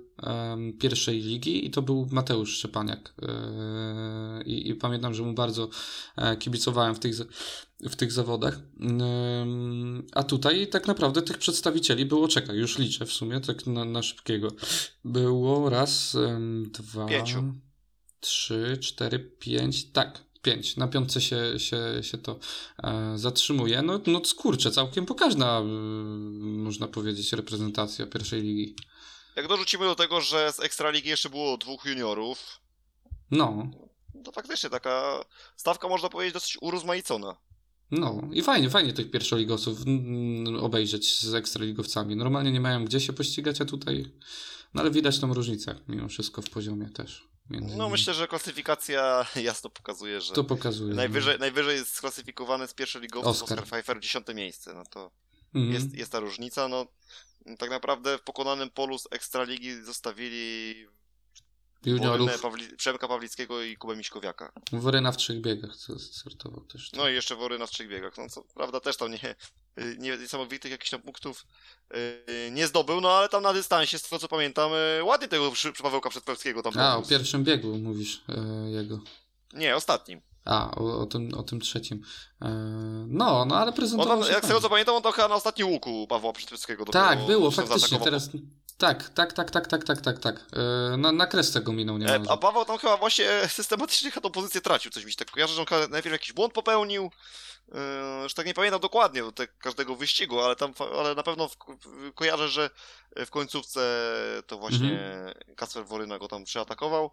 [0.79, 3.13] pierwszej ligi i to był Mateusz Szczepaniak.
[3.21, 5.69] E, i, I pamiętam, że mu bardzo
[6.15, 7.15] e, kibicowałem w tych,
[7.79, 8.59] w tych zawodach.
[10.11, 14.03] A tutaj tak naprawdę tych przedstawicieli było, czekaj, już liczę w sumie, tak na, na
[14.03, 14.47] szybkiego.
[15.05, 16.17] Było raz,
[16.71, 17.53] dwa, Pięciu.
[18.19, 20.77] trzy, cztery, pięć, tak, pięć.
[20.77, 22.39] Na piątce się, się, się to
[22.83, 23.81] e, zatrzymuje.
[23.81, 25.63] No, no skurczę, całkiem pokaźna, y,
[26.43, 28.75] można powiedzieć, reprezentacja pierwszej ligi.
[29.35, 32.59] Jak dorzucimy do tego, że z Ekstraligi jeszcze było dwóch juniorów,
[33.31, 33.67] No,
[34.23, 35.25] to faktycznie taka
[35.55, 37.35] stawka, można powiedzieć, dosyć urozmaicona.
[37.91, 39.77] no i fajnie, fajnie tych pierwszoligowców
[40.61, 42.15] obejrzeć z ekstraligowcami.
[42.15, 44.11] Normalnie nie mają gdzie się pościgać, a tutaj,
[44.73, 47.27] no ale widać tą różnicę mimo wszystko w poziomie też.
[47.49, 50.89] między No myślę, że klasyfikacja jasno pokazuje, że To pokazuje.
[50.89, 50.95] no.
[50.95, 53.59] najwyżej, najwyżej jest sklasyfikowany z pierwszoligowców Oscar.
[53.59, 54.73] Oscar Pfeiffer, dziesiąte miejsce.
[54.73, 55.11] No to
[55.55, 55.73] Mhm.
[55.73, 56.67] jest, jest ta różnica.
[56.67, 56.85] No,
[57.59, 60.75] tak naprawdę w pokonanym polu z Ekstraligi zostawili.
[62.01, 64.51] Worynę Pawli, Przemka Pawlickiego i Kubę Miśkowiaka.
[64.71, 66.91] Woryna w trzech biegach co startował też.
[66.93, 68.17] No i jeszcze Woryna w trzech biegach.
[68.17, 69.35] No co prawda też tam nie,
[69.97, 71.45] nie niesamowitych jakichś tam punktów
[71.91, 75.51] yy, nie zdobył, no ale tam na dystansie, z tego co pamiętam, yy, ładnie tego
[75.51, 78.99] przy, przy Pawełka Przedpełskiego tam A, o pierwszym biegu mówisz e, jego.
[79.53, 80.21] Nie, ostatnim.
[80.45, 82.01] A, o, o, tym, o tym trzecim.
[82.41, 82.49] E,
[83.07, 85.67] no, no ale prezentował tam, jak z tego co pamiętam, on to chyba na ostatnim
[85.67, 86.33] łuku Pawła
[86.67, 88.29] dopiero Tak, było, faktycznie, teraz,
[88.77, 90.45] Tak, tak, tak, tak, tak, tak, tak, tak.
[90.93, 94.31] E, na, na kresce go minął nie e, A Paweł tam chyba właśnie systematycznie tą
[94.31, 97.11] pozycję tracił, coś mi się tak kojarzy, że on najpierw jakiś błąd popełnił,
[98.23, 101.57] już tak nie pamiętam dokładnie te, każdego wyścigu, ale tam, ale na pewno w,
[102.15, 102.69] kojarzę, że
[103.15, 103.81] w końcówce
[104.47, 105.55] to właśnie mhm.
[105.55, 107.11] Kasper Woryna go tam przeatakował.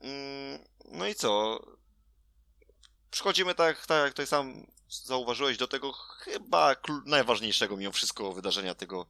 [0.00, 0.58] Mm,
[0.92, 1.60] no i co?
[3.10, 6.76] Przechodzimy tak, tak jak tutaj sam zauważyłeś, do tego chyba
[7.06, 9.06] najważniejszego mimo wszystko wydarzenia tego,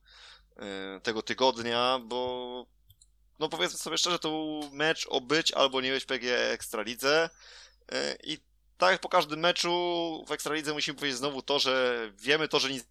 [0.57, 2.67] e, tego tygodnia, bo
[3.39, 7.31] no powiedzmy sobie szczerze, to był mecz o być albo nie być PG Ekstralidze
[7.93, 8.39] e, i
[8.79, 12.71] tak jak po każdym meczu w Ekstralidze musimy powiedzieć znowu to, że wiemy to, że
[12.71, 12.85] nic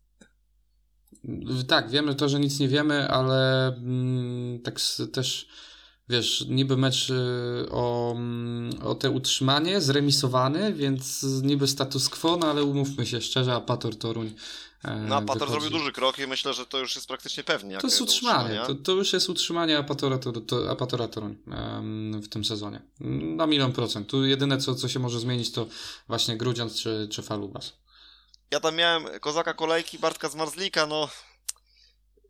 [1.68, 4.76] tak, wiemy to, że nic nie wiemy, ale mm, tak
[5.14, 5.48] też
[6.10, 7.14] wiesz, niby mecz y,
[7.72, 8.16] o,
[8.84, 14.34] o te utrzymanie, zremisowany, więc niby status quo, no ale umówmy się szczerze, Apator Toruń
[14.84, 17.78] e, no, Apator zrobił duży krok i myślę, że to już jest praktycznie pewnie.
[17.78, 21.36] To jest utrzymanie, to, to, już jest utrzymanie Apatora, to, to, Apatora Toruń
[22.22, 22.82] w tym sezonie.
[23.36, 24.08] Na milion procent.
[24.08, 25.68] Tu jedyne, co, co się może zmienić, to
[26.08, 27.74] właśnie Grudziądz czy, czy Falubas.
[28.52, 31.10] Ja tam miałem kozaka kolejki Bartka z Marzlika, no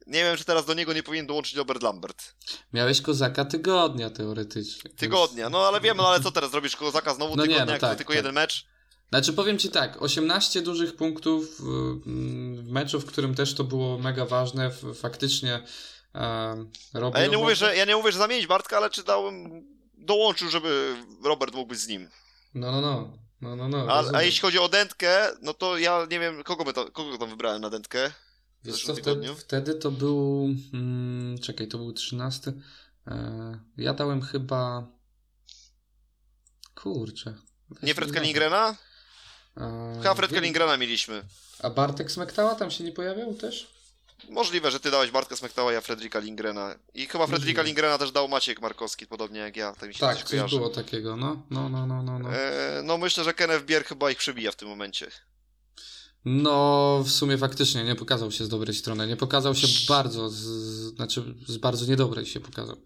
[0.08, 2.36] nie wiem, czy teraz do niego nie powinien dołączyć Robert Lambert.
[2.74, 4.92] Miałeś kozaka tygodnia teoretycznie.
[4.92, 7.72] Tygodnia, no ale wiem, no ale co teraz zrobisz kozaka znowu no tygodnia, nie, no
[7.72, 8.18] jak tak, tylko tak.
[8.18, 8.66] jeden mecz?
[9.10, 14.26] Znaczy powiem ci tak, 18 dużych punktów w meczu, w którym też to było mega
[14.26, 15.64] ważne, faktycznie
[16.16, 17.22] e, robił.
[17.22, 19.64] Ja nie, mówię, że, ja nie mówię, że zamienić Bartka, ale czy dałem,
[19.94, 22.10] dołączył, żeby Robert mógł być z nim.
[22.54, 23.18] No, no, no.
[23.42, 26.64] no, no, no a, a jeśli chodzi o dętkę, no to ja nie wiem, kogo,
[26.64, 28.12] my to, kogo tam wybrałem na dętkę.
[28.66, 30.50] Wiesz co, wtedy, wtedy, to był.
[30.72, 32.54] Hmm, czekaj, to był 13.
[33.08, 34.88] E, ja dałem chyba.
[36.76, 37.34] Kurczę.
[37.84, 38.76] Nie Fredka Lingrena?
[39.58, 41.24] E, chyba Fredka Lingrena mieliśmy.
[41.60, 43.76] A Bartek Smektała tam się nie pojawiał też?
[44.30, 46.76] Możliwe, że ty dałeś Bartka Smektała, ja Fredrika Lingrena.
[46.94, 49.74] I chyba Fredrika Lingrena też dał Maciek Markowski, podobnie jak ja.
[49.74, 51.44] Tak, mi się tak coś, coś było takiego, no.
[51.50, 52.20] No, no, no, no.
[52.20, 55.08] No, e, no myślę, że Kenneth Bier chyba ich przebija w tym momencie.
[56.26, 59.08] No, w sumie faktycznie nie pokazał się z dobrej strony.
[59.08, 60.36] Nie pokazał się bardzo, z,
[60.96, 62.78] znaczy z bardzo niedobrej się pokazał.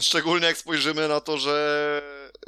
[0.00, 2.02] Szczególnie jak spojrzymy na to, że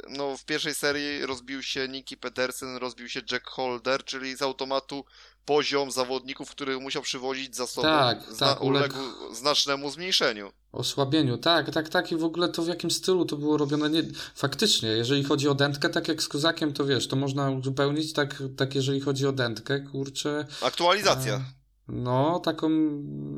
[0.09, 5.05] no, w pierwszej serii rozbił się Nicky Pedersen, rozbił się Jack Holder, czyli z automatu
[5.45, 8.95] poziom zawodników, których musiał przywozić za sobą, tak, zna, tak, uległ
[9.33, 10.51] znacznemu zmniejszeniu.
[10.71, 14.03] Osłabieniu, tak, tak, tak i w ogóle to w jakim stylu to było robione, nie,
[14.35, 18.43] faktycznie, jeżeli chodzi o dętkę, tak jak z Kozakiem, to wiesz, to można uzupełnić, tak,
[18.57, 20.45] tak jeżeli chodzi o dętkę, kurczę.
[20.61, 21.41] Aktualizacja.
[21.87, 22.69] No, taką,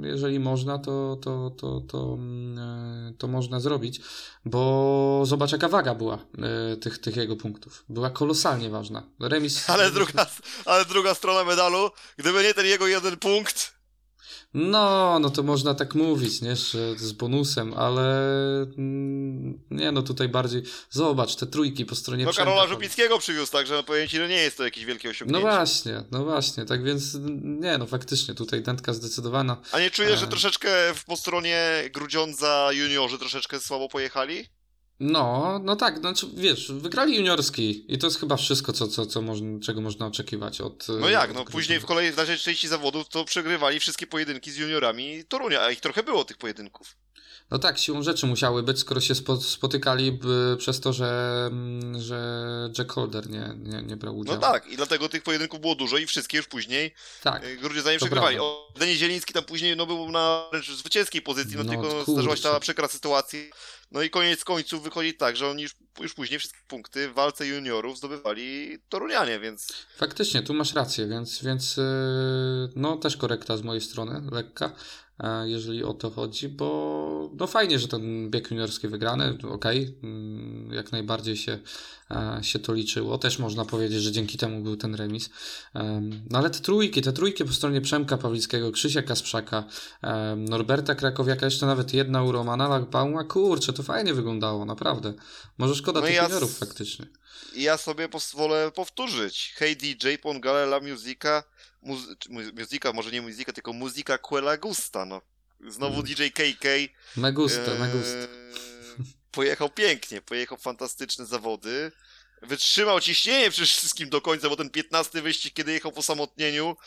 [0.04, 2.60] jeżeli można, to, to, to, to, mm,
[3.10, 4.02] e, to można zrobić,
[4.46, 7.86] bo zobacz, jaka waga była e, tych, tych jego punktów.
[7.90, 9.04] Była kolosalnie ważna.
[9.20, 9.70] Remis.
[9.70, 10.26] Ale druga,
[10.66, 13.77] ale druga strona medalu, gdyby nie ten jego jeden punkt,
[14.54, 18.22] no, no to można tak mówić, nie, że z bonusem, ale
[18.78, 23.74] mm, nie, no tutaj bardziej, zobacz, te trójki po stronie No Karola Żupickiego przywiózł, także
[23.74, 25.46] no powiem ci, że nie jest to jakieś wielkie osiągnięcie.
[25.46, 29.58] No właśnie, no właśnie, tak więc nie, no faktycznie tutaj dętka zdecydowana.
[29.72, 30.18] A nie czujesz, e...
[30.18, 30.70] że troszeczkę
[31.08, 34.57] po stronie Grudziądza juniorzy troszeczkę słabo pojechali?
[35.00, 39.22] No, no tak, znaczy, wiesz, wygrali juniorski i to jest chyba wszystko, co, co, co
[39.22, 40.88] można, czego można oczekiwać od...
[41.00, 44.58] No jak, no później w kolei w dalszej części zawodów to przegrywali wszystkie pojedynki z
[44.58, 46.96] juniorami Torunia, a ich trochę było tych pojedynków.
[47.52, 50.20] No tak, siłą rzeczy musiały być, skoro się spotykali
[50.58, 51.52] przez to, że,
[52.00, 54.40] że Jack Holder nie, nie, nie brał udziału.
[54.42, 56.94] No tak, i dlatego tych pojedynków było dużo i wszystkie już później
[57.24, 58.40] tak, y, Grudzie za nim przegrywali.
[58.40, 62.36] O, Denis Zieliński tam później no, był na wręcz zwycięskiej pozycji, no, no tylko zdarzyła
[62.36, 63.40] się ta przykra sytuacja.
[63.92, 67.48] No i koniec końców wychodzi tak, że oni już, już później wszystkie punkty w walce
[67.48, 69.86] juniorów zdobywali Torunianie, więc...
[69.98, 71.82] Faktycznie, tu masz rację, więc, więc y,
[72.76, 74.76] no też korekta z mojej strony, lekka.
[75.20, 79.96] E, jeżeli o to chodzi, bo no fajnie, że ten bieg juniorski wygrany, okej, okay,
[80.04, 81.60] mm, jak najbardziej się,
[82.12, 83.18] e, się to liczyło.
[83.18, 85.30] Też można powiedzieć, że dzięki temu był ten remis.
[86.30, 89.64] No ale te trójki, te trójki po stronie Przemka Pawlickiego, Krzysia Kasprzaka,
[90.38, 92.86] Norberta Krakowiaka, jeszcze nawet jedna u Romana
[93.28, 95.14] kurczę, to fajnie wyglądało, naprawdę.
[95.58, 96.30] Może szkoda no tych ja
[96.60, 97.06] faktycznie.
[97.56, 99.54] Ja sobie pozwolę powtórzyć.
[99.56, 101.44] Hey DJ, Pongale La Musica,
[102.54, 105.22] muzyka, może nie muzyka, tylko muzyka Quella Gusta, no.
[105.68, 106.06] Znowu mm.
[106.06, 106.68] DJ KK.
[107.16, 108.34] Me gusta, e, me gusta.
[109.32, 111.92] Pojechał pięknie, pojechał fantastyczne zawody.
[112.42, 116.78] Wytrzymał ciśnienie przede wszystkim do końca, bo ten 15 wyścig, kiedy jechał po samotnieniu,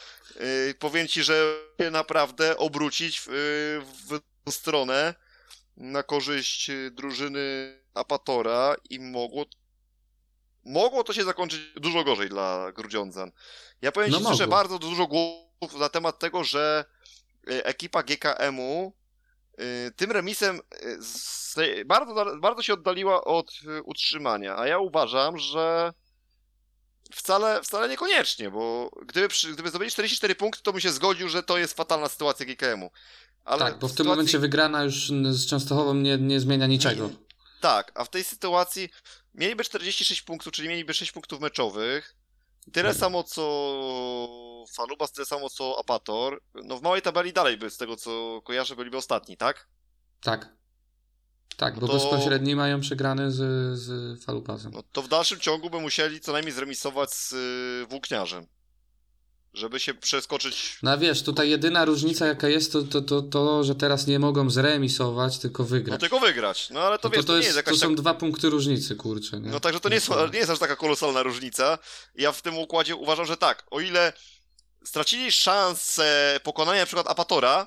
[0.40, 1.56] yy, powiem ci, że
[1.92, 3.28] naprawdę obrócić w,
[4.08, 4.20] w,
[4.50, 5.14] w stronę
[5.76, 9.44] na korzyść drużyny Apatora i mogło
[10.64, 13.32] mogło to się zakończyć dużo gorzej dla Grudziądzan.
[13.82, 16.84] Ja powiem no Ci szczerze, bardzo dużo głosów na temat tego, że
[17.50, 18.92] e, ekipa GKM-u
[19.60, 20.60] y, tym remisem
[21.58, 25.92] y, bardzo, bardzo się oddaliła od y, utrzymania, a ja uważam, że
[27.14, 31.58] wcale, wcale niekoniecznie, bo gdyby, gdyby zdobyli 44 punkty, to bym się zgodził, że to
[31.58, 32.90] jest fatalna sytuacja GKM-u.
[33.44, 37.10] Ale tak, bo w, w tym momencie wygrana już z Częstochową nie, nie zmienia niczego.
[37.60, 38.88] Tak, a w tej sytuacji
[39.34, 42.16] mieliby 46 punktów, czyli mieliby 6 punktów meczowych.
[42.72, 42.98] Tyle tak.
[42.98, 43.44] samo co
[44.76, 46.42] Falubas, tyle samo co Apator.
[46.54, 49.68] No w małej tabeli dalej by, z tego co kojarzę, byliby ostatni, tak?
[50.20, 50.52] Tak.
[51.56, 51.92] Tak, bo to...
[51.92, 53.38] bezpośredni mają przegrany z,
[53.78, 54.72] z Falupasem.
[54.72, 58.46] No to w dalszym ciągu by musieli co najmniej zremisować z y, Włókniarzem
[59.54, 60.78] żeby się przeskoczyć.
[60.82, 64.50] No wiesz, tutaj jedyna różnica jaka jest, to, to, to, to że teraz nie mogą
[64.50, 65.92] zremisować, tylko wygrać.
[65.92, 67.96] No tylko wygrać, no ale to no wiesz, to, to, jest, jest to są tak...
[67.96, 69.40] dwa punkty różnicy, kurczę.
[69.40, 69.50] Nie?
[69.50, 71.78] No także to nie, są, nie jest aż taka kolosalna różnica.
[72.14, 74.12] Ja w tym układzie uważam, że tak, o ile
[74.84, 77.66] stracili szansę pokonania na przykład Apatora,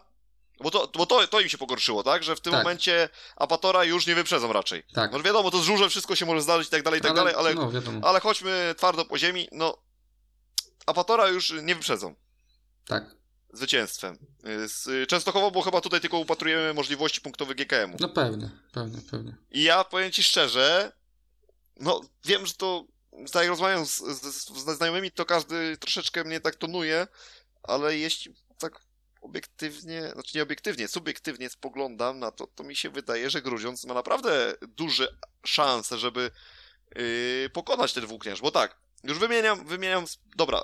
[0.63, 2.23] bo to, bo to, to im się pogorszyło, tak?
[2.23, 2.63] Że w tym tak.
[2.63, 4.83] momencie Apatora już nie wyprzedzą raczej.
[4.93, 5.11] Tak.
[5.11, 7.33] No wiadomo, to z żużem wszystko się może zdarzyć i tak dalej, i tak ale,
[7.33, 9.77] dalej, ale, no, ale chodźmy twardo po ziemi, no
[10.85, 12.15] Apatora już nie wyprzedzą.
[12.85, 13.15] Tak.
[13.53, 14.17] Zwycięstwem.
[14.65, 17.97] Z Częstochowo, bo chyba tutaj tylko upatrujemy możliwości punktowych GKM-u.
[17.99, 19.35] No pewnie, pewnie, pewnie.
[19.51, 20.91] I ja powiem ci szczerze,
[21.79, 22.85] no wiem, że to,
[23.31, 27.07] tak jak rozmawiam z, z, z znajomymi, to każdy troszeczkę mnie tak tonuje,
[27.63, 28.79] ale jeśli tak
[29.21, 33.93] obiektywnie, znaczy nie obiektywnie, subiektywnie spoglądam na to, to mi się wydaje, że Gruziąc ma
[33.93, 35.07] naprawdę duże
[35.45, 36.31] szanse, żeby
[36.95, 40.05] yy, pokonać ten włókniarz, bo tak, już wymieniam, wymieniam,
[40.35, 40.63] dobra,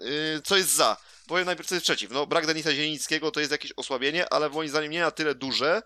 [0.00, 0.96] yy, co jest za?
[1.26, 2.10] Powiem najpierw, co jest przeciw.
[2.10, 5.82] No, brak Denisa Zielińskiego to jest jakieś osłabienie, ale moim zdaniem nie na tyle duże,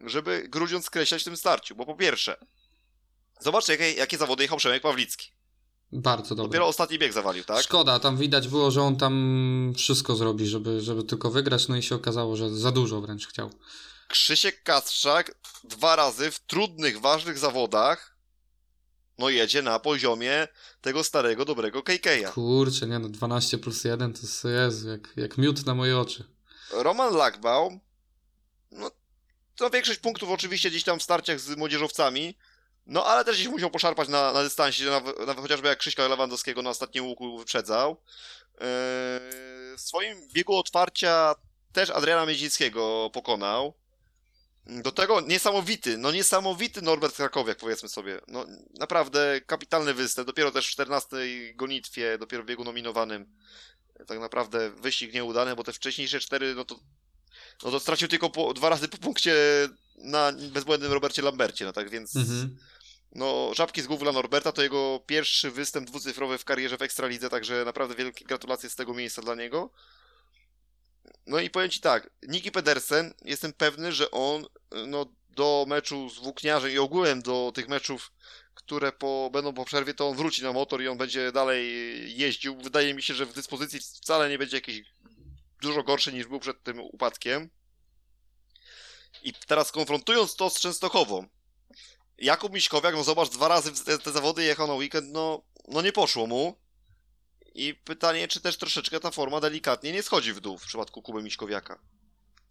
[0.00, 2.36] żeby Grudziąc skreślać w tym starciu, bo po pierwsze,
[3.40, 5.32] zobaczcie, jakie, jakie zawody jechał Przemek Pawlicki.
[5.92, 6.48] Bardzo dobrze.
[6.48, 7.62] Dopiero ostatni bieg zawalił, tak?
[7.62, 11.82] Szkoda, tam widać było, że on tam wszystko zrobi, żeby, żeby tylko wygrać, no i
[11.82, 13.50] się okazało, że za dużo wręcz chciał.
[14.08, 15.34] Krzysiek Kastrzak
[15.64, 18.11] dwa razy w trudnych, ważnych zawodach
[19.22, 20.48] no jedzie na poziomie
[20.80, 22.32] tego starego, dobrego KK'a.
[22.32, 26.24] Kurczę, nie no, 12 plus 1 to jest jak, jak miód na moje oczy.
[26.72, 27.80] Roman Lackbaum,
[28.70, 28.90] no
[29.56, 32.38] to większość punktów oczywiście gdzieś tam w starciach z młodzieżowcami,
[32.86, 36.62] no ale też gdzieś musiał poszarpać na, na dystansie, nawet, nawet chociażby jak Krzyśka Lewandowskiego
[36.62, 37.90] na ostatnim łuku wyprzedzał.
[37.90, 38.66] Yy,
[39.76, 41.34] w swoim biegu otwarcia
[41.72, 43.74] też Adriana Miedzińskiego pokonał.
[44.66, 48.20] Do tego niesamowity, no niesamowity Norbert Krakowiak, powiedzmy sobie.
[48.28, 48.46] No
[48.78, 51.16] naprawdę kapitalny występ, dopiero też w 14
[51.54, 53.26] gonitwie, dopiero w biegu nominowanym.
[54.06, 56.80] Tak naprawdę wyścig nieudany, bo te wcześniejsze cztery, no to,
[57.64, 59.34] no to stracił tylko po, dwa razy po punkcie
[59.96, 62.16] na bezbłędnym Robercie Lambercie, no tak więc...
[62.16, 62.56] Mhm.
[63.14, 67.28] No, żabki z głów dla Norberta to jego pierwszy występ dwucyfrowy w karierze w Ekstralidze,
[67.28, 69.70] także naprawdę wielkie gratulacje z tego miejsca dla niego.
[71.26, 74.46] No i powiem Ci tak, Niki Pedersen, jestem pewny, że on
[74.86, 78.12] no, do meczu z Włókniarzem i ogółem do tych meczów,
[78.54, 81.66] które po, będą po przerwie, to on wróci na motor i on będzie dalej
[82.18, 82.56] jeździł.
[82.56, 84.82] Wydaje mi się, że w dyspozycji wcale nie będzie jakiś
[85.62, 87.50] dużo gorszy niż był przed tym upadkiem.
[89.22, 91.28] I teraz konfrontując to z Częstochową,
[92.18, 95.92] Jakub Miśkowiak, no zobacz, dwa razy te, te zawody jechał na weekend, no, no nie
[95.92, 96.61] poszło mu.
[97.54, 101.22] I pytanie, czy też troszeczkę ta forma delikatnie nie schodzi w dół w przypadku Kuby
[101.22, 101.78] Miśkowiaka.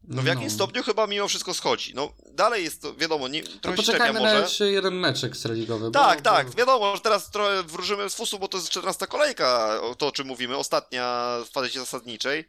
[0.03, 0.49] No w jakim no.
[0.49, 1.93] stopniu chyba mimo wszystko schodzi.
[1.95, 4.33] No dalej jest to, wiadomo, nie, trochę no poczekajmy może.
[4.33, 5.91] na jeszcze jeden mecz ekstraligowy.
[5.91, 6.53] Tak, bo, tak, bo...
[6.53, 10.27] wiadomo, że teraz trochę wróżymy z fusu, bo to jest 14 kolejka, to o czym
[10.27, 12.47] mówimy, ostatnia w fazie zasadniczej.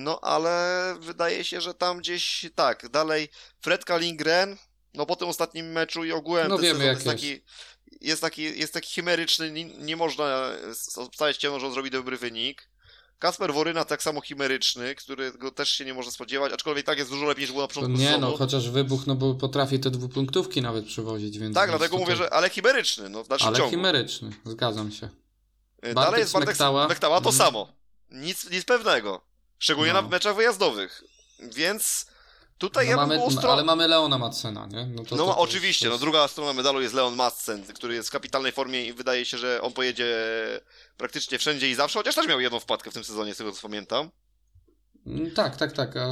[0.00, 3.28] No ale wydaje się, że tam gdzieś, tak, dalej
[3.60, 4.56] Fredka Lindgren,
[4.94, 7.42] no po tym ostatnim meczu i ogółem no, wiemy, jak jest taki jest
[8.20, 10.50] taki, jest taki chimeryczny, nie, nie można
[10.96, 12.68] obstawiać ciemno, że on zrobi dobry wynik.
[13.18, 17.26] Kasper Woryna tak samo chimeryczny, którego też się nie można spodziewać, aczkolwiek tak jest dużo
[17.26, 20.86] lepiej niż było na początku Nie no, chociaż wybuch, no bo potrafi te dwupunktówki nawet
[20.86, 21.54] przywozić, więc...
[21.54, 23.68] Tak, dlatego mówię, że ale chimeryczny, no w dalszym ale ciągu.
[23.68, 25.08] Ale chimeryczny, zgadzam się.
[25.82, 27.38] Bartek Dalej jest Bartek Smektała, Smektała to mm.
[27.38, 27.72] samo.
[28.10, 29.20] Nic, nic pewnego.
[29.58, 30.02] Szczególnie no.
[30.02, 31.04] na meczach wyjazdowych.
[31.56, 32.06] Więc
[32.58, 33.52] Tutaj no ja mamy, ostro...
[33.52, 34.86] Ale mamy Leona Madsena, nie?
[34.86, 38.08] No, to, no to, to, oczywiście, no druga strona medalu jest Leon Madsen, który jest
[38.08, 40.16] w kapitalnej formie i wydaje się, że on pojedzie
[40.96, 43.62] praktycznie wszędzie i zawsze, chociaż też miał jedną wpadkę w tym sezonie, z tego co
[43.62, 44.10] pamiętam.
[45.06, 45.96] Mm, tak, tak, tak.
[45.96, 46.08] A...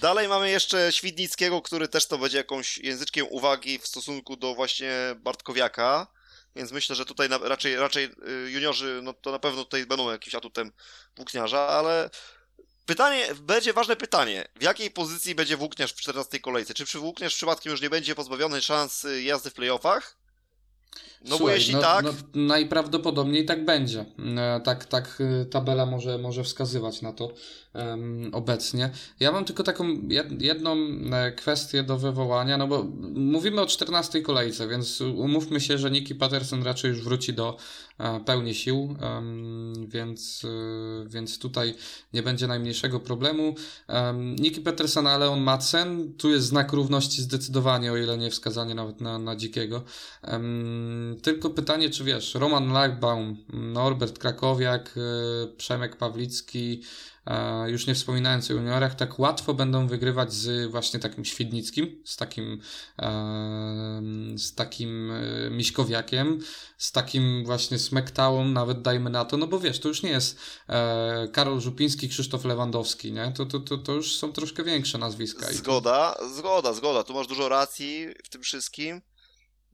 [0.00, 4.92] Dalej mamy jeszcze Świdnickiego, który też to będzie jakąś języczkiem uwagi w stosunku do właśnie
[5.16, 6.06] Bartkowiaka.
[6.56, 10.10] Więc myślę, że tutaj na, raczej, raczej y, juniorzy, no to na pewno tutaj będą
[10.10, 10.72] jakimś atutem
[11.16, 12.10] włókniarza, ale
[12.86, 14.48] Pytanie, będzie ważne pytanie.
[14.56, 16.74] W jakiej pozycji będzie Włókniarz w 14 kolejce?
[16.74, 20.16] Czy przy Włókniarz przypadkiem już nie będzie pozbawiony szans jazdy w playoffach?
[21.24, 22.04] No Słuchaj, bo jeśli no, tak.
[22.04, 24.04] No, najprawdopodobniej tak będzie.
[24.36, 27.34] E, tak, tak e, tabela może, może wskazywać na to
[27.74, 28.90] um, obecnie.
[29.20, 29.84] Ja mam tylko taką
[30.38, 30.76] jedną
[31.12, 32.84] e, kwestię do wywołania, no bo
[33.14, 37.56] mówimy o 14 kolejce, więc umówmy się, że Niki Patterson raczej już wróci do
[38.26, 38.96] pełni sił,
[39.88, 40.46] więc,
[41.06, 41.74] więc tutaj
[42.12, 43.54] nie będzie najmniejszego problemu.
[44.14, 49.00] Niki Patterson, ale on Madsen, tu jest znak równości zdecydowanie, o ile nie wskazanie nawet
[49.00, 49.82] na, na dzikiego.
[51.22, 56.82] Tylko pytanie, czy wiesz, Roman Lachbaum, Norbert Krakowiak, y, Przemek Pawlicki,
[57.66, 62.60] już nie wspominając o juniorach, tak łatwo będą wygrywać z właśnie takim Świdnickim, z takim,
[64.36, 66.40] z takim e, Miśkowiakiem,
[66.78, 70.38] z takim właśnie Smektałą, nawet dajmy na to, no bo wiesz, to już nie jest
[70.68, 73.32] e, Karol Żupiński, Krzysztof Lewandowski, nie?
[73.36, 75.52] To, to, to, to już są troszkę większe nazwiska.
[75.52, 77.04] Zgoda, zgoda, zgoda.
[77.04, 79.02] Tu masz dużo racji w tym wszystkim.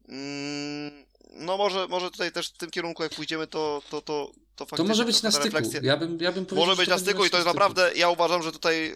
[0.08, 1.07] Mm,
[1.38, 4.76] no może, może tutaj też w tym kierunku, jak pójdziemy, to, to, to, to faktycznie...
[4.76, 5.44] To może być na styku.
[5.44, 5.80] Refleksja...
[5.82, 8.52] Ja bym, ja bym może być na styku i to jest naprawdę, ja uważam, że
[8.52, 8.94] tutaj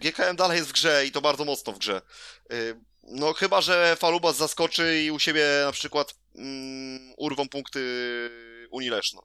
[0.00, 2.02] GKM dalej jest w grze i to bardzo mocno w grze.
[2.52, 7.80] Y, no chyba, że Falubas zaskoczy i u siebie na przykład mm, urwą punkty
[8.70, 9.22] Unii Leszno.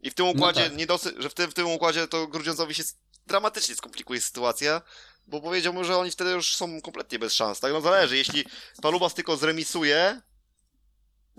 [0.00, 0.78] I w tym no układzie, no tak.
[0.78, 2.82] niedosy, że w tym, w tym układzie to Grudziądzowi się
[3.26, 4.82] dramatycznie skomplikuje sytuacja,
[5.26, 7.60] bo powiedziałbym, że oni wtedy już są kompletnie bez szans.
[7.60, 8.44] Tak, no zależy, jeśli
[8.82, 10.20] Falubas tylko zremisuje,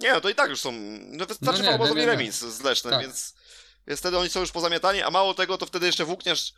[0.02, 0.72] nie, no to i tak już są.
[1.02, 3.02] No wystarczy no nie, remis z Lesznem, tak.
[3.02, 3.34] więc,
[3.88, 6.54] więc wtedy oni są już pozamiatani, a mało tego, to wtedy jeszcze włókniarz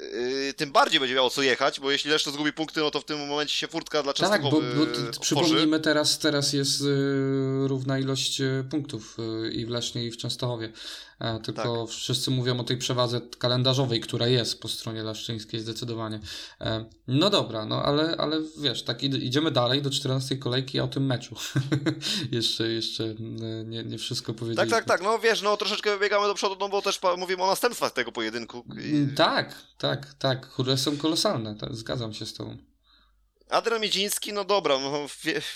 [0.00, 3.04] yy, tym bardziej będzie miało co jechać, bo jeśli Leszno zgubi punkty, no to w
[3.04, 7.98] tym momencie się furtka dla Częstochowy Tak, bo, bo przypomnijmy, teraz, teraz jest yy, równa
[7.98, 10.72] ilość yy, punktów yy, i w Lesznie i w Częstochowie.
[11.20, 11.96] E, tylko tak.
[11.96, 16.20] wszyscy mówią o tej przewadze kalendarzowej, która jest po stronie Laszczyńskiej zdecydowanie.
[16.60, 21.06] E, no dobra, no ale, ale wiesz, tak idziemy dalej do 14 kolejki, o tym
[21.06, 21.36] meczu
[22.32, 24.70] jeszcze, jeszcze e, nie, nie wszystko powiedzieliśmy.
[24.70, 27.46] Tak, tak, tak, no wiesz, no troszeczkę wybiegamy do przodu, no bo też mówimy o
[27.46, 28.64] następstwach tego pojedynku.
[28.70, 32.56] Mm, tak, tak, tak, które są kolosalne, tak, zgadzam się z tobą.
[33.50, 35.06] Adrian Miedziński, no dobra, no,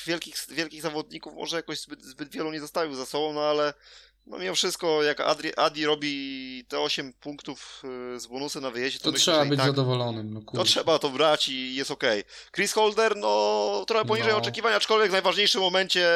[0.06, 3.74] wielkich, wielkich zawodników może jakoś zbyt, zbyt wielu nie zostawił za sobą, no ale
[4.26, 7.82] no mimo wszystko, jak Adri, Adi robi te 8 punktów
[8.16, 10.34] y, z bonusem na wyjeździe, to, to myślę, trzeba być tak, zadowolonym.
[10.34, 12.04] No, to trzeba to brać i jest ok.
[12.54, 14.38] Chris Holder, no trochę poniżej no.
[14.38, 16.08] oczekiwań, aczkolwiek w najważniejszym momencie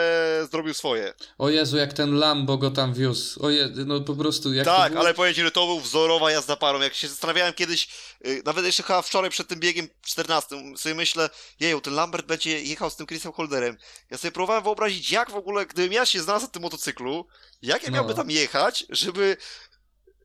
[0.51, 1.12] zrobił swoje.
[1.39, 3.47] O Jezu, jak ten Lambo go tam wiózł.
[3.47, 3.68] O Je...
[3.86, 4.55] no po prostu.
[4.55, 5.05] Jak tak, było...
[5.05, 6.80] ale powiem Ci, że to był wzorowa jazda parą.
[6.80, 7.89] Jak się zastanawiałem kiedyś,
[8.26, 11.30] y, nawet jeszcze chyba wczoraj przed tym biegiem 14, sobie myślę,
[11.60, 13.76] jeju, ten Lambert będzie jechał z tym Chrisem Holderem.
[14.10, 17.26] Ja sobie próbowałem wyobrazić, jak w ogóle, gdybym ja się znalazł na tym motocyklu,
[17.62, 18.16] jak ja miałby no.
[18.16, 19.36] tam jechać, żeby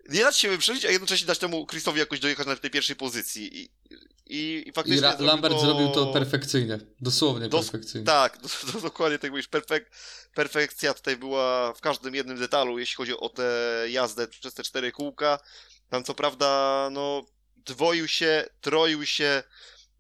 [0.10, 3.62] nie dać się wyprzedzić, a jednocześnie dać temu Chrisowi jakoś dojechać na tej pierwszej pozycji.
[3.62, 3.70] I,
[4.26, 5.00] i, i faktycznie.
[5.00, 5.62] I Ra Lambert to...
[5.62, 6.80] zrobił to perfekcyjnie.
[7.02, 8.06] Dosłownie Dos perfekcyjnie.
[8.06, 9.48] Tak, do, do, dokładnie tak mówisz.
[9.48, 9.92] Perfek
[10.34, 13.44] perfekcja tutaj była w każdym jednym detalu, jeśli chodzi o tę
[13.90, 15.40] jazdę przez te cztery kółka.
[15.90, 17.26] Tam co prawda, no,
[17.58, 19.44] dwoił się, troił się.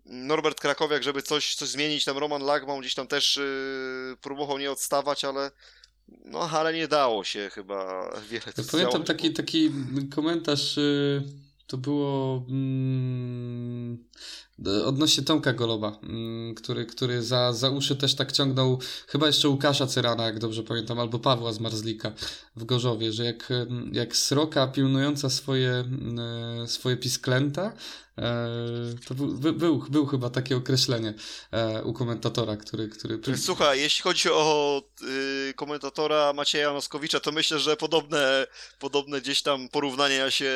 [0.05, 4.71] Norbert Krakowiak, żeby coś, coś zmienić, tam Roman Lagman gdzieś tam też yy, próbował nie
[4.71, 5.51] odstawać, ale
[6.25, 8.45] no, ale nie dało się chyba wiele.
[8.57, 9.71] Ja pamiętam taki, taki
[10.15, 11.23] komentarz, y,
[11.67, 14.03] to było mm,
[14.85, 19.87] odnośnie Tomka Goloba, mm, który, który za, za uszy też tak ciągnął chyba jeszcze Łukasza
[19.87, 22.11] Cyrana, jak dobrze pamiętam, albo Pawła z Marzlika
[22.55, 23.49] w Gorzowie, że jak,
[23.91, 27.73] jak sroka pilnująca swoje, mm, swoje pisklęta,
[28.17, 28.47] E,
[29.07, 31.13] to był, był, był chyba takie określenie
[31.51, 32.89] e, u komentatora, który...
[32.89, 33.37] który...
[33.37, 38.47] Słuchaj, jeśli chodzi o y, komentatora Macieja Noskowicza, to myślę, że podobne,
[38.79, 40.53] podobne gdzieś tam porównania się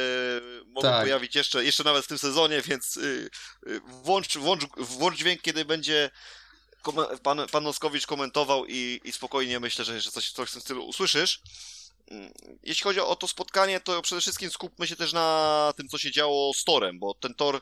[0.68, 1.02] mogą tak.
[1.02, 3.30] pojawić jeszcze, jeszcze nawet w tym sezonie, więc y,
[3.68, 6.10] y, włącz, włącz, włącz dźwięk, kiedy będzie
[7.24, 10.88] pan, pan Noskowicz komentował i, i spokojnie myślę, że jeszcze coś, coś w tym stylu
[10.88, 11.41] usłyszysz.
[12.07, 12.34] Mm,
[12.64, 16.11] jeśli chodzi o to spotkanie, to przede wszystkim skupmy się też na tym, co się
[16.11, 17.61] działo z torem, bo ten tor,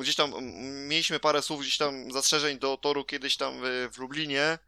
[0.00, 3.98] gdzieś tam mm, mieliśmy parę słów, gdzieś tam zastrzeżeń do toru kiedyś tam w, w
[3.98, 4.58] Lublinie,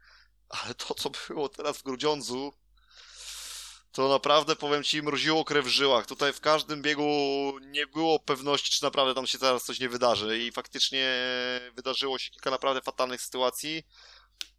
[0.49, 2.53] ale to, co było teraz w Grudziądzu,
[3.91, 6.05] to naprawdę, powiem Ci, mroziło krew w żyłach.
[6.05, 7.03] Tutaj w każdym biegu
[7.61, 11.13] nie było pewności, czy naprawdę tam się zaraz coś nie wydarzy i faktycznie
[11.75, 13.83] wydarzyło się kilka naprawdę fatalnych sytuacji.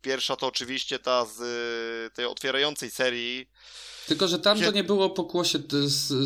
[0.03, 3.47] Pierwsza to oczywiście ta z y, tej otwierającej serii,
[4.11, 5.59] tylko, że tam to nie było pokłosie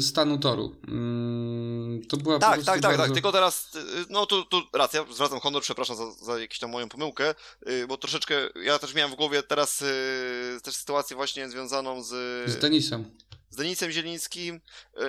[0.01, 0.77] stanu toru.
[0.89, 3.03] Mm, to była tak, tak, tak, bardzo...
[3.03, 3.81] tak, tylko teraz, y,
[4.11, 7.35] no tu, tu racja, zwracam honor, przepraszam za, za jakąś tam moją pomyłkę,
[7.69, 8.35] y, bo troszeczkę,
[8.65, 12.09] ja też miałem w głowie teraz y, też sytuację właśnie związaną z...
[12.51, 13.05] Z Denisem.
[13.51, 14.61] Z Denisem Zielińskim.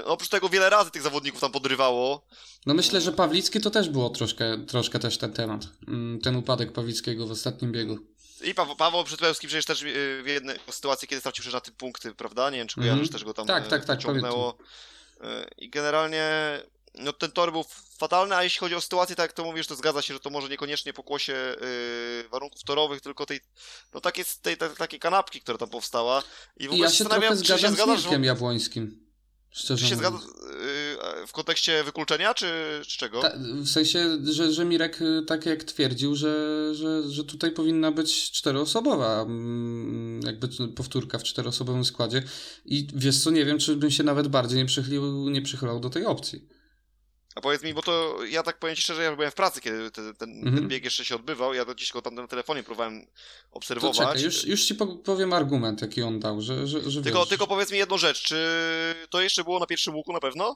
[0.06, 2.28] Oprócz tego wiele razy tych zawodników tam podrywało.
[2.66, 5.62] No myślę, że Pawlicki to też było troszkę, troszkę też ten temat.
[5.88, 7.98] Mm, ten upadek Pawlickiego w ostatnim biegu.
[8.42, 12.14] I Paweł, Paweł przecież też y, w jednej sytuacji, kiedy stracił przecież na tym punkty,
[12.16, 12.50] prawda?
[12.50, 13.12] Nie wiem, czy kojarzysz Mhm.
[13.14, 14.58] też go tam Tak, y, tak, tak, ciągnęło.
[15.14, 15.26] Y,
[15.58, 16.30] I generalnie
[16.94, 17.66] no, ten tor był
[17.98, 20.30] fatalny, a jeśli chodzi o sytuację, tak jak to mówisz, to zgadza się, że to
[20.30, 23.40] może niekoniecznie pokłosie y, warunków torowych, tylko tej,
[23.94, 26.24] no takiej, tej, tej, takiej kanapki, która tam powstała.
[26.58, 29.05] I w I ogóle ja się zastanawiam, trochę czy się zgadzam z Mirkiem Jabłońskim.
[29.56, 30.24] Czy Szczerze się mówiąc.
[30.24, 30.34] zgadza
[31.24, 33.22] y, w kontekście wykluczenia, czy, czy czego?
[33.22, 37.92] Ta, w sensie, że, że Mirek y, tak jak twierdził, że, że, że tutaj powinna
[37.92, 42.24] być czteroosobowa mm, jakby powtórka w czteroosobowym składzie
[42.66, 45.90] i wiesz co, nie wiem, czy bym się nawet bardziej nie przychylił, nie przychylał do
[45.90, 46.55] tej opcji.
[47.36, 49.92] A powiedz mi, bo to ja tak powiem ci szczerze, ja byłem w pracy, kiedy
[49.92, 50.56] te, ten, Mhm.
[50.56, 53.12] ten bieg jeszcze się odbywał, ja do dziś go tam na telefonie próbowałem To
[53.52, 53.98] obserwować.
[53.98, 57.30] czekaj, już, już ci po- powiem argument, jaki on dał, że, że, że Tylko, wiesz,
[57.30, 58.36] tylko powiedz mi jedną rzecz, czy
[59.10, 60.56] to jeszcze było na pierwszym łuku na pewno?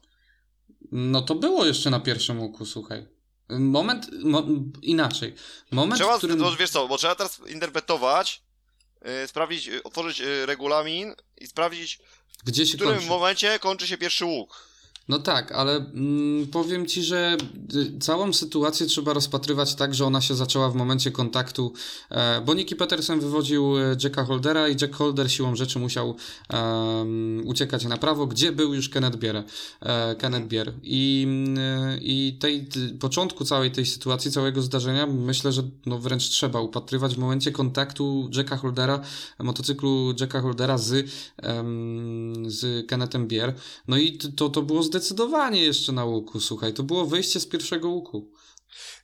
[0.92, 3.08] No to było jeszcze na pierwszym łuku, słuchaj.
[3.50, 4.44] Moment, mo,
[4.82, 5.36] inaczej.
[5.72, 6.56] Moment, Trzeba, w którym...
[6.60, 8.44] wiesz co, bo trzeba teraz interpretować,
[9.24, 12.00] y, sprawdzić, y, otworzyć y, regulamin i sprawdzić,
[12.44, 13.10] Gdzie w się którym kończy.
[13.10, 14.69] momencie kończy się pierwszy łuk.
[15.10, 17.38] No tak, ale mm, powiem ci, że
[17.76, 21.74] y, całą sytuację trzeba rozpatrywać tak, że ona się zaczęła w momencie kontaktu,
[22.10, 26.16] e, bo Nicky Peterson wywodził e, Jacka Holdera i Jack Holder siłą rzeczy musiał
[26.50, 29.44] em, uciekać na prawo, gdzie był już Kenneth Bier.
[29.82, 30.74] E, Kenneth Bier.
[30.84, 32.68] I, mm, I tej
[33.00, 38.30] początku całej tej sytuacji, całego zdarzenia, myślę, że no wręcz trzeba upatrywać w momencie kontaktu
[38.36, 39.00] Jacka Holdera,
[39.40, 41.10] motocyklu Jacka Holdera z,
[42.48, 43.54] z Kennethem Bier.
[43.88, 44.99] No i to, to było zdecydowanie
[45.52, 46.74] jeszcze na łuku, słuchaj.
[46.74, 48.32] To było wyjście z pierwszego łuku.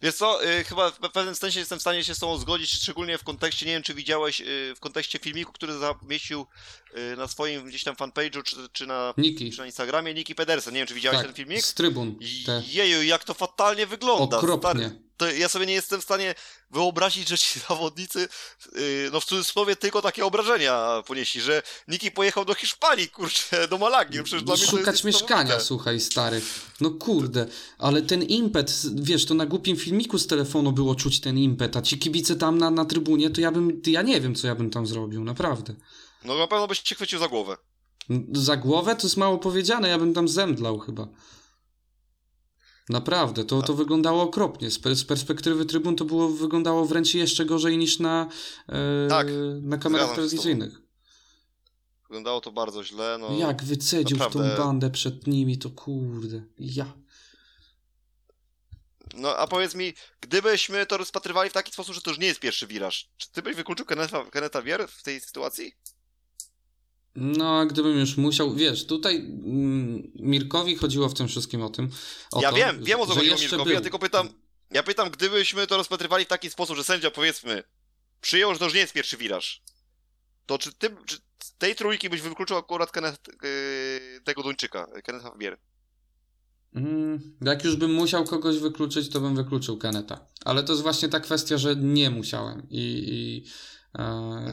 [0.01, 3.17] Wiesz co, y, chyba w pewnym sensie jestem w stanie się z tobą zgodzić, szczególnie
[3.17, 6.45] w kontekście, nie wiem czy widziałeś, y, w kontekście filmiku, który zamieścił
[6.97, 9.51] y, na swoim gdzieś tam fanpage'u, czy, czy, na, Niki.
[9.51, 11.65] czy na Instagramie, Niki Pedersen, nie wiem czy widziałeś Tak, ten filmik?
[11.65, 12.15] z trybun.
[12.45, 12.63] Te.
[12.67, 14.37] Jeju, jak to fatalnie wygląda.
[14.37, 14.69] Okropnie.
[14.71, 16.35] Stary, to ja sobie nie jestem w stanie
[16.71, 18.27] wyobrazić, że ci zawodnicy,
[18.75, 23.77] yy, no w cudzysłowie, tylko takie obrażenia ponieśli, że Niki pojechał do Hiszpanii, kurczę, do
[23.77, 24.17] Malagi.
[24.17, 26.41] No Przecież dla mnie to Szukać mieszkania, słuchaj, stary.
[26.81, 27.47] No kurde,
[27.77, 31.81] ale ten impet, wiesz, to na głupim filmiku z telefonu było czuć ten impet, a
[31.81, 34.69] ci kibice tam na, na trybunie, to ja bym, ja nie wiem, co ja bym
[34.69, 35.75] tam zrobił, naprawdę.
[36.23, 37.57] No na pewno byś cię chwycił za głowę.
[38.33, 41.07] Za głowę to jest mało powiedziane, ja bym tam zemdlał chyba.
[42.89, 44.71] Naprawdę, to, to wyglądało okropnie.
[44.71, 48.29] Z, per- z perspektywy trybun to było, wyglądało wręcz jeszcze gorzej niż na,
[48.69, 49.27] e, Tak,
[49.61, 50.81] na kamerach telewizyjnych.
[52.03, 53.37] Wyglądało to bardzo źle, no.
[53.37, 56.43] Jak wycedził w naprawdę- tą bandę przed nimi, to kurde.
[56.59, 56.93] Ja.
[59.13, 62.39] No a powiedz mi, gdybyśmy to rozpatrywali w taki sposób, że to już nie jest
[62.39, 65.73] pierwszy wiraż, czy ty byś wykluczył Kennetha, Kennetha Wier w tej sytuacji?
[67.15, 71.89] No, a gdybym już musiał, wiesz, tutaj mm, Mirkowi chodziło w tym wszystkim o tym.
[72.31, 73.73] O ja to, wiem, wiem o co że chodzi o jeszcze Mirkowi, był.
[73.73, 74.29] ja tylko pytam,
[74.71, 77.63] ja pytam, gdybyśmy to rozpatrywali w taki sposób, że sędzia powiedzmy
[78.21, 79.61] przyjął, że to już nie jest pierwszy wiraż,
[80.45, 81.17] to czy ty, czy
[81.57, 85.57] tej trójki byś wykluczył akurat Kenneth, yy, tego Duńczyka, Kennetha Bier?
[86.75, 90.27] Mm, jak już bym musiał kogoś wykluczyć, to bym wykluczył Keneta.
[90.45, 92.67] Ale to jest właśnie ta kwestia, że nie musiałem.
[92.69, 93.49] I, i,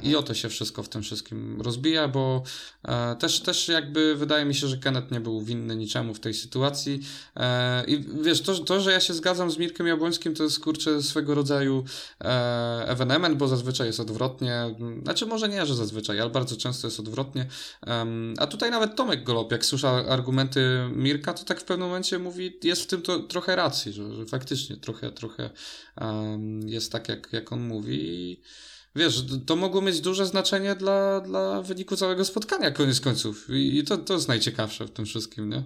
[0.03, 2.43] i o to się wszystko w tym wszystkim rozbija, bo
[2.85, 6.35] e, też, też jakby wydaje mi się, że Kenneth nie był winny niczemu w tej
[6.35, 7.01] sytuacji.
[7.37, 11.03] E, I wiesz, to, to, że ja się zgadzam z Mirkiem Jabłońskim, to jest kurczę
[11.03, 11.85] swego rodzaju
[12.21, 14.75] e, ewenement, bo zazwyczaj jest odwrotnie.
[15.03, 17.47] Znaczy, może nie, że zazwyczaj, ale bardzo często jest odwrotnie.
[18.39, 20.61] A tutaj nawet Tomek Golob, jak słysza argumenty
[20.95, 24.27] Mirka, to tak w pewnym momencie mówi, jest w tym to, trochę racji, że, że
[24.27, 25.51] faktycznie trochę, trochę
[26.67, 28.41] jest tak, jak, jak on mówi.
[28.97, 29.15] Wiesz,
[29.47, 33.51] to mogło mieć duże znaczenie dla, dla wyniku całego spotkania, koniec końców.
[33.51, 35.63] I, i to, to jest najciekawsze w tym wszystkim, nie?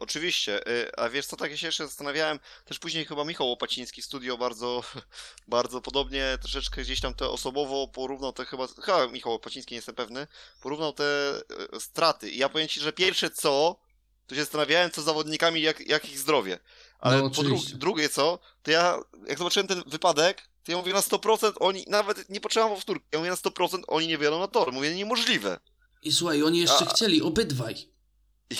[0.00, 4.02] Oczywiście, y, a wiesz co, tak ja się jeszcze zastanawiałem, też później chyba Michał Łopaciński
[4.02, 4.82] studio bardzo,
[5.48, 9.94] bardzo podobnie, troszeczkę gdzieś tam te osobowo porównał te chyba, chyba Michał Łopaciński, nie jestem
[9.94, 10.26] pewny,
[10.60, 11.38] porównał te
[11.76, 13.80] y, straty i ja powiem Ci, że pierwsze co,
[14.26, 16.58] to się zastanawiałem co z zawodnikami, jak, jak ich zdrowie,
[16.98, 20.92] ale No, po dru drugie co, to ja, jak zobaczyłem ten wypadek, to ja mówię
[20.92, 24.48] na 100% oni, nawet nie potrzebowałem powtórki, ja mówię na 100% oni nie wjadą na
[24.48, 25.60] tor, mówię niemożliwe.
[26.02, 27.76] I słuchaj, oni jeszcze A- chcieli, obydwaj.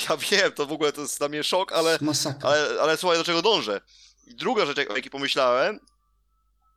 [0.09, 2.51] Ja wiem, to w ogóle to jest dla mnie szok, ale Masakra.
[2.51, 3.81] Ale, ale słuchaj, do czego dążę.
[4.27, 5.81] I druga rzecz, o jakiej pomyślałem,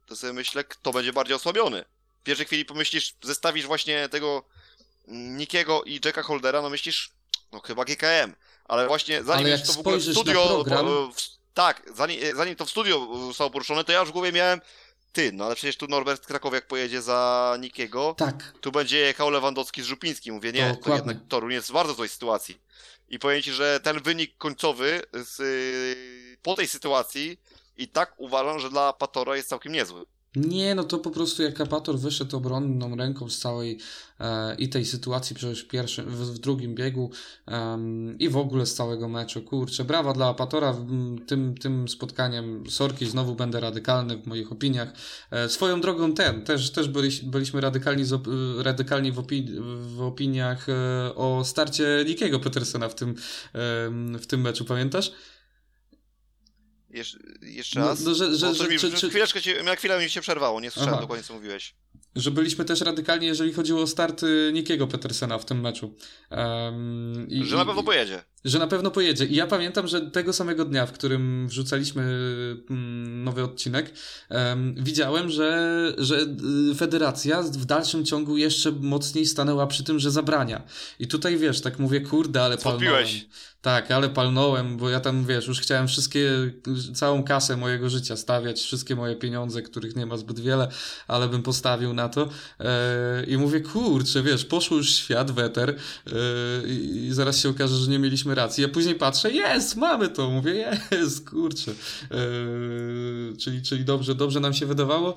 [0.07, 1.85] to sobie myślę, kto będzie bardziej osłabiony.
[2.19, 4.43] W pierwszej chwili pomyślisz, zestawisz właśnie tego
[5.07, 7.11] Nikiego i Jacka Holdera, no myślisz,
[7.51, 8.35] no chyba GKM.
[8.65, 10.47] Ale właśnie zanim Ale to w ogóle w studio...
[10.47, 11.17] program- w,
[11.53, 14.61] tak, zanim, zanim to w studio zostało poruszone, to ja już w głowie miałem,
[15.13, 18.53] ty, no ale przecież tu Norbert Krakowiak pojedzie za Nikiego, Tak.
[18.61, 20.33] tu będzie jechał Lewandowski z Żupińskim.
[20.35, 22.61] Mówię, nie, to jednak Toruń jest w bardzo złej sytuacji.
[23.09, 27.39] I powiem ci, że ten wynik końcowy z, y, po tej sytuacji
[27.77, 30.05] i tak uważam, że dla Patora jest całkiem niezły.
[30.35, 33.77] Nie, no to po prostu jak Apator wyszedł obronną ręką z całej
[34.19, 37.11] e, i tej sytuacji przecież w, pierwszym, w, w drugim biegu
[37.47, 39.41] um, i w ogóle z całego meczu.
[39.41, 40.75] Kurczę, brawa dla Apatora
[41.27, 42.63] tym, tym spotkaniem.
[42.69, 44.93] Sorki, znowu będę radykalny w moich opiniach.
[45.31, 48.27] E, swoją drogą ten, też, też byli, byliśmy radykalni, op,
[48.57, 49.47] radykalni w, opi
[49.79, 53.15] w opiniach e, o starcie Nikiego Petersena w tym,
[54.19, 55.11] w tym meczu, pamiętasz?
[56.93, 57.99] Jesz jeszcze raz?
[57.99, 59.09] No, no, że, że, że, mi, czy, czy...
[59.09, 61.01] Chwileczkę na chwilę mi się przerwało, nie słyszałem Aha.
[61.01, 61.75] dokładnie, co mówiłeś.
[62.15, 64.21] Że byliśmy też radykalni, jeżeli chodziło o start
[64.53, 65.95] Nikiego Petersena w tym meczu.
[66.31, 68.23] Um, i, że na pewno pojedzie.
[68.45, 69.25] Że na pewno pojedzie.
[69.25, 72.01] I ja pamiętam, że tego samego dnia, w którym wrzucaliśmy
[72.69, 73.93] mm, nowy odcinek,
[74.29, 76.25] um, widziałem, że, że
[76.71, 80.63] y, federacja w dalszym ciągu jeszcze mocniej stanęła przy tym, że zabrania.
[80.99, 83.05] I tutaj wiesz, tak mówię, kurde, ale palnąłem.
[83.63, 86.29] Tak, ale palnąłem, bo ja tam, wiesz, już chciałem wszystkie,
[86.93, 90.67] całą kasę mojego życia stawiać, wszystkie moje pieniądze, których nie ma zbyt wiele,
[91.07, 92.29] ale bym postawił na to.
[92.59, 96.13] E, I mówię, kurczę, wiesz, poszło już świat, weter e,
[96.67, 98.61] i, zaraz się okaże, że nie mieliśmy racji.
[98.61, 101.71] Ja później patrzę, jest, mamy to, mówię, jest, kurczę.
[101.71, 102.15] E,
[103.37, 105.15] czyli, czyli dobrze, dobrze nam się wydawało.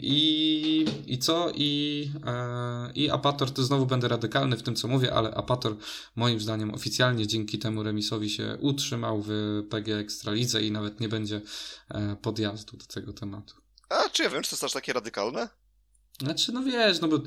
[0.00, 1.52] I, i co?
[1.54, 5.76] I, e, I Apator, to znowu będę radykalny w tym, co mówię, ale Apator
[6.16, 11.40] moim zdaniem oficjalnie dzięki temu remisowi się utrzymał w PG Ekstralidze i nawet nie będzie
[11.88, 13.54] e, podjazdu do tego tematu.
[13.88, 15.48] A czy ja wiem, czy to jest aż takie radykalne?
[16.20, 17.18] Znaczy, no wiesz, no bo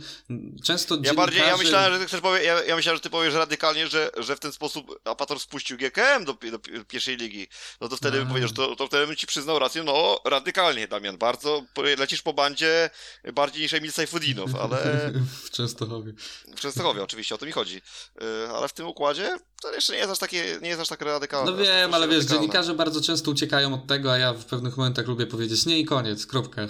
[0.63, 3.33] często Ja bardziej, ja myślałem, że ty chcesz powie, ja, ja myślałem, że ty powiesz
[3.33, 7.47] radykalnie, że, że w ten sposób Apator spuścił GKM do, do pierwszej ligi.
[7.81, 11.17] No to wtedy bym powiedział, to, to wtedy bym ci przyznał rację, no radykalnie, Damian,
[11.17, 11.65] bardzo,
[11.97, 12.89] lecisz po bandzie
[13.33, 15.11] bardziej niż Emil Sajfudinow, ale...
[15.45, 16.13] w Częstochowie.
[16.55, 17.81] W Częstochowie, oczywiście, o to mi chodzi.
[18.21, 21.01] Y, ale w tym układzie to jeszcze nie jest aż takie, nie jest aż tak
[21.01, 21.51] radykalne.
[21.51, 22.41] No wiem, ale wiesz, radykalne.
[22.41, 25.85] dziennikarze bardzo często uciekają od tego, a ja w pewnych momentach lubię powiedzieć nie i
[25.85, 26.61] koniec, kropka.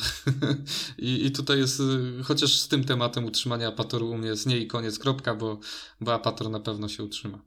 [0.97, 4.57] I, I tutaj jest, y, chociaż z tym tematem utrzymania apatoru u mnie jest nie
[4.57, 5.59] i koniec, kropka, bo,
[6.01, 7.39] bo apator na pewno się utrzyma.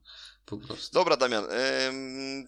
[0.46, 0.94] Po prostu.
[0.94, 1.44] Dobra, Damian.
[1.88, 2.46] Ym,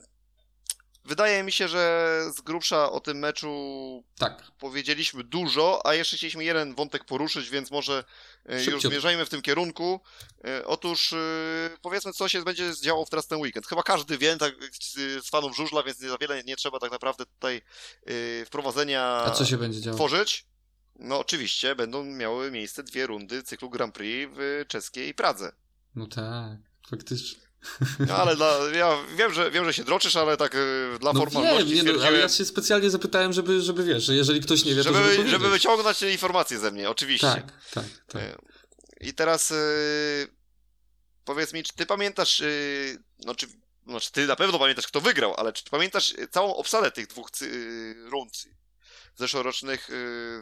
[1.05, 4.53] Wydaje mi się, że z grubsza o tym meczu tak.
[4.59, 8.05] powiedzieliśmy dużo, a jeszcze chcieliśmy jeden wątek poruszyć, więc może
[8.47, 10.01] e, już zmierzajmy w tym kierunku.
[10.45, 11.17] E, otóż e,
[11.83, 13.67] powiedzmy, co się będzie działo teraz ten weekend.
[13.67, 17.27] Chyba każdy wie, tak, z fanów żużla, więc nie za wiele nie trzeba tak naprawdę
[17.27, 17.63] tutaj
[18.47, 19.97] wprowadzenia a co się będzie działo?
[19.97, 20.47] tworzyć.
[20.97, 25.53] No oczywiście będą miały miejsce dwie rundy cyklu Grand Prix w czeskiej Pradze.
[25.95, 26.59] No tak,
[26.91, 27.52] faktycznie.
[28.09, 31.21] No, ale dla, ja wiem że, wiem, że się droczysz, ale tak y, dla no
[31.21, 34.65] formalności wiem, nie, no, ale ja się specjalnie zapytałem, żeby, żeby wiesz, że jeżeli ktoś
[34.65, 37.27] nie wie, żeby, to żeby, żeby wyciągnąć informacje ze mnie, oczywiście.
[37.27, 38.23] Tak, tak, tak.
[38.23, 38.37] Y,
[39.01, 40.29] I teraz y,
[41.25, 42.43] powiedz mi, czy ty pamiętasz,
[43.25, 43.47] no czy,
[43.87, 47.29] no, czy ty na pewno pamiętasz, kto wygrał, ale czy pamiętasz całą obsadę tych dwóch
[48.05, 48.33] rund
[49.17, 49.93] zeszłorocznych y,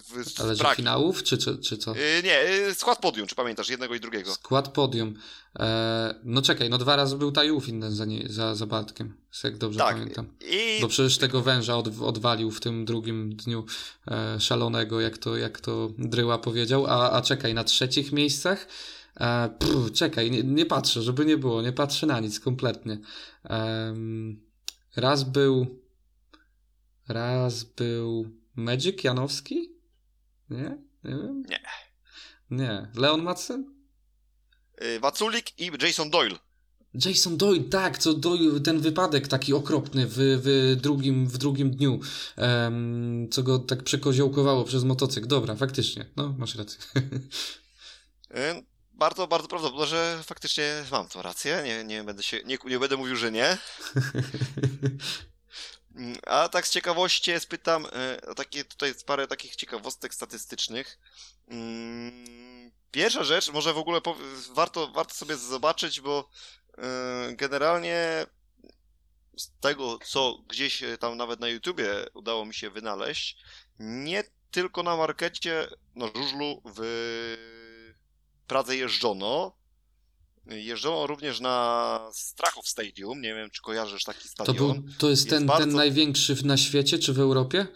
[0.03, 1.97] w Ale że finałów, czy, czy, czy co?
[1.97, 4.35] Y, nie, y, skład podium, czy pamiętasz, jednego i drugiego?
[4.35, 5.15] Skład podium.
[5.59, 9.15] E, no czekaj, no dwa razy był Tajów inny za, nie, za, za Bartkiem,
[9.45, 9.95] jak dobrze tak.
[9.95, 10.27] pamiętam.
[10.51, 10.79] I...
[10.81, 13.65] Bo przecież tego węża od, odwalił w tym drugim dniu
[14.09, 16.87] e, szalonego, jak to, jak to Dryła powiedział.
[16.87, 18.69] A, a czekaj, na trzecich miejscach
[19.21, 22.99] e, pff, czekaj, nie, nie, patrzę, żeby nie było, nie patrzę na nic kompletnie.
[24.97, 25.81] raz był
[27.09, 29.73] raz był Magic Janowski?
[30.51, 30.79] Nie?
[31.05, 31.43] Nie wiem.
[31.49, 31.61] Nie.
[32.51, 32.89] Nie.
[32.95, 33.75] Leon Madsen?
[34.81, 36.39] Yy, Waculik i Jason Doyle.
[36.95, 42.01] Jason Doyle, tak, co Doyle, ten wypadek taki okropny w, w, drugim, w drugim dniu,
[42.37, 45.27] um, co go tak przekoziołkowało przez motocykl.
[45.27, 46.79] Dobra, faktycznie, no, masz rację.
[46.95, 48.63] Yy,
[48.93, 52.97] bardzo, bardzo prawdopodobne, że faktycznie mam tą rację, nie, nie, będę, się, nie, nie będę
[52.97, 53.59] mówił, że nie.
[55.95, 57.87] Mm, a tak z ciekawości spytam
[58.27, 60.99] o takie tutaj parę takich ciekawostek statystycznych.
[61.49, 64.01] Mm, pierwsza rzecz, może w ogóle
[64.53, 66.29] warto, warto sobie zobaczyć, bo
[66.79, 68.27] e, generalnie
[69.37, 73.37] z tego, co gdzieś e, tam nawet na YouTubie udało mi się wynaleźć,
[73.79, 76.81] nie tylko na markecie, no żużlu w
[78.47, 79.60] Pradze jeżdżono,
[80.51, 83.21] Jeżdżono również na Strachów Stadium.
[83.21, 84.57] Nie wiem, czy kojarzysz taki stadion.
[84.57, 85.65] To, był, to jest, jest ten, bardzo...
[85.65, 87.67] ten największy na świecie, czy w Europie?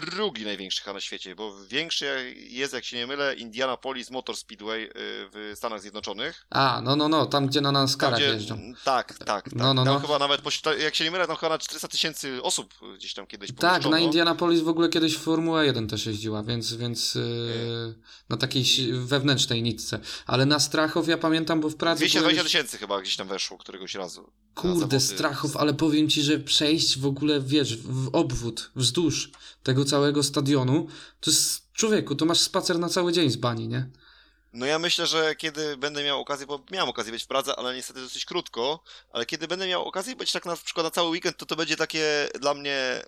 [0.00, 4.84] Drugi największy chyba na świecie, bo większy jest, jak się nie mylę, Indianapolis Motor Speedway
[4.84, 6.46] y, w Stanach Zjednoczonych.
[6.50, 8.72] A, no, no, no, tam gdzie na NASCARach gdzie, jeżdżą.
[8.84, 9.54] Tak, tak, tak.
[9.54, 10.00] No, no, tam no.
[10.00, 10.40] chyba nawet,
[10.78, 13.98] jak się nie mylę, tam chyba na 400 tysięcy osób gdzieś tam kiedyś Tak, na
[13.98, 17.94] Indianapolis w ogóle kiedyś Formuła 1 też jeździła, więc, więc yy,
[18.28, 20.00] na takiej wewnętrznej nitce.
[20.26, 21.98] Ale na Strachow ja pamiętam, bo w pracy...
[21.98, 24.32] 220 tysięcy chyba gdzieś tam weszło któregoś razu.
[24.54, 25.00] Kurde, zawody.
[25.00, 29.30] Strachów, ale powiem ci, że przejść w ogóle, wiesz, w obwód, wzdłuż
[29.62, 30.86] tego całego stadionu,
[31.20, 33.88] to jest, człowieku, to masz spacer na cały dzień z bani, nie?
[34.52, 37.74] No ja myślę, że kiedy będę miał okazję, bo miałem okazję być w Pradze, ale
[37.74, 38.82] niestety dosyć krótko,
[39.12, 41.76] ale kiedy będę miał okazję być tak na przykład na cały weekend, to to będzie
[41.76, 43.02] takie dla mnie,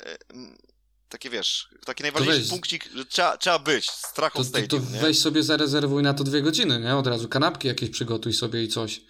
[1.08, 4.58] takie wiesz, taki najważniejszy weź- punkcik, że trzeba, trzeba być, strach To, of to, to
[4.58, 6.96] stadium, weź sobie zarezerwuj na to dwie godziny, nie?
[6.96, 9.00] Od razu kanapki jakieś przygotuj sobie i coś.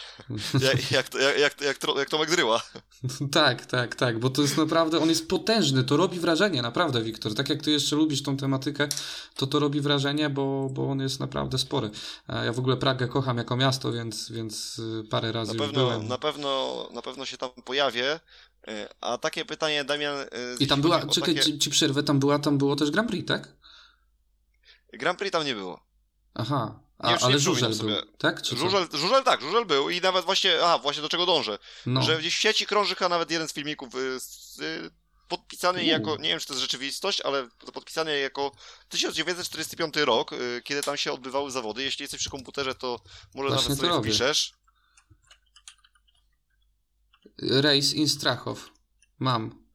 [0.60, 2.62] Jak, jak, to- jak, jak, jak, jak Tomek Dryła.
[3.32, 7.34] Tak, tak, tak, bo to jest naprawdę, on jest potężny, to robi wrażenie, naprawdę, Wiktor.
[7.34, 8.88] Tak jak ty jeszcze lubisz tą tematykę,
[9.34, 11.90] to to robi wrażenie, bo, bo on jest naprawdę spory.
[12.28, 15.86] Ja w ogóle Pragę kocham jako miasto, więc, więc y, parę razy Na już pewno,
[15.88, 16.08] byłem.
[16.08, 18.20] na, pewno, na pewno się tam pojawię.
[18.68, 20.16] e, A takie pytanie, Damian...
[20.18, 20.26] e,
[20.60, 23.28] I tam była, czekaj, takie- ci, ci przerwę, tam była, tam było też Grand Prix,
[23.28, 23.48] tak?
[24.92, 25.80] Grand Prix tam nie było.
[26.34, 28.02] Aha, A, już nie ale Żużel był, sobie.
[28.18, 28.42] tak?
[28.42, 28.56] Czy?
[28.56, 32.02] Żużel, żużel tak, żużel był i nawet właśnie, a właśnie do czego dążę, No.
[32.02, 34.90] że gdzieś w sieci krąży chyba nawet jeden z filmików y, z, y,
[35.28, 35.84] podpisany U.
[35.84, 38.52] jako, nie wiem czy to jest rzeczywistość, ale podpisany jako
[38.88, 41.82] 1945 rok, y, kiedy tam się odbywały zawody.
[41.82, 43.00] Jeśli jesteś przy komputerze, to
[43.34, 44.10] może Właśnie nawet sobie robię.
[44.10, 44.52] wpiszesz.
[47.42, 48.70] Race in Strachow.
[49.18, 49.67] Mam.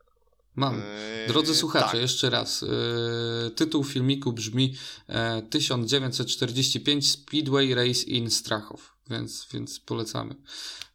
[0.55, 0.79] Mam.
[0.79, 0.83] Y,
[1.27, 2.01] Drodzy słuchacze, tak.
[2.01, 2.61] jeszcze raz.
[2.61, 4.75] Yy, tytuł filmiku brzmi
[5.07, 10.35] e, 1945 Speedway Race in Strachow, więc, więc polecamy.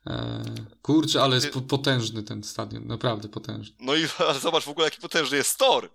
[0.07, 0.45] E,
[0.83, 3.77] kurczę, ale jest po, potężny ten stadion, naprawdę potężny.
[3.81, 4.07] No i
[4.43, 5.91] zobacz w ogóle jaki potężny jest tor.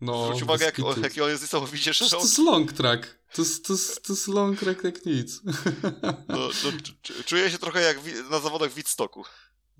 [0.00, 1.00] No, Zwróć uwagę jak, kitu.
[1.02, 2.26] jaki on jest niesamowicie Przecież to szeroki.
[2.26, 3.18] jest long track.
[3.34, 5.40] To jest, to jest, to jest long track jak nic.
[5.44, 7.98] No, no, czu- czuję się trochę jak
[8.30, 9.24] na zawodach w Witstocku.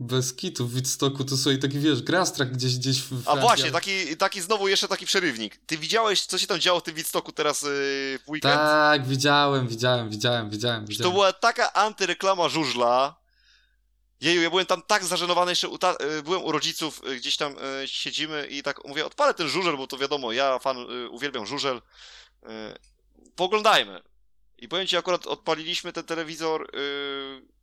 [0.00, 3.64] Bez kitu w Widstoku to sobie taki, wiesz, grass-track gdzieś, gdzieś w A Francji, właśnie,
[3.64, 5.56] ale- taki, taki znowu jeszcze taki przerywnik.
[5.66, 8.54] Ty widziałeś, co się tam działo w tym Witstocku teraz yy, w weekend?
[8.54, 10.50] Tak, widziałem, widziałem, widziałem,
[10.86, 10.86] widziałem.
[11.10, 13.16] To była taka antyreklama żużla.
[14.20, 17.36] Jeju, ja byłem tam tak zażenowany, jeszcze u ta- y, byłem u rodziców, y, gdzieś
[17.36, 17.52] tam
[17.84, 21.46] y, siedzimy i tak mówię, odpalę ten żużel, bo to wiadomo, ja fan, y, uwielbiam
[21.46, 21.76] żużel.
[21.76, 22.48] Y,
[23.36, 24.02] Poglądajmy.
[24.58, 27.57] I powiem ci, akurat odpaliliśmy ten telewizor y,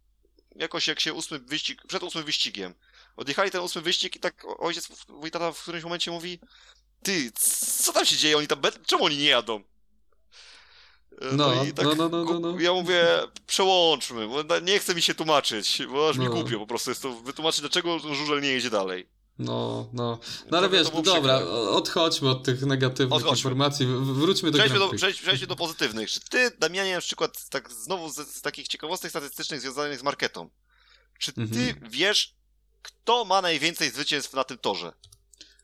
[0.56, 2.74] jakoś jak się ósmy wyścig, przed ósmym wyścigiem.
[3.18, 6.40] Odjechali ten ósmy wyścig i tak ojciec, mój tata w którymś momencie mówi,
[7.04, 7.32] ty,
[7.84, 9.64] co tam się dzieje, oni tam, czemu oni nie jadą?
[11.22, 12.60] Y, No, i tak no, no, no, no, no.
[12.60, 13.06] Ja mówię,
[13.48, 16.32] przełączmy, bo nie chce mi się tłumaczyć, bo aż mi No.
[16.32, 19.08] głupio po prostu jest to wytłumaczyć, dlaczego żużel nie jedzie dalej.
[19.40, 20.20] No, no.
[20.52, 21.54] No ale Trochę wiesz, to dobra, przykre.
[21.54, 23.38] odchodźmy od tych negatywnych Odchodźmy.
[23.38, 26.10] informacji, wróćmy do Przejdźmy do, przejdź, przejdźmy do pozytywnych.
[26.12, 30.50] Czy ty, Damianie, na przykład tak znowu z, z takich ciekawostek statystycznych związanych z marketą,
[31.20, 31.76] czy ty Mhm.
[31.92, 32.34] wiesz,
[32.82, 34.94] kto ma najwięcej zwycięstw na tym torze?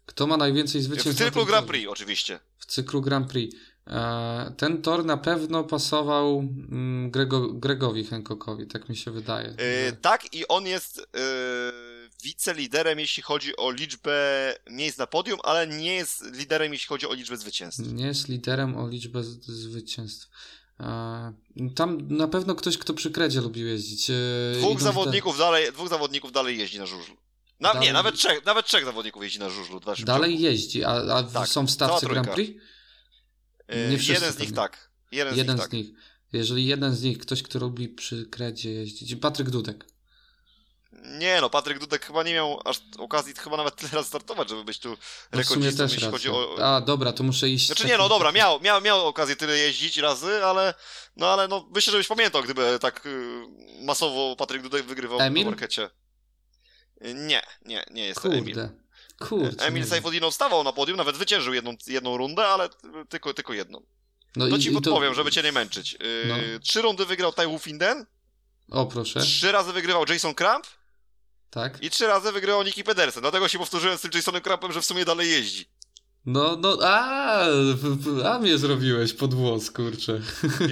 [0.06, 1.74] Kto ma najwięcej zwycięstw W cyklu Grand torze?
[1.80, 2.40] Prix oczywiście.
[2.58, 3.56] W cyklu Grand Prix.
[3.88, 9.48] E, ten tor na pewno pasował mm, Grego, Gregowi Hancockowi, tak mi się wydaje.
[9.48, 9.56] Yy,
[9.90, 11.04] że- tak, i on jest yy,
[12.22, 17.14] wiceliderem, jeśli chodzi o liczbę miejsc na podium, ale nie jest liderem, jeśli chodzi o
[17.14, 17.94] liczbę zwycięstw.
[17.94, 20.30] Nie jest liderem o liczbę z- zwycięstw.
[20.80, 21.34] E,
[21.76, 24.10] tam na pewno ktoś, kto przy kredzie lubił jeździć.
[24.10, 24.14] E,
[24.54, 27.16] Dwóch zawodników dalej, dwóch zawodników dalej jeźdi na żużlu.
[27.60, 29.80] Na, Dalej- Nie, nawet trzech, nawet trzech zawodników jeździ na żużlu.
[30.06, 30.44] dalej ciągu.
[30.44, 32.08] jeździ, a, a Tak, są w stawce.
[32.08, 32.62] Grand Prix?
[33.70, 34.90] Yy, nie wszyscy jeden z nich tak.
[35.12, 35.74] Jeden, Jeden z nich z tak.
[35.74, 35.88] nich.
[36.34, 39.16] Jeżeli jeden z nich, ktoś, kto lubi przy kredzie jeździć.
[39.16, 39.86] Patryk Dudek.
[40.94, 44.64] Nie no, Patryk Dudek chyba nie miał aż okazji chyba nawet tyle razy startować, żeby
[44.64, 44.98] być tu No
[45.32, 46.12] rekordzistą, też jeśli racja.
[46.12, 46.76] chodzi o...
[46.76, 47.66] A, dobra, to muszę iść.
[47.66, 50.74] Znaczy nie, no dobra, miał, miał, miał okazję tyle jeździć razy, ale
[51.16, 53.44] no ale no myślę, żebyś pamiętał, gdyby tak y,
[53.82, 55.46] masowo Patryk Dudek wygrywał Emil?
[55.46, 55.90] na markecie.
[57.06, 58.44] Y, Nie, nie, nie jest to Emil.
[58.56, 58.70] Kurde.
[59.20, 59.66] Kurde.
[59.66, 62.70] Emil nie Sajfodinow stawał na podium, nawet zwyciężył jedną, jedną rundę, ale
[63.10, 63.86] tylko, tylko jedną.
[64.36, 65.94] No To i- ci podpowiem, żeby cię nie męczyć.
[65.94, 66.36] Yy, No.
[66.64, 68.06] Trzy rundy wygrał Tai Finden,
[68.72, 69.20] O, proszę.
[69.20, 70.68] trzy razy wygrywał Jason Kramp
[71.52, 71.84] Tak?
[71.84, 73.22] i trzy razy wygrywał Nicky Pedersen.
[73.22, 75.66] Dlatego się powtórzyłem z tym Jasonem Krampem, że w sumie dalej jeździ.
[76.26, 77.46] No, no, a,
[78.34, 80.22] a mnie zrobiłeś pod włos, kurczę.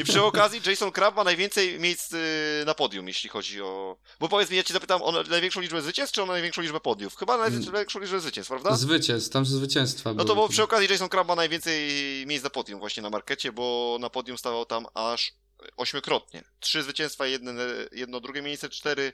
[0.01, 2.19] I przy okazji Jason Kramp ma najwięcej miejsc yy,
[2.65, 3.97] na podium, jeśli chodzi o...
[4.19, 7.15] Bo powiedz mi, ja cię zapytam o największą liczbę zwycięstw, czy o największą liczbę podiów?
[7.15, 7.51] Chyba Mm.
[7.51, 8.75] najwię- największą liczbę zwycięstw, prawda?
[8.75, 11.89] Zwycięstw, tam zwycięstwa No to bo przy okazji Jason Kramp ma najwięcej
[12.27, 15.33] miejsc na podium właśnie na markecie, bo na podium stawał tam aż
[15.77, 16.43] ośmiokrotnie.
[16.59, 17.51] Trzy zwycięstwa, jedno,
[17.91, 19.13] jedno drugie miejsce, cztery,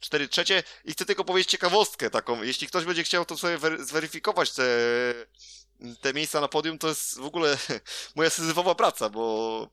[0.00, 0.62] cztery trzecie.
[0.84, 2.42] I chcę tylko powiedzieć ciekawostkę taką.
[2.42, 4.62] Jeśli ktoś będzie chciał to sobie wer- zweryfikować te,
[6.00, 7.58] te miejsca na podium, to jest w ogóle
[8.16, 9.68] moja syzyfowa praca, bo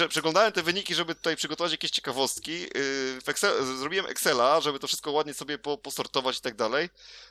[0.00, 2.52] y, przeglądałem te wyniki, żeby tutaj przygotować jakieś ciekawostki.
[2.52, 6.88] Y, Excel, zrobiłem Excela, żeby to wszystko ładnie sobie po, posortować i tak dalej.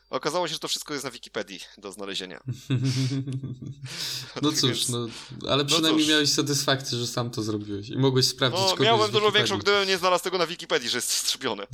[0.09, 2.43] Okazało się, że to wszystko jest na Wikipedii do znalezienia.
[4.41, 5.07] No Tak cóż, więc- no,
[5.49, 6.11] ale przynajmniej cóż.
[6.11, 9.97] miałeś satysfakcję, że sam to zrobiłeś i mogłeś sprawdzić No, z dużo większą, gdybym nie
[9.97, 11.67] znalazł tego na Wikipedii, że jest strzepione.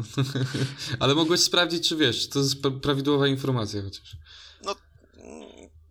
[0.99, 4.15] Ale mogłeś sprawdzić, czy wiesz, czy to jest prawidłowa informacja chociaż.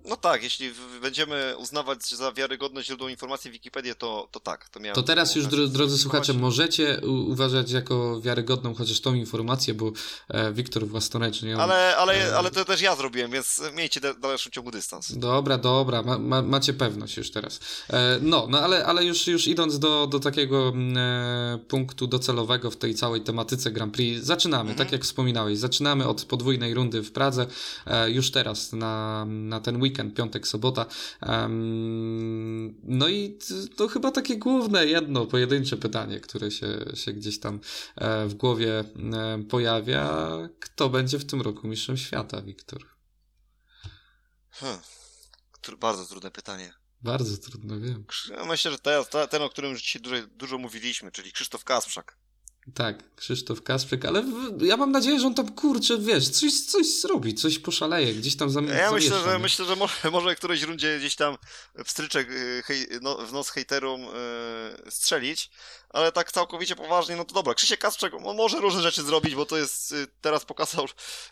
[0.04, 0.70] No, tak, jeśli
[1.02, 4.68] będziemy uznawać za wiarygodne źródło informacji Wikipedię, to, to tak.
[4.68, 9.92] To, to teraz już, dro, drodzy słuchacze, możecie uważać jako wiarygodną chociaż tą informację, bo
[10.28, 11.56] e, Wiktor własnoręcznie...
[11.56, 12.36] Ale, ale, e...
[12.36, 15.18] ale to też ja zrobiłem, więc miejcie w dalszym ciągu dystans.
[15.18, 17.60] Dobra, dobra, ma, ma, macie pewność już teraz.
[17.90, 22.76] E, no, no ale, ale już, już idąc do, do takiego e, punktu docelowego w
[22.76, 24.78] tej całej tematyce Grand Prix, zaczynamy, mhm.
[24.78, 27.46] tak jak wspominałeś, zaczynamy od podwójnej rundy w Pradze,
[27.86, 30.86] e, już teraz na, na ten weekend weekend, piątek, sobota.
[32.82, 33.38] No i
[33.76, 37.60] to chyba takie główne, jedno, pojedyncze pytanie, które się, się gdzieś tam
[37.96, 38.84] e, w głowie e,
[39.50, 40.28] pojawia.
[40.60, 42.86] Kto będzie w tym roku mistrzem świata, Wiktor?
[44.50, 44.78] Hmm.
[45.78, 46.72] Bardzo trudne pytanie.
[47.02, 48.04] Bardzo trudno, wiem.
[48.46, 52.21] Myślę, że ten, ten o którym już dzisiaj dużo, dużo mówiliśmy, czyli Krzysztof Kasprzak.
[52.74, 56.86] Tak, Krzysztof Kasprzak, ale w, ja mam nadzieję, że on tam kurczę, wiesz, coś, coś
[56.86, 60.98] zrobi, coś poszaleje, gdzieś tam zam, Ja myślę, że myślę, że może, może którejś rundzie
[60.98, 61.38] gdzieś tam
[61.84, 65.50] w stryczek y, hej, no, w nos hejterom yy, strzelić,
[65.90, 69.46] ale tak całkowicie poważnie, no to dobra, Krzysiek Kasprzak on może różne rzeczy zrobić, bo
[69.46, 70.86] to jest, yy, teraz pokazał,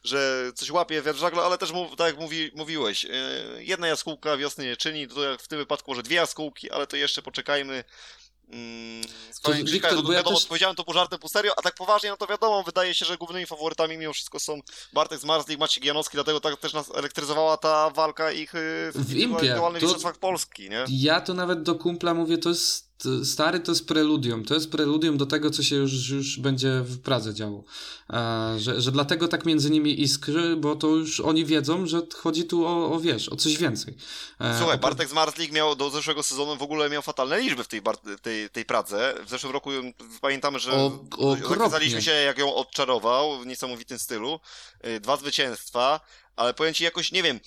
[0.05, 3.11] że coś łapie wiatr żagla, ale też tak jak mówi, mówiłeś, yy,
[3.59, 6.97] jedna jaskółka wiosny nie czyni, to jak w tym wypadku może dwie jaskółki, ale to
[6.97, 7.85] jeszcze poczekajmy,
[8.52, 9.02] Mm,
[9.43, 10.47] to, Wiktor, to, to wiadomo, ja też...
[10.47, 13.16] powiedziałem to po żartem, po serio, a tak poważnie, no to wiadomo, wydaje się, że
[13.16, 14.60] głównymi faworytami mimo wszystko są
[14.93, 19.82] Bartek Zmarzlik, Maciej Janowski, dlatego tak też nas elektryzowała ta walka ich y, w, indywidualnych
[19.82, 20.85] mistrzostwach Polski, nie?
[20.89, 22.90] Ja to nawet do kumpla mówię, to jest
[23.24, 24.44] stary to jest preludium.
[24.44, 27.64] To jest preludium do tego, co się już, już będzie w Pradze działo.
[28.10, 32.44] E, że, że dlatego tak między nimi iskry, bo to już oni wiedzą, że chodzi
[32.44, 33.97] tu o, o wiesz, o coś więcej.
[34.40, 37.82] E, Słuchaj, Bartek Zmarzlik miał do zeszłego sezonu w ogóle miał fatalne liczby w tej,
[38.22, 39.14] tej, tej Pradze.
[39.27, 39.70] W zeszłym roku
[40.20, 44.40] pamiętamy, że o, zakazaliśmy się, jak ją odczarował w niesamowitym stylu.
[44.81, 46.01] E, dwa zwycięstwa,
[46.36, 47.40] ale powiem ci jakoś, nie wiem,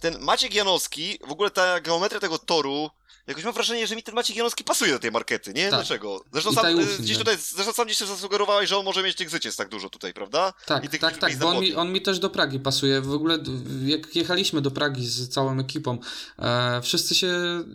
[0.00, 2.90] ten Maciek Janowski, w ogóle ta geometria tego toru,
[3.26, 5.62] Jakoś mam wrażenie, że mi ten Maciej Janowski pasuje do tej markety, nie?
[5.62, 5.70] Tak.
[5.70, 6.24] Dlaczego?
[6.32, 6.64] Zresztą sam,
[6.98, 10.14] gdzieś tutaj, zresztą sam gdzieś zasugerowałeś, że on może mieć tych zwycięstw tak dużo tutaj,
[10.14, 10.52] prawda?
[10.66, 13.00] Tak, tych, tak, tak, bo on mi, on mi też do Pragi pasuje.
[13.00, 13.38] W ogóle
[13.84, 15.98] jak jechaliśmy do Pragi z całą ekipą,
[16.38, 17.32] e, wszyscy się,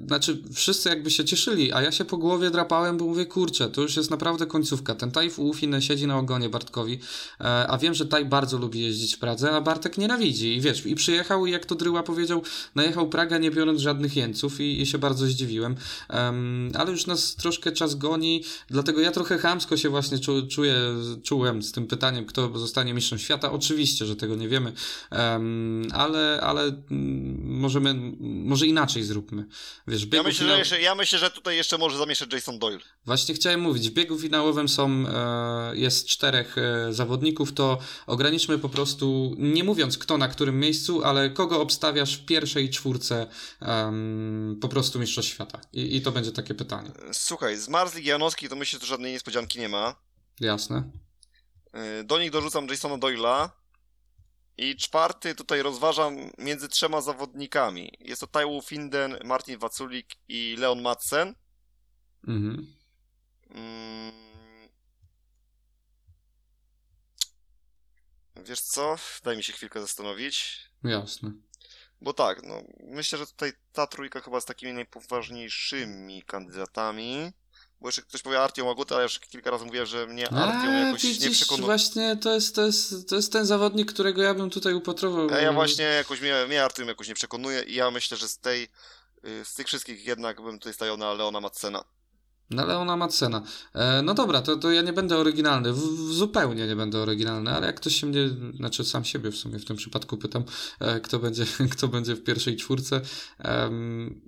[0.07, 3.81] znaczy wszyscy jakby się cieszyli, a ja się po głowie drapałem, bo mówię, kurczę, to
[3.81, 4.95] już jest naprawdę końcówka.
[4.95, 6.99] Ten Tajf Ufin siedzi na ogonie Bartkowi,
[7.41, 10.85] e, a wiem, że Taj bardzo lubi jeździć w Pradze, a Bartek nienawidzi i wiesz,
[10.85, 12.43] i przyjechał i jak to Dryła powiedział,
[12.75, 15.75] najechał Praga nie biorąc żadnych jeńców i, i się bardzo zdziwił zdziwiłem,
[16.09, 20.75] um, ale już nas troszkę czas goni, dlatego ja trochę chamsko się właśnie czu, czuję,
[21.23, 23.51] czułem z tym pytaniem, kto zostanie mistrzem świata.
[23.51, 24.73] Oczywiście, że tego nie wiemy,
[25.11, 29.45] um, ale, ale mm, możemy, może inaczej zróbmy.
[29.87, 30.55] Wiesz, ja, myślę, finał...
[30.55, 32.79] że jeszcze, ja myślę, że tutaj jeszcze może zamieszać Jason Doyle.
[33.05, 38.69] Właśnie chciałem mówić, w biegu finałowym są, e, jest czterech e, zawodników, to ograniczmy po
[38.69, 43.27] prostu, nie mówiąc kto na którym miejscu, ale kogo obstawiasz w pierwszej czwórce
[44.61, 45.61] po prostu mistrzostw świata?
[45.73, 46.91] I, I to będzie takie pytanie.
[47.11, 49.95] Słuchaj, z Marzlik Janowski to myślę, że żadnej niespodzianki nie ma.
[50.39, 50.91] Jasne.
[51.99, 53.59] Y, do nich dorzucam Jasona Doyla.
[54.57, 57.91] I czwarty tutaj rozważam między trzema zawodnikami.
[57.99, 61.35] Jest to Taiwu Finden, Martin Waculik i Leon Madsen.
[62.27, 62.73] Mhm.
[63.49, 64.11] Mm.
[68.45, 68.95] Wiesz co?
[69.23, 70.69] Daj mi się chwilkę zastanowić.
[70.83, 71.31] Jasne.
[72.01, 77.31] Bo tak, no myślę, że tutaj ta trójka chyba z takimi najpoważniejszymi kandydatami.
[77.81, 81.01] Bo jeszcze ktoś powie Artiom Łaguta, ale już kilka razy mówiłem, że mnie Artiom jakoś
[81.01, 81.65] widzisz, nie przekonuje.
[81.65, 85.29] właśnie to jest, to, jest, to jest ten zawodnik, którego ja bym tutaj upatrował.
[85.29, 88.39] Ja, ja właśnie jakoś mnie, mnie Artiom jakoś nie przekonuje i ja myślę, że z
[88.39, 88.67] tej,
[89.25, 91.41] y, z tych wszystkich jednak bym tutaj stają na Leona
[92.49, 92.65] Matsena.
[92.65, 93.41] Na Leona Madsena.
[93.73, 97.51] E, no dobra, to, to ja nie będę oryginalny, w, w zupełnie nie będę oryginalny,
[97.51, 100.43] ale jak ktoś się mnie, znaczy sam siebie w sumie w tym przypadku pytam,
[100.79, 103.01] e, kto, będzie, kto będzie w pierwszej czwórce.
[103.39, 103.69] E,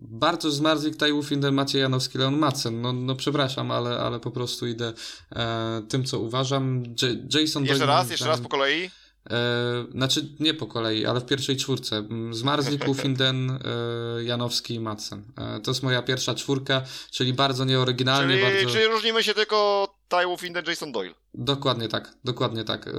[0.02, 2.82] Bartosz Zmarzik, Tajów, Finden, Maciej Janowski, Leon Madsen.
[2.82, 4.94] No, no przepraszam, ale, ale po prostu idę
[5.32, 6.84] e, tym, co uważam.
[6.84, 8.90] J Jason Jeszcze raz, jeszcze raz po kolei.
[9.30, 12.08] E, znaczy nie po kolei, ale w pierwszej czwórce.
[12.32, 15.24] Zmarzlik, Ufinden, e, Janowski i Madsen.
[15.38, 16.82] E, to jest moja pierwsza czwórka,
[17.12, 18.34] czyli bardzo nieoryginalnie.
[18.34, 18.70] Czyli, bardzo...
[18.70, 21.14] czyli różnimy się tylko Ty Ufinden, Jason Doyle.
[21.34, 22.90] Dokładnie tak, dokładnie tak.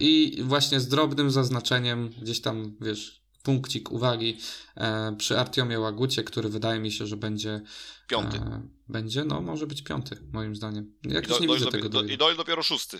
[0.00, 4.38] I właśnie z drobnym zaznaczeniem, gdzieś tam, wiesz, punkcik uwagi
[5.18, 7.60] przy Artiomie Łagucie, który wydaje mi się, że będzie
[8.08, 8.40] piąty.
[8.88, 10.92] Będzie, no może być piąty, moim zdaniem.
[11.04, 12.98] Jakoś do, nie widzę tego do, I Doyle dopiero szósty.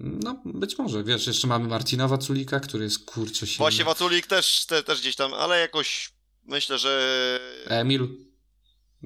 [0.00, 3.58] No, być może, wiesz, jeszcze mamy Marcina Waculika, który jest kurczę silny.
[3.58, 6.12] Właśnie Waculik też, te, też gdzieś tam, ale jakoś
[6.44, 7.40] myślę, że...
[7.66, 8.26] Emil.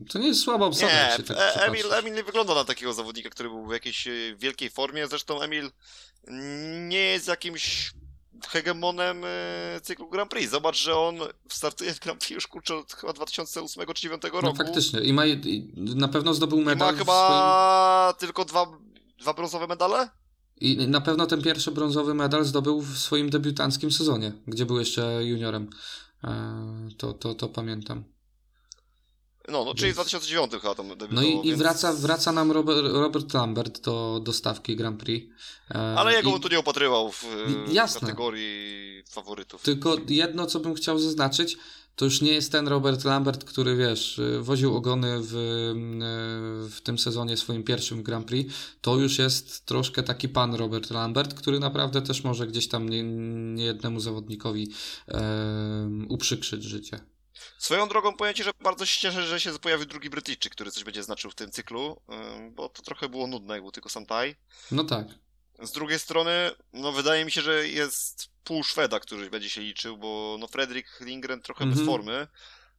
[0.09, 1.93] To nie jest słaba obsada, Nie, się tak e- Emil.
[1.93, 5.09] Emil nie wygląda na takiego zawodnika, który był w jakiejś e, wielkiej formie.
[5.09, 5.71] Zresztą Emil
[6.89, 7.93] nie jest jakimś
[8.49, 10.51] hegemonem e, cyklu Grand Prix.
[10.51, 11.19] Zobacz, że on
[11.49, 14.41] startuje w Grand Prix już kurczę od chyba 2008 czy 2009 roku.
[14.43, 15.01] No faktycznie.
[15.01, 18.67] I, ma, I na pewno zdobył I ma medal chyba tylko dwa,
[19.19, 20.20] dwa brązowe medale?
[20.61, 25.25] I na pewno ten pierwszy brązowy medal zdobył w swoim debiutanckim sezonie, gdzie był jeszcze
[25.25, 25.71] juniorem.
[26.25, 28.05] E, to, to, to pamiętam.
[29.49, 31.15] No, no czyli w 2009 chyba tam debiutował.
[31.15, 35.33] No i, i więc- wraca, wraca nam Robert, Robert Lambert do, do stawki Grand Prix.
[35.71, 37.25] E, Ale jego i- tu nie opatrywał w,
[37.69, 38.01] w Jasne.
[38.01, 39.63] kategorii faworytów.
[39.63, 41.57] Tylko jedno, co bym chciał zaznaczyć,
[42.01, 46.81] to już nie jest ten Robert Lambert, który wiesz, y, woził ogony w, y, w
[46.81, 48.55] tym sezonie swoim pierwszym Grand Prix.
[48.81, 53.03] To już jest troszkę taki pan Robert Lambert, który naprawdę też może gdzieś tam nie,
[53.55, 54.73] nie jednemu zawodnikowi
[55.09, 55.21] e,
[56.09, 57.01] uprzykrzyć życie.
[57.59, 60.85] Swoją drogą powiem Ci, że bardzo się cieszę, że się pojawił drugi Brytyjczyk, który coś
[60.85, 62.01] będzie znaczył w tym cyklu,
[62.51, 64.35] bo to trochę było nudne, jak był tylko Santai.
[64.71, 65.07] No tak.
[65.63, 69.99] Z drugiej strony, no wydaje mi się, że jest pół Szweda, który będzie się liczył,
[69.99, 71.79] bo no Fredrik Lindgren trochę Mhm.
[71.79, 72.27] bez formy.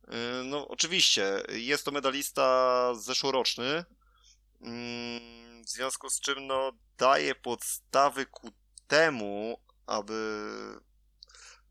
[0.08, 0.14] Yy,
[0.44, 3.86] No oczywiście, jest to medalista zeszłoroczny,
[4.66, 8.52] ym, w związku z czym no daje podstawy ku
[8.88, 10.41] temu, aby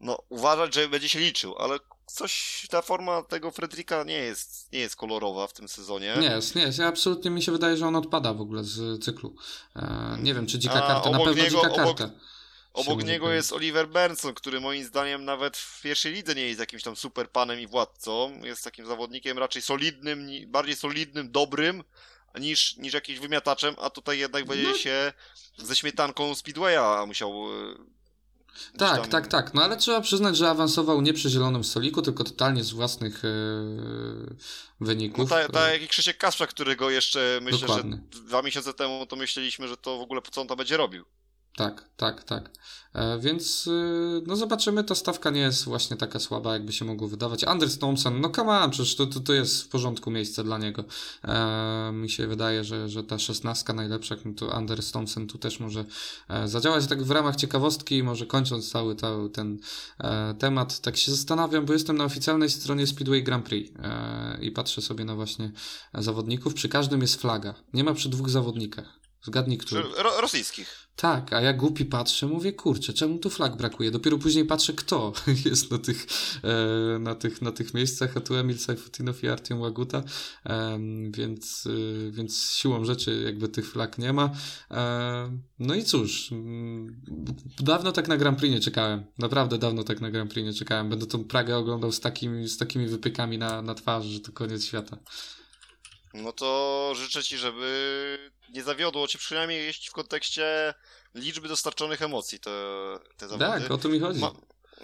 [0.01, 1.78] no uważać, że będzie się liczył, ale
[2.16, 6.15] coś, ta forma tego Fredrika nie jest, nie jest kolorowa w tym sezonie.
[6.20, 6.78] Nie jest, nie jest.
[6.78, 9.35] Ja absolutnie mi się wydaje, że on odpada w ogóle z cyklu.
[9.77, 12.11] E, nie wiem, czy dzika A karta, na pewno niego- dzika obok- karta.
[12.73, 16.82] Obok niego jest Oliver Benson, który moim zdaniem nawet w pierwszej lidze nie jest jakimś
[16.82, 18.41] tam super panem i władcą.
[18.45, 21.85] Jest takim zawodnikiem raczej solidnym, bardziej solidnym, dobrym
[22.41, 24.74] niż, niż jakimś wymiataczem, a tutaj jednak będzie No.
[24.74, 25.12] się
[25.59, 27.32] ze śmietanką Speedwaya musiał.
[28.78, 29.55] Tak, tam- tak, tak.
[29.55, 33.22] No ale trzeba przyznać, że awansował nie przy zielonym stoliku, tylko totalnie z własnych
[34.81, 35.31] No wyników.
[35.31, 37.98] tak tak jak i Krzysiek Kasprzak, którego jeszcze myślę, Dokładnie.
[38.14, 40.77] że dwa miesiące temu to myśleliśmy, że to w ogóle po co on tam będzie
[40.77, 41.05] robił.
[41.61, 42.51] Tak, tak, tak.
[42.95, 47.09] E, więc y, no zobaczymy, ta stawka nie jest właśnie taka słaba, jakby się mogło
[47.09, 47.45] wydawać.
[47.45, 50.85] Anders Thompson, no come on, przecież to, to, to jest w porządku miejsce dla niego.
[51.24, 55.61] E, mi się wydaje, że, że ta szesnastka najlepsza, no to Anders Thompson tu też
[55.61, 55.85] może
[56.28, 59.59] e, zadziałać tak w ramach ciekawostki, może kończąc cały, cały ten
[59.99, 64.51] e, temat, tak się zastanawiam, bo jestem na oficjalnej stronie Speedway Grand Prix e, i
[64.51, 65.53] patrzę sobie na właśnie
[65.95, 66.55] zawodników.
[66.55, 67.55] Przy każdym jest flaga.
[67.73, 68.99] Nie ma przy dwóch zawodnikach.
[69.23, 69.83] Zgadnij, który.
[69.83, 70.91] Ro, rosyjskich.
[70.97, 73.91] Tak, a ja głupi patrzę, mówię, kurczę, czemu tu flag brakuje?
[73.91, 75.13] Dopiero później patrzę, kto
[75.47, 76.07] jest na tych,
[76.45, 80.03] e, na tych, na tych miejscach, a tu Emil Sajfutinow i Artyom Łaguta,
[81.11, 84.31] więc, e, więc siłą rzeczy jakby tych flag nie ma.
[85.59, 87.03] No i cóż, mm,
[87.61, 90.89] dawno tak na Grand Prix nie czekałem, naprawdę dawno tak na Grand Prix nie czekałem.
[90.89, 94.65] Będę tą Pragę oglądał z takimi, z takimi wypykami na, na twarzy, że to koniec
[94.65, 94.99] świata.
[96.15, 100.74] No to życzę ci, żeby nie zawiodło cię przynajmniej jeśli w kontekście
[101.15, 102.51] liczby dostarczonych emocji te,
[103.16, 103.61] te zawody.
[103.62, 104.20] Tak, o to mi chodzi.
[104.20, 104.32] Ma,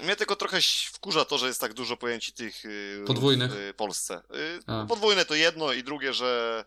[0.03, 0.59] mnie tylko trochę
[0.93, 3.53] wkurza to, że jest tak dużo pojęci tych y, Podwójnych.
[3.53, 4.23] w y, Polsce.
[4.35, 4.87] Y, A.
[4.89, 6.65] podwójne to jedno i drugie, że,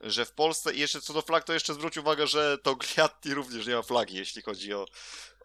[0.00, 3.34] że w Polsce i jeszcze co do flag, to jeszcze zwróć uwagę, że to Gliatti
[3.34, 4.86] również nie ma flagi, jeśli chodzi o,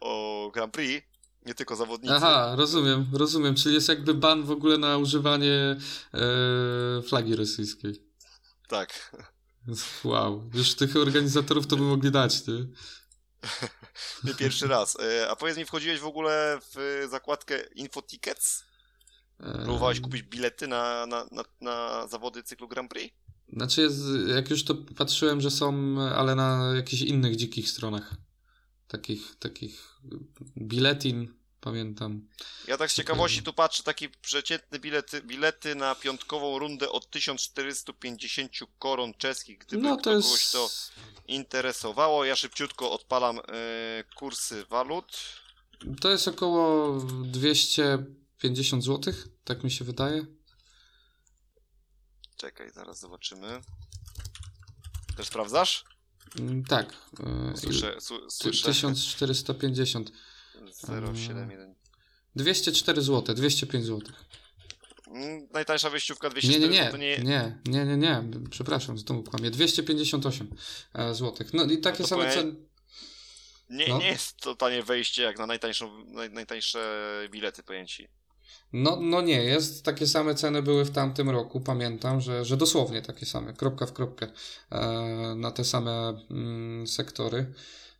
[0.01, 1.07] o Grand Prix.
[1.45, 2.15] Nie tylko zawodnicy.
[2.15, 3.55] Aha, rozumiem, rozumiem.
[3.55, 5.75] Czyli jest jakby ban w ogóle na używanie
[6.13, 8.02] e, flagi rosyjskiej.
[8.73, 9.15] Tak.
[10.03, 12.53] Wow, już tych organizatorów to by mogli dać, nie?
[14.23, 14.95] Nie pierwszy raz.
[14.95, 18.63] Y, A powiedz mi, wchodziłeś w ogóle w zakładkę Infotickets?
[19.39, 23.15] E, Próbowałeś kupić bilety na, na, na, na zawody cyklu Grand Prix?
[23.53, 23.89] Znaczy,
[24.27, 28.15] jak już to patrzyłem, że są, ale na jakichś innych dzikich stronach.
[28.87, 29.99] Takich, takich
[30.57, 31.33] biletin,
[31.63, 32.27] pamiętam.
[32.67, 38.51] Ja tak z ciekawości tu patrzę, taki przeciętny bilety, bilety na piątkową rundę od 1450
[38.79, 40.51] koron czeskich, gdyby No to kogoś jest...
[40.51, 40.69] to
[41.27, 42.25] interesowało.
[42.25, 43.41] Ja szybciutko odpalam e,
[44.15, 45.17] kursy walut.
[46.01, 49.13] To jest około 250 zł,
[49.43, 50.25] tak mi się wydaje.
[52.37, 53.61] Czekaj, zaraz zobaczymy.
[55.17, 55.85] Też sprawdzasz?
[56.39, 56.93] Mm, Tak.
[57.53, 57.95] e, Słyszę,
[58.29, 58.51] słyszę.
[58.65, 60.11] 1450.
[61.15, 61.75] 071.
[62.35, 64.01] 204 zł, 205 zł.
[65.53, 67.57] Najtańsza wyjściówka Nie, 240 nie, nie, to nie, nie...
[67.65, 69.51] nie, nie, nie, przepraszam, znowu kłamie.
[69.51, 70.47] 258
[71.11, 71.47] zł.
[71.53, 72.55] No i takie No same powiem- ceny.
[73.69, 73.97] Nie, No.
[73.97, 77.01] nie jest to tanie wejście jak na najtańszą, naj, najtańsze
[77.31, 78.07] bilety pojęci.
[78.73, 79.85] No, no nie jest.
[79.85, 81.61] Takie same ceny były w tamtym roku.
[81.61, 84.27] Pamiętam, że, że dosłownie takie same, kropka w kropkę,
[84.71, 84.81] e,
[85.37, 87.53] na te same mm, sektory.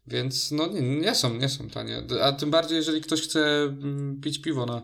[0.08, 2.04] Więc no nie, nie są, nie są tanie.
[2.22, 4.82] A tym bardziej, jeżeli ktoś chce mm, pić piwo na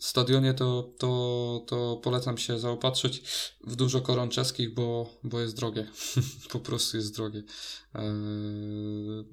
[0.00, 3.22] stadionie, to, to, to polecam się zaopatrzyć
[3.64, 5.86] w dużo koron czeskich, bo, bo jest drogie.
[6.52, 7.42] po prostu jest drogie.
[7.94, 9.24] Eee,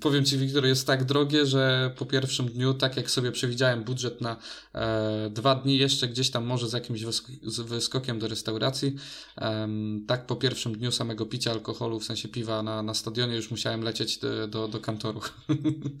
[0.00, 4.20] powiem Ci, Wiktor, jest tak drogie, że po pierwszym dniu, tak jak sobie przewidziałem budżet
[4.20, 4.36] na
[4.74, 8.96] e, dwa dni, jeszcze gdzieś tam może z jakimś wysk- wyskokiem do restauracji,
[9.38, 9.68] e,
[10.08, 13.82] tak po pierwszym dniu samego picia alkoholu, w sensie piwa na, na stadionie, już musiałem
[13.82, 15.20] lecieć do, do, do kantoru.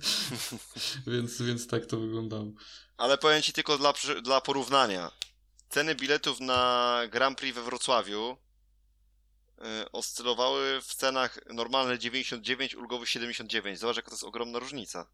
[1.06, 2.46] więc, więc tak to wyglądało.
[2.96, 3.92] Ale powiem Ci tylko dla,
[4.22, 5.12] dla porównania.
[5.68, 8.36] Ceny biletów na Grand Prix we Wrocławiu
[9.92, 13.78] oscylowały w cenach normalne 99, ulgowy 79.
[13.78, 15.06] Zobacz, jaka to jest ogromna różnica.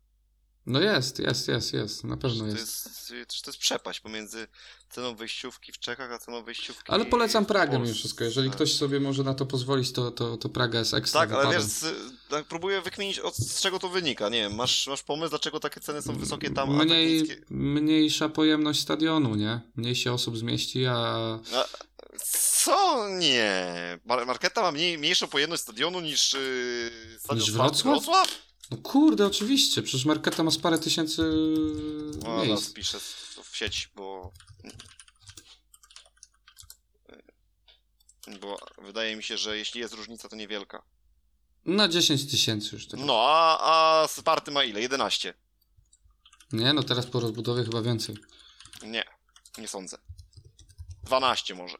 [0.66, 3.10] No jest, jest, jest, jest, na pewno to jest.
[3.10, 3.44] jest.
[3.44, 4.46] To jest przepaść pomiędzy
[4.90, 8.24] ceną wejściówki w Czechach, a ceną wejściówki Ale polecam Pragę mimo wszystko.
[8.24, 11.58] Jeżeli ktoś sobie może na to pozwolić, to, to, to Praga jest ekstra Tak, ale
[11.58, 11.64] wiesz,
[12.28, 14.28] tak próbuję wykminić, od, z czego to wynika.
[14.28, 17.44] Nie wiem, masz, masz pomysł, dlaczego takie ceny są wysokie tam, a Mniej, tak niskie?
[17.50, 19.60] Mniejsza pojemność stadionu, nie?
[19.76, 20.94] Mniej się osób zmieści, a...
[21.54, 21.64] a
[22.20, 23.08] co?
[23.08, 23.72] Nie.
[24.04, 27.84] Marketa ma mniej, mniejszą pojemność stadionu niż yy, stadion Niż Wrocław?
[27.84, 28.28] Wrocław?
[28.70, 31.22] No kurde, oczywiście, przecież Marketa ma z parę tysięcy
[32.22, 32.48] No, miejsc.
[32.48, 32.98] teraz piszę
[33.44, 34.32] w sieć, bo...
[38.40, 40.82] Bo wydaje mi się, że jeśli jest różnica, to niewielka.
[41.64, 43.06] Na 10 tysięcy już teraz.
[43.06, 44.80] No, a, a Sparty ma ile?
[44.80, 45.34] 11.
[46.52, 48.16] Nie, no teraz po rozbudowie chyba więcej.
[48.82, 49.04] Nie,
[49.58, 49.98] nie sądzę.
[51.04, 51.78] 12 może.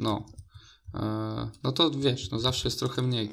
[0.00, 0.26] No.
[0.94, 3.30] E, no to wiesz, no zawsze jest trochę mniej.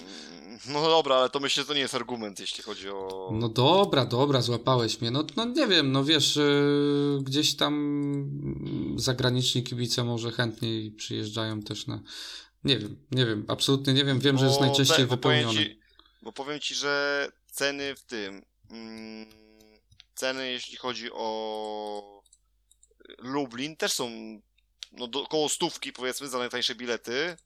[0.66, 3.30] No dobra, ale to myślę, że to nie jest argument, jeśli chodzi o...
[3.34, 5.12] No dobra, dobra, złapałeś mnie.
[5.12, 11.88] No, no nie wiem, no wiesz, yy, gdzieś tam zagraniczni kibice może chętniej przyjeżdżają też
[11.88, 12.02] na...
[12.64, 14.20] Nie wiem, nie wiem, absolutnie nie wiem.
[14.20, 15.70] Wiem, że jest Bo najczęściej te- bo powiem wypełniony.
[15.70, 15.80] Ci,
[16.22, 18.46] bo powiem ci, że ceny w tym.
[18.72, 19.28] Mm,
[20.16, 22.22] ceny, jeśli chodzi o
[23.18, 24.10] Lublin, też są
[24.92, 27.38] no, do, około stówki, powiedzmy, za najtańsze bilety.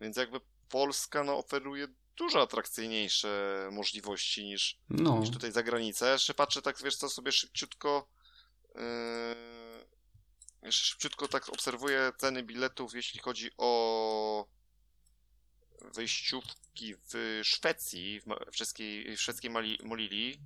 [0.00, 6.12] Więc jakby Polska no, oferuje dużo atrakcyjniejsze możliwości niż, No, niż tutaj za granicę.
[6.12, 8.08] Jeszcze patrzę tak, wiesz co, sobie szybciutko.
[10.62, 14.46] Yy, szybciutko tak obserwuję ceny biletów, jeśli chodzi o
[15.94, 18.56] wejściówki w Szwecji, w, ma- w
[19.16, 20.38] szwedzkiej Mali, Molili.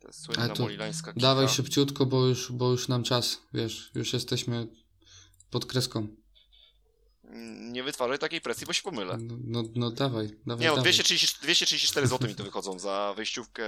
[0.00, 1.26] To jest słynna molilańska kika.
[1.26, 4.66] dawaj szybciutko, bo już, bo już nam czas, wiesz, już jesteśmy
[5.50, 6.06] pod kreską.
[7.72, 9.18] Nie wytwarzaj takiej presji, bo się pomylę.
[9.20, 10.82] No, no, no dawaj, dawaj, Nie no, dawaj.
[10.92, 13.62] 230, 234 zł mi to wychodzą za wejściówkę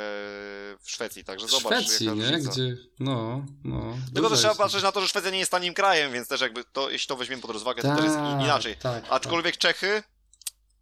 [0.80, 2.12] w Szwecji, także W zobacz Szwecji, nie?
[2.14, 2.50] różnica.
[2.50, 3.96] Gdzie, no, no.
[4.14, 6.64] Tylko też trzeba patrzeć na to, że Szwecja nie jest tanim krajem, więc też jakby
[6.64, 8.76] to, jeśli to weźmiemy pod rozwagę, to też jest Tak, inaczej.
[8.76, 10.02] Tak, Aczkolwiek Czechy,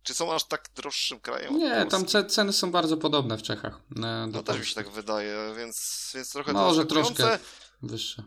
[0.02, 1.58] czy są aż tak droższym krajem?
[1.58, 3.80] Nie, tam ceny są bardzo podobne w Czechach.
[3.96, 7.38] e, No też mi się tak wydaje, więc, więc trochę Może troszkę
[7.82, 8.22] wyższe.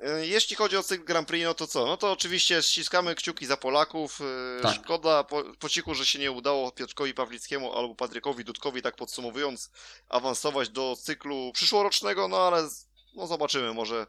[0.00, 1.86] E, Jeśli chodzi o cykl Grand Prix, no to co?
[1.86, 4.20] No to oczywiście ściskamy kciuki za Polaków.
[4.58, 4.74] E, Tak.
[4.84, 9.70] Szkoda po, po cichu, że się nie udało Piotrkowi Pawlickiemu albo Patrykowi Dudkowi, tak podsumowując,
[10.08, 12.68] awansować do cyklu przyszłorocznego, no ale
[13.14, 14.06] no zobaczymy, może,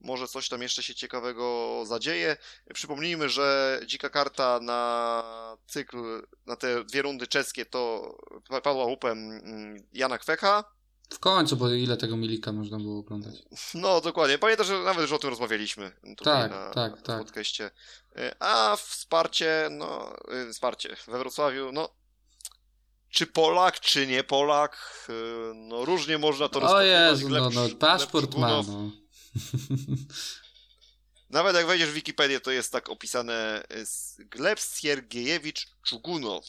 [0.00, 2.36] może coś tam jeszcze się ciekawego zadzieje.
[2.74, 8.14] Przypomnijmy, że dzika karta na cykl, na te dwie rundy czeskie to
[8.48, 10.64] pa- padła łupem mm, Jana Kwecha.
[11.10, 13.34] W końcu, bo ile tego milika można było oglądać.
[13.74, 14.38] No, dokładnie.
[14.38, 17.18] Pamiętam, że nawet już o tym rozmawialiśmy tutaj Tak, na, tak, tak.
[17.18, 17.70] podcaście.
[18.18, 20.14] Y, A wsparcie, no,
[20.48, 21.88] y, wsparcie we Wrocławiu, no,
[23.10, 25.12] czy Polak, czy nie Polak, y,
[25.54, 27.10] no, różnie można to O rozpatrywać.
[27.10, 28.90] Jezu, no, no, Sz- paszport ma, no.
[31.30, 33.62] Nawet jak wejdziesz w Wikipedię, to jest tak opisane
[34.18, 36.44] Gleb Siergiejewicz Czugunow.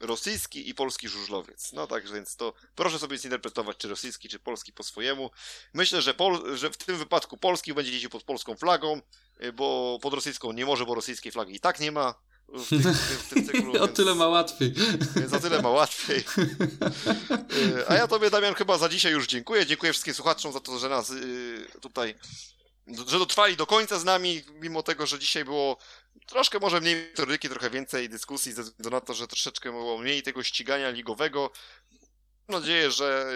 [0.00, 1.72] Rosyjski i polski żużlowiec.
[1.72, 5.30] No tak, więc to proszę sobie zinterpretować, czy rosyjski, czy polski po swojemu.
[5.72, 9.00] Myślę, że, pol, że w tym wypadku polski będzie jeździł pod polską flagą,
[9.42, 12.14] y, bo pod rosyjską nie może, bo rosyjskiej flagi i tak nie ma
[12.48, 13.70] w tym, w tym, w tym cyklu.
[13.76, 14.74] o więc- tyle ma łatwiej.
[15.16, 16.24] więc o tyle ma łatwiej.
[17.78, 19.66] Y, A ja tobie, Damian, chyba za dzisiaj już dziękuję.
[19.66, 22.14] Dziękuję wszystkim słuchaczom za to, że nas y, tutaj,
[23.08, 25.76] że dotrwali do końca z nami, mimo tego, że dzisiaj było
[26.26, 30.22] troszkę może mniej metodyki, trochę więcej dyskusji, ze względu na to, że troszeczkę było mniej
[30.22, 31.50] tego ścigania ligowego.
[32.48, 33.26] Mam nadzieję, że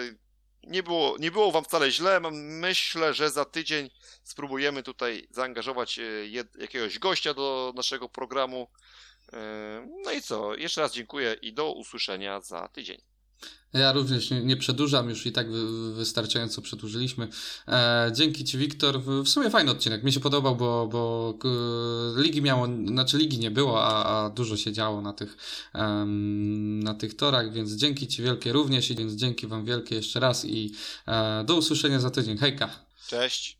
[0.63, 2.19] nie było, nie było wam wcale źle.
[2.31, 3.89] Myślę, że za tydzień
[4.23, 8.67] spróbujemy tutaj zaangażować jed, jakiegoś gościa do naszego programu.
[9.33, 9.39] Yy,
[10.03, 10.55] No i co?
[10.55, 13.08] Jeszcze raz dziękuję i do usłyszenia za tydzień.
[13.73, 17.27] Ja również nie, nie, przedłużam, już i tak wy, wystarczająco przedłużyliśmy.
[17.67, 19.01] E, dzięki Ci, Wiktor.
[19.01, 21.33] W, sumie fajny odcinek, mi się podobał, bo, bo
[22.17, 25.37] e, ligi miało, znaczy ligi nie było, a, a dużo się działo na tych,
[26.83, 30.45] na tych torach, więc dzięki Ci wielkie również i więc dzięki Wam wielkie jeszcze raz
[30.45, 30.73] i
[31.07, 32.37] e, do usłyszenia za tydzień.
[32.37, 32.69] Hejka!
[33.07, 33.57] Cześć!